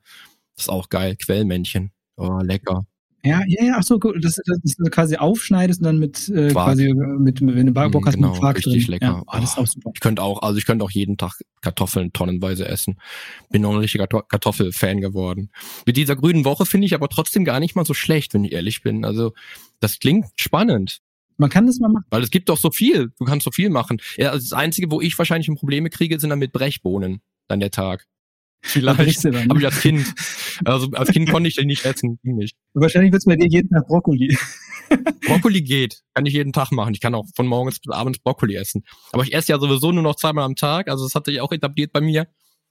Das 0.55 0.65
ist 0.65 0.69
auch 0.69 0.89
geil, 0.89 1.15
Quellmännchen. 1.15 1.91
Oh, 2.15 2.39
lecker. 2.41 2.85
Ja, 3.23 3.41
ja, 3.45 3.63
ja, 3.65 3.75
ach 3.77 3.83
so, 3.83 3.99
gut, 3.99 4.23
dass, 4.23 4.35
dass 4.45 4.75
du 4.77 4.83
quasi 4.85 5.17
aufschneidest 5.17 5.81
und 5.81 5.85
dann 5.85 5.99
mit 5.99 6.29
äh, 6.29 6.49
quasi 6.49 6.89
äh, 6.89 6.93
mit, 6.93 7.41
wenn 7.41 7.65
du 7.65 7.73
Bock 7.73 8.05
hast, 8.05 8.15
genau, 8.15 8.29
mit 8.29 8.39
Quark 8.39 8.57
richtig 8.57 8.85
drin. 8.85 8.93
lecker. 8.93 9.05
Ja, 9.05 9.23
oh, 9.25 9.31
das 9.33 9.51
ist 9.51 9.57
auch 9.57 9.67
super. 9.67 9.91
Ich 9.93 9.99
könnte 9.99 10.21
auch, 10.21 10.41
also 10.43 10.57
ich 10.57 10.65
könnte 10.65 10.85
auch 10.85 10.91
jeden 10.91 11.17
Tag 11.17 11.33
Kartoffeln 11.61 12.13
tonnenweise 12.13 12.67
essen. 12.67 12.99
Bin 13.49 13.63
noch 13.63 13.73
ein 13.73 13.79
richtiger 13.79 14.07
Kartoffelfan 14.07 15.01
geworden. 15.01 15.49
Mit 15.85 15.97
dieser 15.97 16.15
grünen 16.15 16.45
Woche 16.45 16.65
finde 16.65 16.85
ich 16.85 16.93
aber 16.93 17.09
trotzdem 17.09 17.43
gar 17.43 17.59
nicht 17.59 17.75
mal 17.75 17.85
so 17.85 17.93
schlecht, 17.93 18.33
wenn 18.33 18.45
ich 18.45 18.53
ehrlich 18.53 18.81
bin. 18.81 19.03
Also 19.03 19.33
das 19.79 19.99
klingt 19.99 20.27
spannend. 20.37 21.01
Man 21.37 21.49
kann 21.49 21.67
das 21.67 21.79
mal 21.79 21.89
machen. 21.89 22.05
Weil 22.09 22.23
es 22.23 22.31
gibt 22.31 22.49
doch 22.49 22.57
so 22.57 22.71
viel. 22.71 23.11
Du 23.19 23.25
kannst 23.25 23.43
so 23.43 23.51
viel 23.51 23.69
machen. 23.69 24.01
Ja, 24.17 24.31
also 24.31 24.43
das 24.43 24.53
Einzige, 24.53 24.91
wo 24.91 25.01
ich 25.01 25.17
wahrscheinlich 25.17 25.47
Probleme 25.57 25.89
kriege, 25.89 26.19
sind 26.19 26.31
dann 26.31 26.39
mit 26.39 26.51
Brechbohnen. 26.51 27.21
Dann 27.47 27.59
der 27.59 27.71
Tag. 27.71 28.05
Vielleicht. 28.61 28.99
Habe 28.99 29.59
ich 29.59 29.65
als 29.65 29.81
Kind. 29.81 30.13
Also 30.65 30.89
als 30.91 31.09
Kind 31.11 31.29
konnte 31.29 31.47
ich 31.47 31.55
den 31.55 31.67
nicht 31.67 31.85
essen. 31.85 32.19
Nicht. 32.23 32.55
Wahrscheinlich 32.73 33.11
wird 33.11 33.21
es 33.21 33.25
bei 33.25 33.35
dir 33.35 33.47
jeden 33.47 33.69
Tag 33.69 33.87
Brokkoli. 33.87 34.35
Brokkoli 35.25 35.61
geht. 35.61 36.01
Kann 36.13 36.25
ich 36.25 36.33
jeden 36.33 36.53
Tag 36.53 36.71
machen. 36.71 36.93
Ich 36.93 37.01
kann 37.01 37.13
auch 37.13 37.25
von 37.35 37.45
morgens 37.45 37.79
bis 37.79 37.93
abends 37.93 38.19
Brokkoli 38.19 38.55
essen. 38.55 38.83
Aber 39.11 39.23
ich 39.23 39.33
esse 39.33 39.51
ja 39.51 39.59
sowieso 39.59 39.91
nur 39.91 40.03
noch 40.03 40.15
zweimal 40.15 40.43
am 40.43 40.55
Tag. 40.55 40.89
Also 40.89 41.05
das 41.05 41.13
hat 41.13 41.25
sich 41.25 41.39
auch 41.39 41.51
etabliert 41.51 41.91
bei 41.93 42.01
mir. 42.01 42.27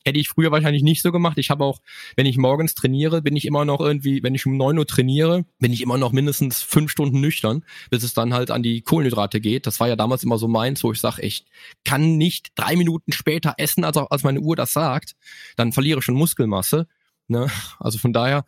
Hätte 0.07 0.21
ich 0.21 0.29
früher 0.29 0.53
wahrscheinlich 0.53 0.85
nicht 0.85 1.03
so 1.03 1.11
gemacht. 1.11 1.37
Ich 1.37 1.51
habe 1.51 1.65
auch, 1.65 1.81
wenn 2.15 2.27
ich 2.27 2.39
morgens 2.39 2.77
trainiere, 2.77 3.23
bin 3.23 3.35
ich 3.35 3.45
immer 3.45 3.65
noch 3.65 3.81
irgendwie, 3.81 4.23
wenn 4.23 4.37
ich 4.37 4.47
um 4.47 4.57
neun 4.57 4.79
Uhr 4.79 4.87
trainiere, 4.87 5.45
bin 5.59 5.73
ich 5.73 5.83
immer 5.83 5.99
noch 5.99 6.13
mindestens 6.13 6.63
fünf 6.63 6.93
Stunden 6.93 7.21
nüchtern, 7.21 7.65
bis 7.91 8.05
es 8.05 8.15
dann 8.15 8.33
halt 8.33 8.53
an 8.53 8.63
die 8.63 8.83
Kohlenhydrate 8.83 9.41
geht. 9.41 9.67
Das 9.67 9.81
war 9.81 9.89
ja 9.89 9.97
damals 9.97 10.23
immer 10.23 10.39
so 10.39 10.47
meins, 10.47 10.85
wo 10.85 10.93
ich 10.93 11.01
sage, 11.01 11.23
ich 11.23 11.45
kann 11.85 12.19
nicht 12.19 12.53
drei 12.55 12.77
Minuten 12.77 13.11
später 13.11 13.55
essen, 13.59 13.83
als, 13.83 13.97
als 13.97 14.23
meine 14.23 14.39
Uhr 14.39 14.55
das 14.55 14.73
sagt. 14.73 15.17
Dann 15.57 15.73
verliere 15.73 15.99
ich 15.99 16.05
schon 16.05 16.15
Muskelmasse. 16.15 16.87
Ne? 17.27 17.51
Also 17.81 17.99
von 17.99 18.13
daher, 18.13 18.45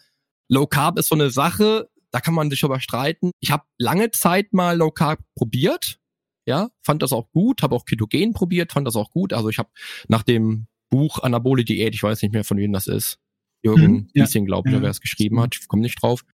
Low 0.48 0.68
Carb 0.68 0.96
ist 0.96 1.08
so 1.08 1.16
eine 1.16 1.30
Sache, 1.30 1.88
da 2.12 2.20
kann 2.20 2.34
man 2.34 2.50
sich 2.50 2.62
über 2.62 2.78
streiten. 2.78 3.32
Ich 3.40 3.50
habe 3.50 3.64
lange 3.78 4.12
Zeit 4.12 4.52
mal 4.52 4.76
Low 4.76 4.92
Carb 4.92 5.18
probiert, 5.34 5.98
ja, 6.46 6.68
fand 6.82 7.02
das 7.02 7.12
auch 7.12 7.32
gut, 7.32 7.62
habe 7.62 7.74
auch 7.74 7.84
Ketogen 7.84 8.32
probiert, 8.32 8.72
fand 8.72 8.86
das 8.86 8.94
auch 8.94 9.10
gut. 9.10 9.32
Also 9.32 9.48
ich 9.48 9.58
habe 9.58 9.70
nach 10.06 10.22
dem 10.22 10.68
Buch 10.90 11.22
Anabole 11.22 11.64
Diät, 11.64 11.94
ich 11.94 12.02
weiß 12.02 12.22
nicht 12.22 12.32
mehr 12.32 12.44
von 12.44 12.58
wem 12.58 12.72
das 12.72 12.86
ist, 12.86 13.18
Jürgen 13.62 13.82
hm, 13.82 14.08
ja. 14.14 14.24
Wiesing, 14.24 14.46
glaube 14.46 14.68
ich, 14.68 14.74
ja. 14.74 14.82
wer 14.82 14.90
es 14.90 15.00
geschrieben 15.00 15.40
hat, 15.40 15.56
ich 15.60 15.68
komme 15.68 15.82
nicht 15.82 16.02
drauf. 16.02 16.24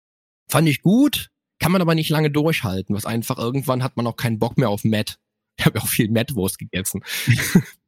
Fand 0.49 0.69
ich 0.69 0.83
gut, 0.83 1.31
kann 1.59 1.73
man 1.73 1.81
aber 1.81 1.95
nicht 1.95 2.11
lange 2.11 2.31
durchhalten, 2.31 2.95
was 2.95 3.07
einfach 3.07 3.39
irgendwann 3.39 3.83
hat 3.83 3.97
man 3.97 4.07
auch 4.07 4.17
keinen 4.17 4.39
Bock 4.39 4.59
mehr 4.59 4.69
auf 4.69 4.85
Matt. 4.85 5.19
Ich 5.57 5.67
habe 5.67 5.81
auch 5.81 5.89
viel 5.89 6.11
Mettwurst 6.11 6.59
gegessen. 6.59 7.03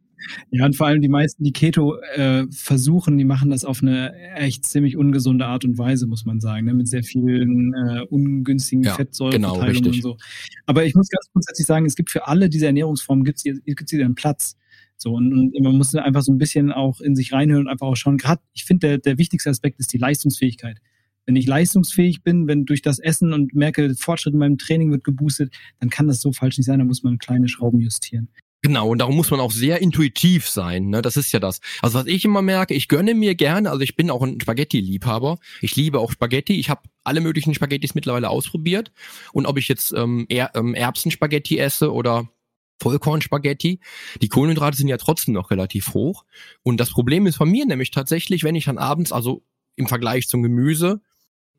Ja, 0.50 0.64
und 0.64 0.76
vor 0.76 0.86
allem 0.86 1.00
die 1.02 1.08
meisten, 1.08 1.44
die 1.44 1.52
Keto 1.52 1.98
äh, 2.14 2.46
versuchen, 2.50 3.18
die 3.18 3.24
machen 3.24 3.50
das 3.50 3.64
auf 3.64 3.82
eine 3.82 4.14
echt 4.34 4.64
ziemlich 4.64 4.96
ungesunde 4.96 5.46
Art 5.46 5.64
und 5.64 5.78
Weise, 5.78 6.06
muss 6.06 6.24
man 6.24 6.40
sagen, 6.40 6.66
ne? 6.66 6.74
mit 6.74 6.88
sehr 6.88 7.02
vielen 7.02 7.74
äh, 7.74 8.00
ungünstigen 8.08 8.84
ja, 8.84 8.94
Fettsäureverteilungen 8.94 9.74
genau, 9.74 9.94
und 9.94 10.02
so. 10.02 10.16
Aber 10.66 10.84
ich 10.84 10.94
muss 10.94 11.08
ganz 11.08 11.30
grundsätzlich 11.32 11.66
sagen, 11.66 11.86
es 11.86 11.96
gibt 11.96 12.10
für 12.10 12.26
alle 12.26 12.48
diese 12.48 12.66
Ernährungsformen 12.66 13.24
gibt's 13.24 13.42
hier, 13.42 13.60
gibt's 13.60 13.90
hier 13.90 14.04
einen 14.04 14.14
Platz. 14.14 14.56
So, 14.98 15.12
und, 15.14 15.32
und 15.32 15.62
man 15.62 15.76
muss 15.76 15.94
einfach 15.94 16.22
so 16.22 16.32
ein 16.32 16.38
bisschen 16.38 16.72
auch 16.72 17.00
in 17.00 17.14
sich 17.14 17.32
reinhören 17.32 17.66
und 17.66 17.68
einfach 17.68 17.86
auch 17.86 17.96
schauen. 17.96 18.16
Gerade, 18.16 18.40
ich 18.54 18.64
finde, 18.64 18.88
der, 18.88 18.98
der 18.98 19.18
wichtigste 19.18 19.50
Aspekt 19.50 19.78
ist 19.78 19.92
die 19.92 19.98
Leistungsfähigkeit. 19.98 20.78
Wenn 21.26 21.36
ich 21.36 21.46
leistungsfähig 21.46 22.22
bin, 22.22 22.46
wenn 22.46 22.66
durch 22.66 22.82
das 22.82 22.98
Essen 22.98 23.32
und 23.32 23.54
merke, 23.54 23.94
Fortschritt 23.96 24.32
in 24.32 24.38
meinem 24.38 24.58
Training 24.58 24.92
wird 24.92 25.04
geboostet, 25.04 25.52
dann 25.80 25.90
kann 25.90 26.06
das 26.06 26.20
so 26.20 26.32
falsch 26.32 26.56
nicht 26.56 26.66
sein, 26.66 26.78
da 26.78 26.84
muss 26.84 27.02
man 27.02 27.18
kleine 27.18 27.48
Schrauben 27.48 27.80
justieren. 27.80 28.28
Genau, 28.62 28.88
und 28.88 28.98
darum 28.98 29.14
muss 29.14 29.30
man 29.30 29.38
auch 29.38 29.52
sehr 29.52 29.80
intuitiv 29.80 30.48
sein. 30.48 30.88
Ne? 30.88 31.02
Das 31.02 31.16
ist 31.16 31.30
ja 31.30 31.38
das. 31.38 31.60
Also 31.82 31.98
was 31.98 32.06
ich 32.06 32.24
immer 32.24 32.42
merke, 32.42 32.74
ich 32.74 32.88
gönne 32.88 33.14
mir 33.14 33.34
gerne, 33.34 33.70
also 33.70 33.82
ich 33.82 33.94
bin 33.94 34.10
auch 34.10 34.22
ein 34.22 34.40
Spaghetti-Liebhaber. 34.40 35.38
Ich 35.60 35.76
liebe 35.76 36.00
auch 36.00 36.10
Spaghetti. 36.10 36.58
Ich 36.58 36.70
habe 36.70 36.82
alle 37.04 37.20
möglichen 37.20 37.54
Spaghettis 37.54 37.94
mittlerweile 37.94 38.28
ausprobiert. 38.28 38.90
Und 39.32 39.46
ob 39.46 39.58
ich 39.58 39.68
jetzt 39.68 39.92
ähm, 39.92 40.26
er, 40.28 40.50
ähm, 40.56 40.74
Erbsenspaghetti 40.74 41.58
esse 41.58 41.92
oder 41.92 42.28
Vollkornspaghetti, 42.80 43.80
die 44.20 44.28
Kohlenhydrate 44.28 44.76
sind 44.76 44.88
ja 44.88 44.96
trotzdem 44.96 45.34
noch 45.34 45.50
relativ 45.50 45.94
hoch. 45.94 46.24
Und 46.62 46.78
das 46.78 46.90
Problem 46.90 47.26
ist 47.26 47.36
von 47.36 47.50
mir 47.50 47.66
nämlich 47.66 47.90
tatsächlich, 47.90 48.44
wenn 48.44 48.54
ich 48.54 48.66
dann 48.66 48.78
abends, 48.78 49.12
also 49.12 49.42
im 49.76 49.86
Vergleich 49.86 50.28
zum 50.28 50.42
Gemüse, 50.42 51.00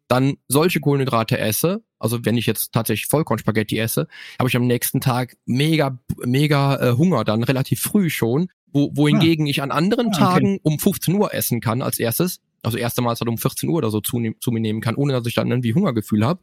dann 0.08 0.38
solche 0.47 0.80
Kohlenhydrate 0.80 1.38
esse, 1.38 1.84
also 1.99 2.23
wenn 2.23 2.38
ich 2.38 2.45
jetzt 2.45 2.71
tatsächlich 2.71 3.08
Vollkornspaghetti 3.08 3.77
esse, 3.77 4.08
habe 4.39 4.49
ich 4.49 4.56
am 4.56 4.67
nächsten 4.67 5.01
Tag 5.01 5.38
mega, 5.45 5.99
mega 6.25 6.77
äh, 6.77 6.97
Hunger, 6.97 7.23
dann 7.23 7.43
relativ 7.43 7.82
früh 7.82 8.10
schon, 8.10 8.49
wo, 8.71 8.91
wohingegen 8.95 9.47
ah. 9.47 9.49
ich 9.49 9.62
an 9.62 9.71
anderen 9.71 10.10
ah, 10.13 10.17
Tagen 10.17 10.56
okay. 10.56 10.62
um 10.63 10.80
15 10.80 11.13
Uhr 11.15 11.34
essen 11.34 11.60
kann 11.60 11.82
als 11.82 11.99
erstes, 11.99 12.39
also 12.63 12.77
erste 12.77 13.01
Mahlzeit 13.01 13.27
um 13.27 13.38
14 13.38 13.69
Uhr 13.69 13.75
oder 13.75 13.91
so 13.91 14.01
zu, 14.01 14.21
zu 14.39 14.51
mir 14.51 14.60
nehmen 14.60 14.82
kann, 14.82 14.95
ohne 14.95 15.13
dass 15.13 15.25
ich 15.25 15.36
dann 15.36 15.49
irgendwie 15.49 15.73
Hungergefühl 15.73 16.25
habe. 16.25 16.41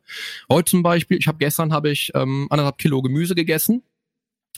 Heute 0.50 0.70
zum 0.70 0.82
Beispiel, 0.82 1.18
ich 1.18 1.26
habe 1.26 1.38
gestern 1.38 1.72
habe 1.72 1.90
ich 1.90 2.10
ähm, 2.14 2.46
anderthalb 2.50 2.78
Kilo 2.78 3.02
Gemüse 3.02 3.34
gegessen, 3.34 3.82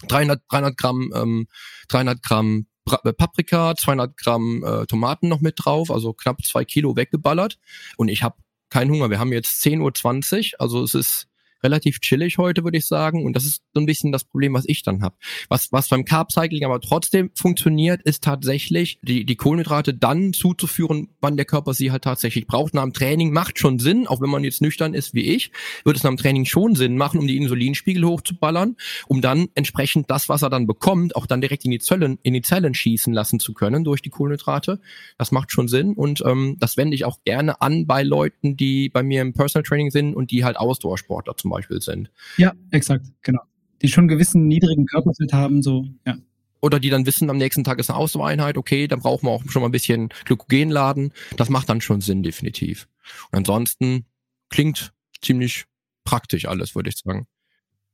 300, 0.08 0.42
300 0.50 0.76
Gramm, 0.76 1.12
ähm, 1.14 1.46
300 1.88 2.22
Gramm 2.22 2.66
äh, 3.04 3.12
Paprika, 3.12 3.74
200 3.76 4.16
Gramm 4.16 4.64
äh, 4.64 4.86
Tomaten 4.86 5.28
noch 5.28 5.40
mit 5.40 5.54
drauf, 5.58 5.90
also 5.90 6.12
knapp 6.12 6.44
zwei 6.44 6.64
Kilo 6.64 6.96
weggeballert. 6.96 7.58
Und 7.96 8.08
ich 8.08 8.22
habe 8.22 8.36
keinen 8.70 8.90
Hunger. 8.90 9.10
Wir 9.10 9.18
haben 9.18 9.32
jetzt 9.32 9.62
10.20 9.64 10.54
Uhr, 10.54 10.60
also 10.60 10.82
es 10.82 10.94
ist 10.94 11.28
relativ 11.62 12.00
chillig 12.00 12.38
heute, 12.38 12.64
würde 12.64 12.78
ich 12.78 12.86
sagen. 12.86 13.24
Und 13.24 13.34
das 13.34 13.44
ist 13.44 13.62
so 13.74 13.80
ein 13.80 13.86
bisschen 13.86 14.12
das 14.12 14.24
Problem, 14.24 14.54
was 14.54 14.64
ich 14.66 14.82
dann 14.82 15.02
habe. 15.02 15.16
Was, 15.48 15.72
was 15.72 15.88
beim 15.88 16.04
Carb 16.04 16.32
Cycling 16.32 16.64
aber 16.64 16.80
trotzdem 16.80 17.30
funktioniert, 17.34 18.02
ist 18.02 18.24
tatsächlich, 18.24 18.98
die, 19.02 19.24
die 19.24 19.36
Kohlenhydrate 19.36 19.94
dann 19.94 20.32
zuzuführen, 20.32 21.08
wann 21.20 21.36
der 21.36 21.46
Körper 21.46 21.74
sie 21.74 21.90
halt 21.90 22.04
tatsächlich 22.04 22.46
braucht. 22.46 22.74
Nach 22.74 22.82
dem 22.82 22.92
Training 22.92 23.32
macht 23.32 23.58
schon 23.58 23.78
Sinn, 23.78 24.06
auch 24.06 24.20
wenn 24.20 24.30
man 24.30 24.44
jetzt 24.44 24.62
nüchtern 24.62 24.94
ist 24.94 25.14
wie 25.14 25.34
ich, 25.34 25.50
wird 25.84 25.96
es 25.96 26.02
nach 26.02 26.10
dem 26.10 26.16
Training 26.16 26.44
schon 26.44 26.74
Sinn 26.74 26.96
machen, 26.96 27.18
um 27.20 27.26
die 27.26 27.36
Insulinspiegel 27.36 28.04
hochzuballern, 28.04 28.76
um 29.06 29.20
dann 29.20 29.48
entsprechend 29.54 30.10
das, 30.10 30.28
was 30.28 30.42
er 30.42 30.50
dann 30.50 30.66
bekommt, 30.66 31.16
auch 31.16 31.26
dann 31.26 31.40
direkt 31.40 31.64
in 31.64 31.70
die 31.70 31.78
Zellen, 31.78 32.18
in 32.22 32.34
die 32.34 32.42
Zellen 32.42 32.74
schießen 32.74 33.12
lassen 33.12 33.40
zu 33.40 33.54
können 33.54 33.84
durch 33.84 34.02
die 34.02 34.10
Kohlenhydrate. 34.10 34.80
Das 35.18 35.32
macht 35.32 35.52
schon 35.52 35.68
Sinn 35.68 35.94
und 35.94 36.22
ähm, 36.24 36.56
das 36.58 36.76
wende 36.76 36.94
ich 36.94 37.04
auch 37.04 37.18
gerne 37.24 37.60
an 37.60 37.86
bei 37.86 38.02
Leuten, 38.02 38.56
die 38.56 38.88
bei 38.88 39.02
mir 39.02 39.22
im 39.22 39.32
Personal 39.32 39.64
Training 39.64 39.90
sind 39.90 40.14
und 40.14 40.30
die 40.30 40.44
halt 40.44 40.56
Ausdauersportler 40.56 41.36
zum 41.46 41.50
Beispiel 41.50 41.80
sind. 41.80 42.10
Ja, 42.36 42.52
exakt, 42.72 43.06
genau. 43.22 43.40
Die 43.82 43.88
schon 43.88 44.08
gewissen 44.08 44.48
niedrigen 44.48 44.86
Körperfett 44.86 45.32
haben, 45.32 45.62
so, 45.62 45.86
ja. 46.04 46.16
Oder 46.60 46.80
die 46.80 46.90
dann 46.90 47.06
wissen, 47.06 47.30
am 47.30 47.36
nächsten 47.36 47.62
Tag 47.62 47.78
ist 47.78 47.90
eine 47.90 47.98
Ausdauereinheit, 47.98 48.56
okay, 48.56 48.88
dann 48.88 49.00
brauchen 49.00 49.26
wir 49.26 49.30
auch 49.30 49.44
schon 49.48 49.62
mal 49.62 49.68
ein 49.68 49.72
bisschen 49.72 50.08
Glykogen 50.24 50.70
laden. 50.70 51.12
Das 51.36 51.48
macht 51.48 51.68
dann 51.68 51.80
schon 51.80 52.00
Sinn, 52.00 52.24
definitiv. 52.24 52.88
Und 53.30 53.38
ansonsten 53.38 54.06
klingt 54.48 54.92
ziemlich 55.22 55.66
praktisch 56.02 56.46
alles, 56.48 56.74
würde 56.74 56.88
ich 56.88 56.96
sagen. 56.96 57.26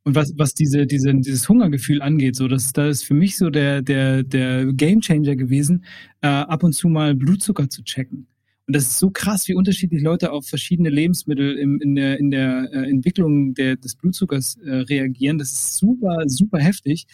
Und 0.04 0.14
was, 0.14 0.32
was 0.38 0.54
diese, 0.54 0.86
diese, 0.86 1.12
dieses 1.14 1.48
Hungergefühl 1.48 2.00
angeht, 2.00 2.34
so, 2.34 2.48
das, 2.48 2.72
das 2.72 2.98
ist 2.98 3.04
für 3.04 3.14
mich 3.14 3.36
so 3.36 3.50
der, 3.50 3.82
der, 3.82 4.22
der 4.22 4.72
Gamechanger 4.72 5.36
gewesen, 5.36 5.84
äh, 6.22 6.28
ab 6.28 6.62
und 6.62 6.72
zu 6.72 6.88
mal 6.88 7.14
Blutzucker 7.14 7.68
zu 7.68 7.84
checken. 7.84 8.26
Und 8.66 8.76
das 8.76 8.84
ist 8.84 8.98
so 8.98 9.10
krass, 9.10 9.48
wie 9.48 9.54
unterschiedlich 9.54 10.02
Leute 10.02 10.30
auf 10.30 10.46
verschiedene 10.46 10.88
Lebensmittel 10.88 11.58
im, 11.58 11.80
in 11.80 11.96
der, 11.96 12.18
in 12.18 12.30
der 12.30 12.68
äh, 12.72 12.88
Entwicklung 12.88 13.54
der, 13.54 13.76
des 13.76 13.96
Blutzuckers 13.96 14.56
äh, 14.64 14.70
reagieren. 14.70 15.38
Das 15.38 15.50
ist 15.50 15.76
super, 15.76 16.22
super 16.26 16.58
heftig. 16.58 17.06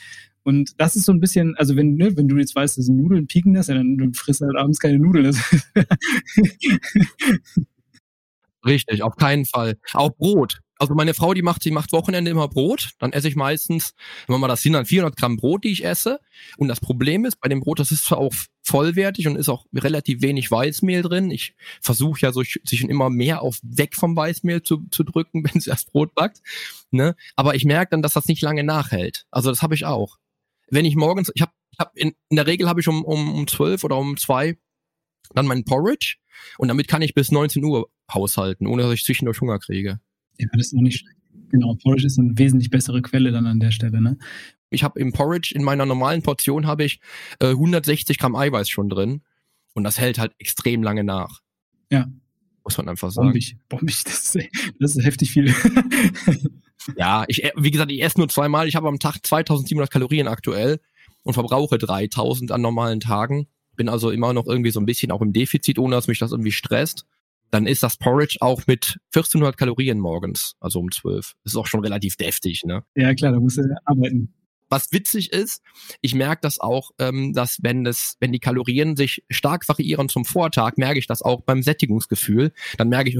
Und 0.42 0.80
das 0.80 0.96
ist 0.96 1.04
so 1.04 1.12
ein 1.12 1.20
bisschen, 1.20 1.54
also 1.56 1.76
wenn, 1.76 1.94
ne, 1.96 2.16
wenn 2.16 2.28
du 2.28 2.38
jetzt 2.38 2.54
weißt, 2.54 2.78
dass 2.78 2.88
Nudeln 2.88 3.26
pieken 3.26 3.54
das, 3.54 3.66
ja, 3.68 3.74
dann, 3.74 4.14
frisst 4.14 4.40
halt 4.40 4.56
abends 4.56 4.78
keine 4.78 4.98
Nudeln. 4.98 5.34
Richtig, 8.64 9.02
auf 9.02 9.16
keinen 9.16 9.44
Fall. 9.44 9.76
Auch 9.94 10.10
Brot. 10.16 10.60
Also 10.78 10.94
meine 10.94 11.12
Frau, 11.12 11.34
die 11.34 11.42
macht, 11.42 11.62
sie 11.64 11.72
macht 11.72 11.92
Wochenende 11.92 12.30
immer 12.30 12.48
Brot. 12.48 12.90
Dann 13.00 13.12
esse 13.12 13.28
ich 13.28 13.34
meistens, 13.34 13.94
wenn 14.26 14.34
man 14.34 14.42
mal 14.42 14.48
das 14.48 14.62
sind, 14.62 14.74
dann 14.74 14.86
400 14.86 15.16
Gramm 15.16 15.36
Brot, 15.36 15.64
die 15.64 15.72
ich 15.72 15.84
esse. 15.84 16.20
Und 16.56 16.68
das 16.68 16.80
Problem 16.80 17.24
ist 17.24 17.40
bei 17.40 17.48
dem 17.48 17.60
Brot, 17.60 17.80
das 17.80 17.90
ist 17.90 18.04
zwar 18.04 18.18
auch 18.18 18.32
vollwertig 18.62 19.26
und 19.26 19.36
ist 19.36 19.48
auch 19.48 19.66
relativ 19.74 20.22
wenig 20.22 20.50
Weißmehl 20.50 21.02
drin. 21.02 21.32
Ich 21.32 21.54
versuche 21.80 22.20
ja 22.20 22.32
so, 22.32 22.42
sich 22.42 22.82
immer 22.82 23.10
mehr 23.10 23.42
auf 23.42 23.58
weg 23.62 23.96
vom 23.96 24.14
Weißmehl 24.14 24.62
zu, 24.62 24.84
zu 24.90 25.02
drücken, 25.02 25.44
wenn 25.52 25.60
sie 25.60 25.70
das 25.70 25.84
Brot 25.84 26.14
backt. 26.14 26.40
Ne? 26.90 27.16
Aber 27.34 27.56
ich 27.56 27.64
merke 27.64 27.90
dann, 27.90 28.02
dass 28.02 28.12
das 28.12 28.28
nicht 28.28 28.42
lange 28.42 28.62
nachhält. 28.62 29.26
Also 29.30 29.50
das 29.50 29.62
habe 29.62 29.74
ich 29.74 29.84
auch. 29.84 30.18
Wenn 30.70 30.84
ich 30.84 30.94
morgens, 30.94 31.32
ich 31.34 31.42
habe 31.42 31.52
hab 31.78 31.96
in, 31.96 32.14
in 32.28 32.36
der 32.36 32.46
Regel 32.46 32.68
habe 32.68 32.80
ich 32.80 32.88
um, 32.88 33.04
um, 33.04 33.34
um 33.34 33.46
12 33.48 33.82
oder 33.82 33.96
um 33.96 34.16
2 34.16 34.56
dann 35.34 35.46
mein 35.46 35.64
Porridge 35.64 36.16
und 36.56 36.68
damit 36.68 36.88
kann 36.88 37.02
ich 37.02 37.14
bis 37.14 37.30
19 37.30 37.64
Uhr 37.64 37.90
haushalten, 38.12 38.66
ohne 38.66 38.82
dass 38.82 38.92
ich 38.92 39.04
zwischendurch 39.04 39.40
Hunger 39.40 39.58
kriege. 39.58 40.00
Ja, 40.38 40.48
das 40.52 40.68
ist 40.68 40.74
noch 40.74 40.82
nicht 40.82 41.00
schlecht. 41.00 41.16
Genau, 41.50 41.74
Porridge 41.74 42.06
ist 42.06 42.18
eine 42.18 42.36
wesentlich 42.36 42.70
bessere 42.70 43.02
Quelle 43.02 43.32
dann 43.32 43.46
an 43.46 43.60
der 43.60 43.70
Stelle, 43.70 44.00
ne? 44.00 44.18
Ich 44.70 44.82
habe 44.82 45.00
im 45.00 45.12
Porridge, 45.12 45.52
in 45.54 45.64
meiner 45.64 45.86
normalen 45.86 46.22
Portion 46.22 46.66
habe 46.66 46.84
ich 46.84 47.00
äh, 47.40 47.48
160 47.48 48.18
Gramm 48.18 48.36
Eiweiß 48.36 48.68
schon 48.68 48.90
drin. 48.90 49.22
Und 49.74 49.84
das 49.84 49.98
hält 49.98 50.18
halt 50.18 50.32
extrem 50.38 50.82
lange 50.82 51.04
nach. 51.04 51.40
Ja. 51.90 52.06
Muss 52.64 52.76
man 52.76 52.88
einfach 52.88 53.10
sagen. 53.10 53.28
Bombig, 53.28 53.56
bombig, 53.68 54.04
das 54.04 54.34
ist, 54.34 54.48
das 54.78 54.96
ist 54.96 55.04
heftig 55.04 55.30
viel. 55.30 55.54
ja, 56.96 57.24
ich, 57.28 57.44
äh, 57.44 57.52
wie 57.56 57.70
gesagt, 57.70 57.90
ich 57.90 58.02
esse 58.02 58.18
nur 58.18 58.28
zweimal. 58.28 58.68
Ich 58.68 58.76
habe 58.76 58.88
am 58.88 58.98
Tag 58.98 59.24
2700 59.24 59.90
Kalorien 59.90 60.28
aktuell 60.28 60.80
und 61.22 61.32
verbrauche 61.32 61.78
3000 61.78 62.52
an 62.52 62.60
normalen 62.60 63.00
Tagen. 63.00 63.46
Bin 63.76 63.88
also 63.88 64.10
immer 64.10 64.34
noch 64.34 64.46
irgendwie 64.46 64.70
so 64.70 64.80
ein 64.80 64.86
bisschen 64.86 65.12
auch 65.12 65.22
im 65.22 65.32
Defizit, 65.32 65.78
ohne 65.78 65.96
dass 65.96 66.08
mich 66.08 66.18
das 66.18 66.32
irgendwie 66.32 66.52
stresst 66.52 67.06
dann 67.50 67.66
ist 67.66 67.82
das 67.82 67.96
Porridge 67.96 68.38
auch 68.40 68.66
mit 68.66 68.98
1400 69.14 69.56
Kalorien 69.56 69.98
morgens, 69.98 70.54
also 70.60 70.80
um 70.80 70.90
12. 70.90 71.34
Das 71.44 71.52
ist 71.52 71.56
auch 71.56 71.66
schon 71.66 71.80
relativ 71.80 72.16
deftig, 72.16 72.64
ne? 72.64 72.84
Ja, 72.94 73.14
klar, 73.14 73.32
da 73.32 73.40
musst 73.40 73.58
du 73.58 73.62
arbeiten. 73.84 74.32
Was 74.70 74.92
witzig 74.92 75.32
ist, 75.32 75.62
ich 76.02 76.14
merke 76.14 76.40
das 76.42 76.60
auch, 76.60 76.90
ähm, 76.98 77.32
dass 77.32 77.58
wenn 77.62 77.84
das, 77.84 78.16
wenn 78.20 78.32
die 78.32 78.38
Kalorien 78.38 78.96
sich 78.96 79.24
stark 79.30 79.66
variieren 79.66 80.10
zum 80.10 80.26
Vortag, 80.26 80.76
merke 80.76 80.98
ich 80.98 81.06
das 81.06 81.22
auch 81.22 81.40
beim 81.40 81.62
Sättigungsgefühl. 81.62 82.52
Dann 82.76 82.90
merke 82.90 83.08
ich, 83.08 83.16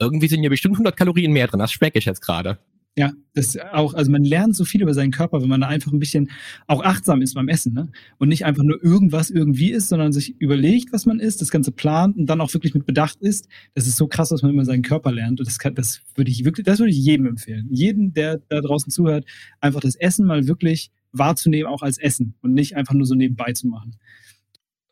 irgendwie 0.00 0.28
sind 0.28 0.40
hier 0.40 0.50
bestimmt 0.50 0.76
100 0.76 0.96
Kalorien 0.96 1.32
mehr 1.32 1.46
drin. 1.46 1.60
Das 1.60 1.72
schmecke 1.72 1.98
ich 1.98 2.06
jetzt 2.06 2.22
gerade. 2.22 2.58
Ja, 2.98 3.12
das 3.32 3.56
auch, 3.56 3.94
also 3.94 4.10
man 4.10 4.24
lernt 4.24 4.56
so 4.56 4.64
viel 4.64 4.82
über 4.82 4.92
seinen 4.92 5.12
Körper, 5.12 5.40
wenn 5.40 5.48
man 5.48 5.60
da 5.60 5.68
einfach 5.68 5.92
ein 5.92 6.00
bisschen 6.00 6.32
auch 6.66 6.82
achtsam 6.82 7.22
ist 7.22 7.34
beim 7.34 7.46
Essen, 7.46 7.72
ne? 7.72 7.92
Und 8.18 8.28
nicht 8.28 8.44
einfach 8.44 8.64
nur 8.64 8.82
irgendwas 8.82 9.30
irgendwie 9.30 9.70
isst, 9.70 9.90
sondern 9.90 10.10
sich 10.10 10.34
überlegt, 10.40 10.92
was 10.92 11.06
man 11.06 11.20
isst, 11.20 11.40
das 11.40 11.52
Ganze 11.52 11.70
plant 11.70 12.16
und 12.16 12.26
dann 12.26 12.40
auch 12.40 12.52
wirklich 12.54 12.74
mit 12.74 12.86
Bedacht 12.86 13.18
isst. 13.20 13.46
Das 13.74 13.86
ist 13.86 13.98
so 13.98 14.08
krass, 14.08 14.30
dass 14.30 14.42
man 14.42 14.50
immer 14.50 14.64
seinen 14.64 14.82
Körper 14.82 15.12
lernt. 15.12 15.38
Und 15.38 15.46
das 15.46 15.60
kann, 15.60 15.76
das 15.76 16.00
würde 16.16 16.32
ich 16.32 16.44
wirklich, 16.44 16.66
das 16.66 16.80
würde 16.80 16.90
ich 16.90 16.98
jedem 16.98 17.26
empfehlen. 17.26 17.68
Jeden, 17.70 18.14
der 18.14 18.38
da 18.48 18.60
draußen 18.60 18.90
zuhört, 18.90 19.24
einfach 19.60 19.78
das 19.80 19.94
Essen 19.94 20.26
mal 20.26 20.48
wirklich 20.48 20.90
wahrzunehmen, 21.12 21.72
auch 21.72 21.82
als 21.82 21.98
Essen 21.98 22.34
und 22.42 22.52
nicht 22.52 22.74
einfach 22.74 22.94
nur 22.94 23.06
so 23.06 23.14
nebenbei 23.14 23.52
zu 23.52 23.68
machen. 23.68 23.94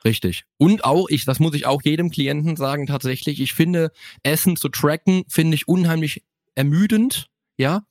Richtig. 0.05 0.45
Und 0.59 0.85
auch, 0.85 1.09
ich, 1.09 1.25
das 1.25 1.41
muss 1.41 1.57
ich 1.57 1.67
auch 1.67 1.83
jedem 1.83 2.11
Klienten 2.11 2.55
sagen, 2.55 2.87
tatsächlich, 2.87 3.41
ich 3.41 3.53
finde, 3.53 3.91
Essen 4.23 4.55
zu 4.55 4.69
tracken, 4.69 5.25
finde 5.27 5.57
ich 5.57 5.67
unheimlich 5.67 6.23
ermüdend, 6.55 7.27
ja. 7.57 7.83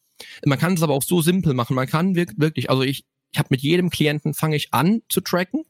Man 0.46 0.60
kann 0.60 0.74
es 0.74 0.84
aber 0.84 0.94
auch 0.94 1.04
so 1.04 1.22
simpel 1.22 1.54
machen. 1.54 1.76
Man 1.76 1.88
kann 1.88 2.16
wirklich, 2.16 2.70
also 2.70 2.84
ich, 2.84 3.06
ich 3.32 3.40
habe 3.40 3.50
mit 3.52 3.62
jedem 3.62 3.90
Klienten 3.90 4.34
fange 4.34 4.56
ich 4.56 4.74
an 4.74 5.02
zu 5.10 5.20
tracken 5.20 5.66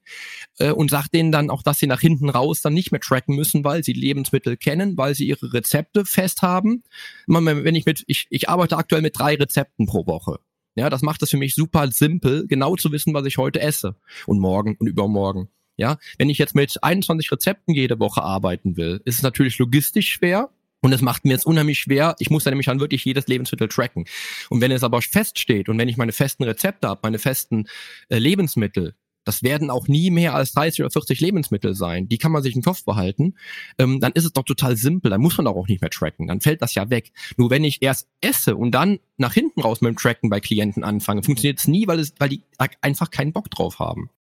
äh, 0.60 0.72
und 0.72 0.92
sage 0.92 1.10
denen 1.12 1.32
dann 1.32 1.50
auch, 1.50 1.64
dass 1.64 1.80
sie 1.80 1.88
nach 1.88 2.00
hinten 2.00 2.30
raus 2.30 2.62
dann 2.62 2.76
nicht 2.76 2.92
mehr 2.92 3.02
tracken 3.02 3.36
müssen, 3.36 3.64
weil 3.64 3.84
sie 3.84 3.94
Lebensmittel 3.94 4.56
kennen, 4.56 4.98
weil 4.98 5.16
sie 5.16 5.28
ihre 5.28 5.52
Rezepte 5.52 6.06
fest 6.06 6.44
haben. 6.44 6.84
Wenn 7.26 7.76
ich 7.76 7.86
mit, 7.86 8.04
ich, 8.06 8.28
ich 8.30 8.50
arbeite 8.50 8.78
aktuell 8.78 9.02
mit 9.02 9.18
drei 9.18 9.36
Rezepten 9.36 9.88
pro 9.88 10.06
Woche. 10.06 10.40
Ja, 10.76 10.90
das 10.90 11.02
macht 11.02 11.24
es 11.24 11.32
für 11.32 11.38
mich 11.38 11.56
super 11.56 11.90
simpel, 11.90 12.46
genau 12.48 12.76
zu 12.76 12.92
wissen, 12.92 13.14
was 13.14 13.26
ich 13.26 13.38
heute 13.38 13.62
esse 13.62 13.96
und 14.28 14.40
morgen 14.40 14.76
und 14.78 14.88
übermorgen. 14.88 15.50
Ja, 15.78 15.98
wenn 16.18 16.30
ich 16.30 16.38
jetzt 16.38 16.54
mit 16.54 16.84
21 16.84 17.32
Rezepten 17.32 17.74
jede 17.74 18.00
Woche 18.00 18.22
arbeiten 18.22 18.78
will, 18.78 19.02
ist 19.06 19.16
es 19.16 19.24
natürlich 19.24 19.58
logistisch 19.58 20.10
schwer, 20.10 20.50
und 20.86 20.94
es 20.94 21.02
macht 21.02 21.26
mir 21.26 21.32
jetzt 21.32 21.48
unheimlich 21.48 21.80
schwer. 21.80 22.16
Ich 22.20 22.30
muss 22.30 22.44
dann 22.44 22.52
nämlich 22.52 22.68
dann 22.68 22.80
wirklich 22.80 23.04
jedes 23.04 23.26
Lebensmittel 23.26 23.68
tracken. 23.68 24.06
Und 24.50 24.62
wenn 24.62 24.70
es 24.70 24.84
aber 24.84 25.02
feststeht 25.02 25.68
und 25.68 25.80
wenn 25.80 25.90
ich 25.90 25.98
meine 25.98 26.12
festen 26.12 26.44
Rezepte 26.44 26.88
habe, 26.88 27.00
meine 27.02 27.18
festen 27.18 27.68
äh, 28.10 28.20
Lebensmittel, 28.20 28.94
das 29.24 29.42
werden 29.42 29.72
auch 29.72 29.88
nie 29.88 30.12
mehr 30.12 30.36
als 30.36 30.52
30 30.52 30.82
oder 30.82 30.92
40 30.92 31.20
Lebensmittel 31.22 31.74
sein. 31.74 32.08
Die 32.08 32.20
kann 32.20 32.32
man 32.32 32.44
sich 32.44 32.56
im 32.56 32.62
Kopf 32.62 32.86
behalten. 32.86 33.34
Ähm, 33.80 34.00
dann 34.00 34.12
ist 34.12 34.26
es 34.26 34.34
doch 34.34 34.44
total 34.44 34.78
simpel. 34.78 35.10
Dann 35.10 35.22
muss 35.22 35.36
man 35.36 35.46
doch 35.46 35.56
auch 35.56 35.68
nicht 35.68 35.82
mehr 35.82 35.90
tracken. 35.90 36.28
Dann 36.28 36.40
fällt 36.40 36.62
das 36.62 36.76
ja 36.76 36.92
weg. 36.92 37.12
Nur 37.36 37.50
wenn 37.50 37.64
ich 37.64 37.82
erst 37.82 38.08
esse 38.22 38.56
und 38.56 38.70
dann 38.70 39.00
nach 39.18 39.34
hinten 39.34 39.62
raus 39.62 39.82
mit 39.82 39.90
dem 39.90 39.98
Tracken 39.98 40.30
bei 40.30 40.40
Klienten 40.40 40.84
anfange, 40.84 41.24
funktioniert 41.24 41.58
es 41.58 41.68
nie, 41.68 41.88
weil, 41.88 41.98
es, 41.98 42.14
weil 42.20 42.30
die 42.30 42.44
einfach 42.82 43.10
keinen 43.10 43.34
Bock 43.34 43.50
drauf 43.50 43.80
haben. 43.80 44.12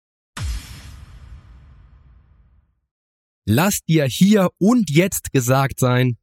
Lass 3.44 3.80
dir 3.86 4.06
hier 4.06 4.48
und 4.56 4.88
jetzt 4.88 5.30
gesagt 5.30 5.78
sein, 5.78 6.16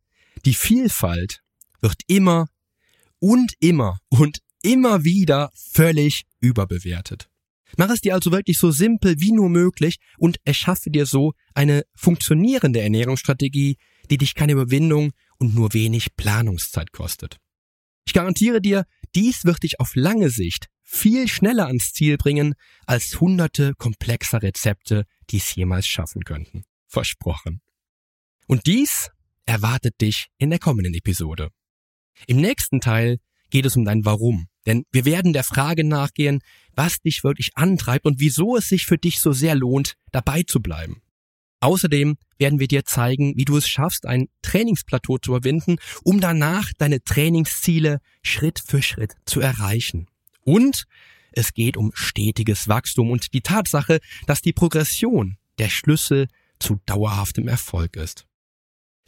die 0.45 0.53
Vielfalt 0.53 1.41
wird 1.81 2.01
immer 2.07 2.47
und 3.19 3.53
immer 3.59 3.99
und 4.09 4.39
immer 4.61 5.03
wieder 5.03 5.51
völlig 5.53 6.23
überbewertet. 6.39 7.29
Mach 7.77 7.89
es 7.89 8.01
dir 8.01 8.13
also 8.13 8.31
wirklich 8.31 8.57
so 8.57 8.71
simpel 8.71 9.19
wie 9.19 9.31
nur 9.31 9.49
möglich 9.49 9.97
und 10.17 10.37
erschaffe 10.43 10.89
dir 10.89 11.05
so 11.05 11.33
eine 11.53 11.83
funktionierende 11.95 12.81
Ernährungsstrategie, 12.81 13.77
die 14.09 14.17
dich 14.17 14.35
keine 14.35 14.53
Überwindung 14.53 15.11
und 15.37 15.55
nur 15.55 15.73
wenig 15.73 16.15
Planungszeit 16.15 16.91
kostet. 16.91 17.37
Ich 18.05 18.13
garantiere 18.13 18.61
dir, 18.61 18.85
dies 19.15 19.45
wird 19.45 19.63
dich 19.63 19.79
auf 19.79 19.95
lange 19.95 20.29
Sicht 20.29 20.67
viel 20.83 21.29
schneller 21.29 21.67
ans 21.67 21.93
Ziel 21.93 22.17
bringen 22.17 22.55
als 22.85 23.21
hunderte 23.21 23.73
komplexer 23.77 24.41
Rezepte, 24.41 25.05
die 25.29 25.37
es 25.37 25.55
jemals 25.55 25.87
schaffen 25.87 26.25
könnten. 26.25 26.63
Versprochen. 26.87 27.61
Und 28.47 28.65
dies 28.67 29.09
erwartet 29.45 29.99
dich 30.01 30.27
in 30.37 30.49
der 30.49 30.59
kommenden 30.59 30.93
Episode. 30.93 31.49
Im 32.27 32.37
nächsten 32.37 32.79
Teil 32.79 33.17
geht 33.49 33.65
es 33.65 33.75
um 33.75 33.85
dein 33.85 34.05
Warum, 34.05 34.47
denn 34.65 34.83
wir 34.91 35.05
werden 35.05 35.33
der 35.33 35.43
Frage 35.43 35.83
nachgehen, 35.83 36.39
was 36.73 37.01
dich 37.01 37.23
wirklich 37.23 37.51
antreibt 37.55 38.05
und 38.05 38.19
wieso 38.19 38.55
es 38.57 38.69
sich 38.69 38.85
für 38.85 38.97
dich 38.97 39.19
so 39.19 39.33
sehr 39.33 39.55
lohnt, 39.55 39.95
dabei 40.11 40.43
zu 40.43 40.61
bleiben. 40.61 41.01
Außerdem 41.59 42.17
werden 42.39 42.59
wir 42.59 42.67
dir 42.67 42.85
zeigen, 42.85 43.33
wie 43.37 43.45
du 43.45 43.55
es 43.55 43.67
schaffst, 43.67 44.07
ein 44.07 44.29
Trainingsplateau 44.41 45.19
zu 45.19 45.31
überwinden, 45.31 45.77
um 46.03 46.19
danach 46.19 46.71
deine 46.77 47.03
Trainingsziele 47.03 47.99
Schritt 48.23 48.59
für 48.65 48.81
Schritt 48.81 49.13
zu 49.25 49.41
erreichen. 49.41 50.07
Und 50.43 50.85
es 51.33 51.53
geht 51.53 51.77
um 51.77 51.91
stetiges 51.93 52.67
Wachstum 52.67 53.11
und 53.11 53.33
die 53.33 53.41
Tatsache, 53.41 53.99
dass 54.25 54.41
die 54.41 54.53
Progression 54.53 55.37
der 55.59 55.69
Schlüssel 55.69 56.27
zu 56.59 56.79
dauerhaftem 56.85 57.47
Erfolg 57.47 57.95
ist. 57.95 58.25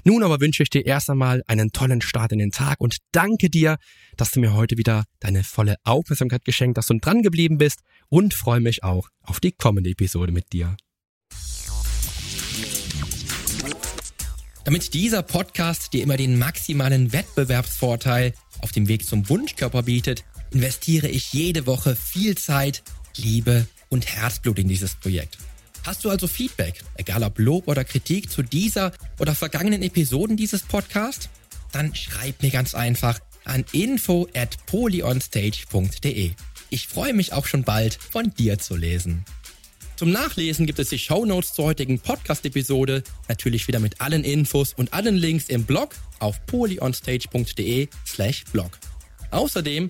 Nun 0.05 0.23
aber 0.23 0.41
wünsche 0.41 0.63
ich 0.63 0.69
dir 0.69 0.85
erst 0.85 1.09
einmal 1.09 1.43
einen 1.47 1.71
tollen 1.71 2.01
Start 2.01 2.33
in 2.33 2.39
den 2.39 2.51
Tag 2.51 2.81
und 2.81 2.97
danke 3.13 3.49
dir, 3.49 3.77
dass 4.17 4.31
du 4.31 4.41
mir 4.41 4.53
heute 4.53 4.77
wieder 4.77 5.05
deine 5.19 5.43
volle 5.43 5.77
Aufmerksamkeit 5.83 6.43
geschenkt 6.43 6.77
hast 6.77 6.91
und 6.91 7.05
dran 7.05 7.21
geblieben 7.21 7.57
bist 7.57 7.79
und 8.09 8.33
freue 8.33 8.59
mich 8.59 8.83
auch 8.83 9.07
auf 9.21 9.39
die 9.39 9.53
kommende 9.53 9.89
Episode 9.91 10.33
mit 10.33 10.51
dir. 10.51 10.75
Damit 14.65 14.93
dieser 14.93 15.23
Podcast 15.23 15.93
dir 15.93 16.03
immer 16.03 16.17
den 16.17 16.37
maximalen 16.37 17.11
Wettbewerbsvorteil 17.11 18.33
auf 18.59 18.71
dem 18.71 18.87
Weg 18.87 19.05
zum 19.05 19.27
Wunschkörper 19.27 19.83
bietet, 19.83 20.23
investiere 20.51 21.07
ich 21.07 21.33
jede 21.33 21.65
Woche 21.65 21.95
viel 21.95 22.37
Zeit, 22.37 22.83
Liebe 23.15 23.67
und 23.89 24.05
Herzblut 24.05 24.59
in 24.59 24.67
dieses 24.67 24.95
Projekt. 24.95 25.37
Hast 25.85 26.05
du 26.05 26.09
also 26.09 26.27
Feedback, 26.27 26.81
egal 26.95 27.23
ob 27.23 27.39
Lob 27.39 27.67
oder 27.67 27.83
Kritik 27.83 28.31
zu 28.31 28.41
dieser 28.41 28.93
oder 29.19 29.35
vergangenen 29.35 29.83
Episoden 29.83 30.37
dieses 30.37 30.63
Podcasts? 30.63 31.29
Dann 31.73 31.93
schreib 31.93 32.41
mir 32.41 32.51
ganz 32.51 32.73
einfach 32.73 33.19
an 33.43 33.65
info 33.73 34.27
at 34.33 34.65
polyonstage.de. 34.65 36.31
Ich 36.69 36.87
freue 36.87 37.13
mich 37.13 37.33
auch 37.33 37.45
schon 37.45 37.63
bald 37.63 37.95
von 37.95 38.33
dir 38.33 38.59
zu 38.59 38.77
lesen. 38.77 39.25
Zum 39.97 40.11
Nachlesen 40.11 40.65
gibt 40.65 40.79
es 40.79 40.89
die 40.89 40.97
Show 40.97 41.25
Notes 41.25 41.53
zur 41.53 41.65
heutigen 41.65 41.99
Podcast-Episode, 41.99 43.03
natürlich 43.27 43.67
wieder 43.67 43.79
mit 43.79 44.01
allen 44.01 44.23
Infos 44.23 44.73
und 44.73 44.93
allen 44.93 45.15
Links 45.15 45.49
im 45.49 45.65
Blog 45.65 45.95
auf 46.19 46.45
polyonstage.de 46.45 47.89
slash 48.07 48.45
blog. 48.51 48.79
Außerdem 49.31 49.89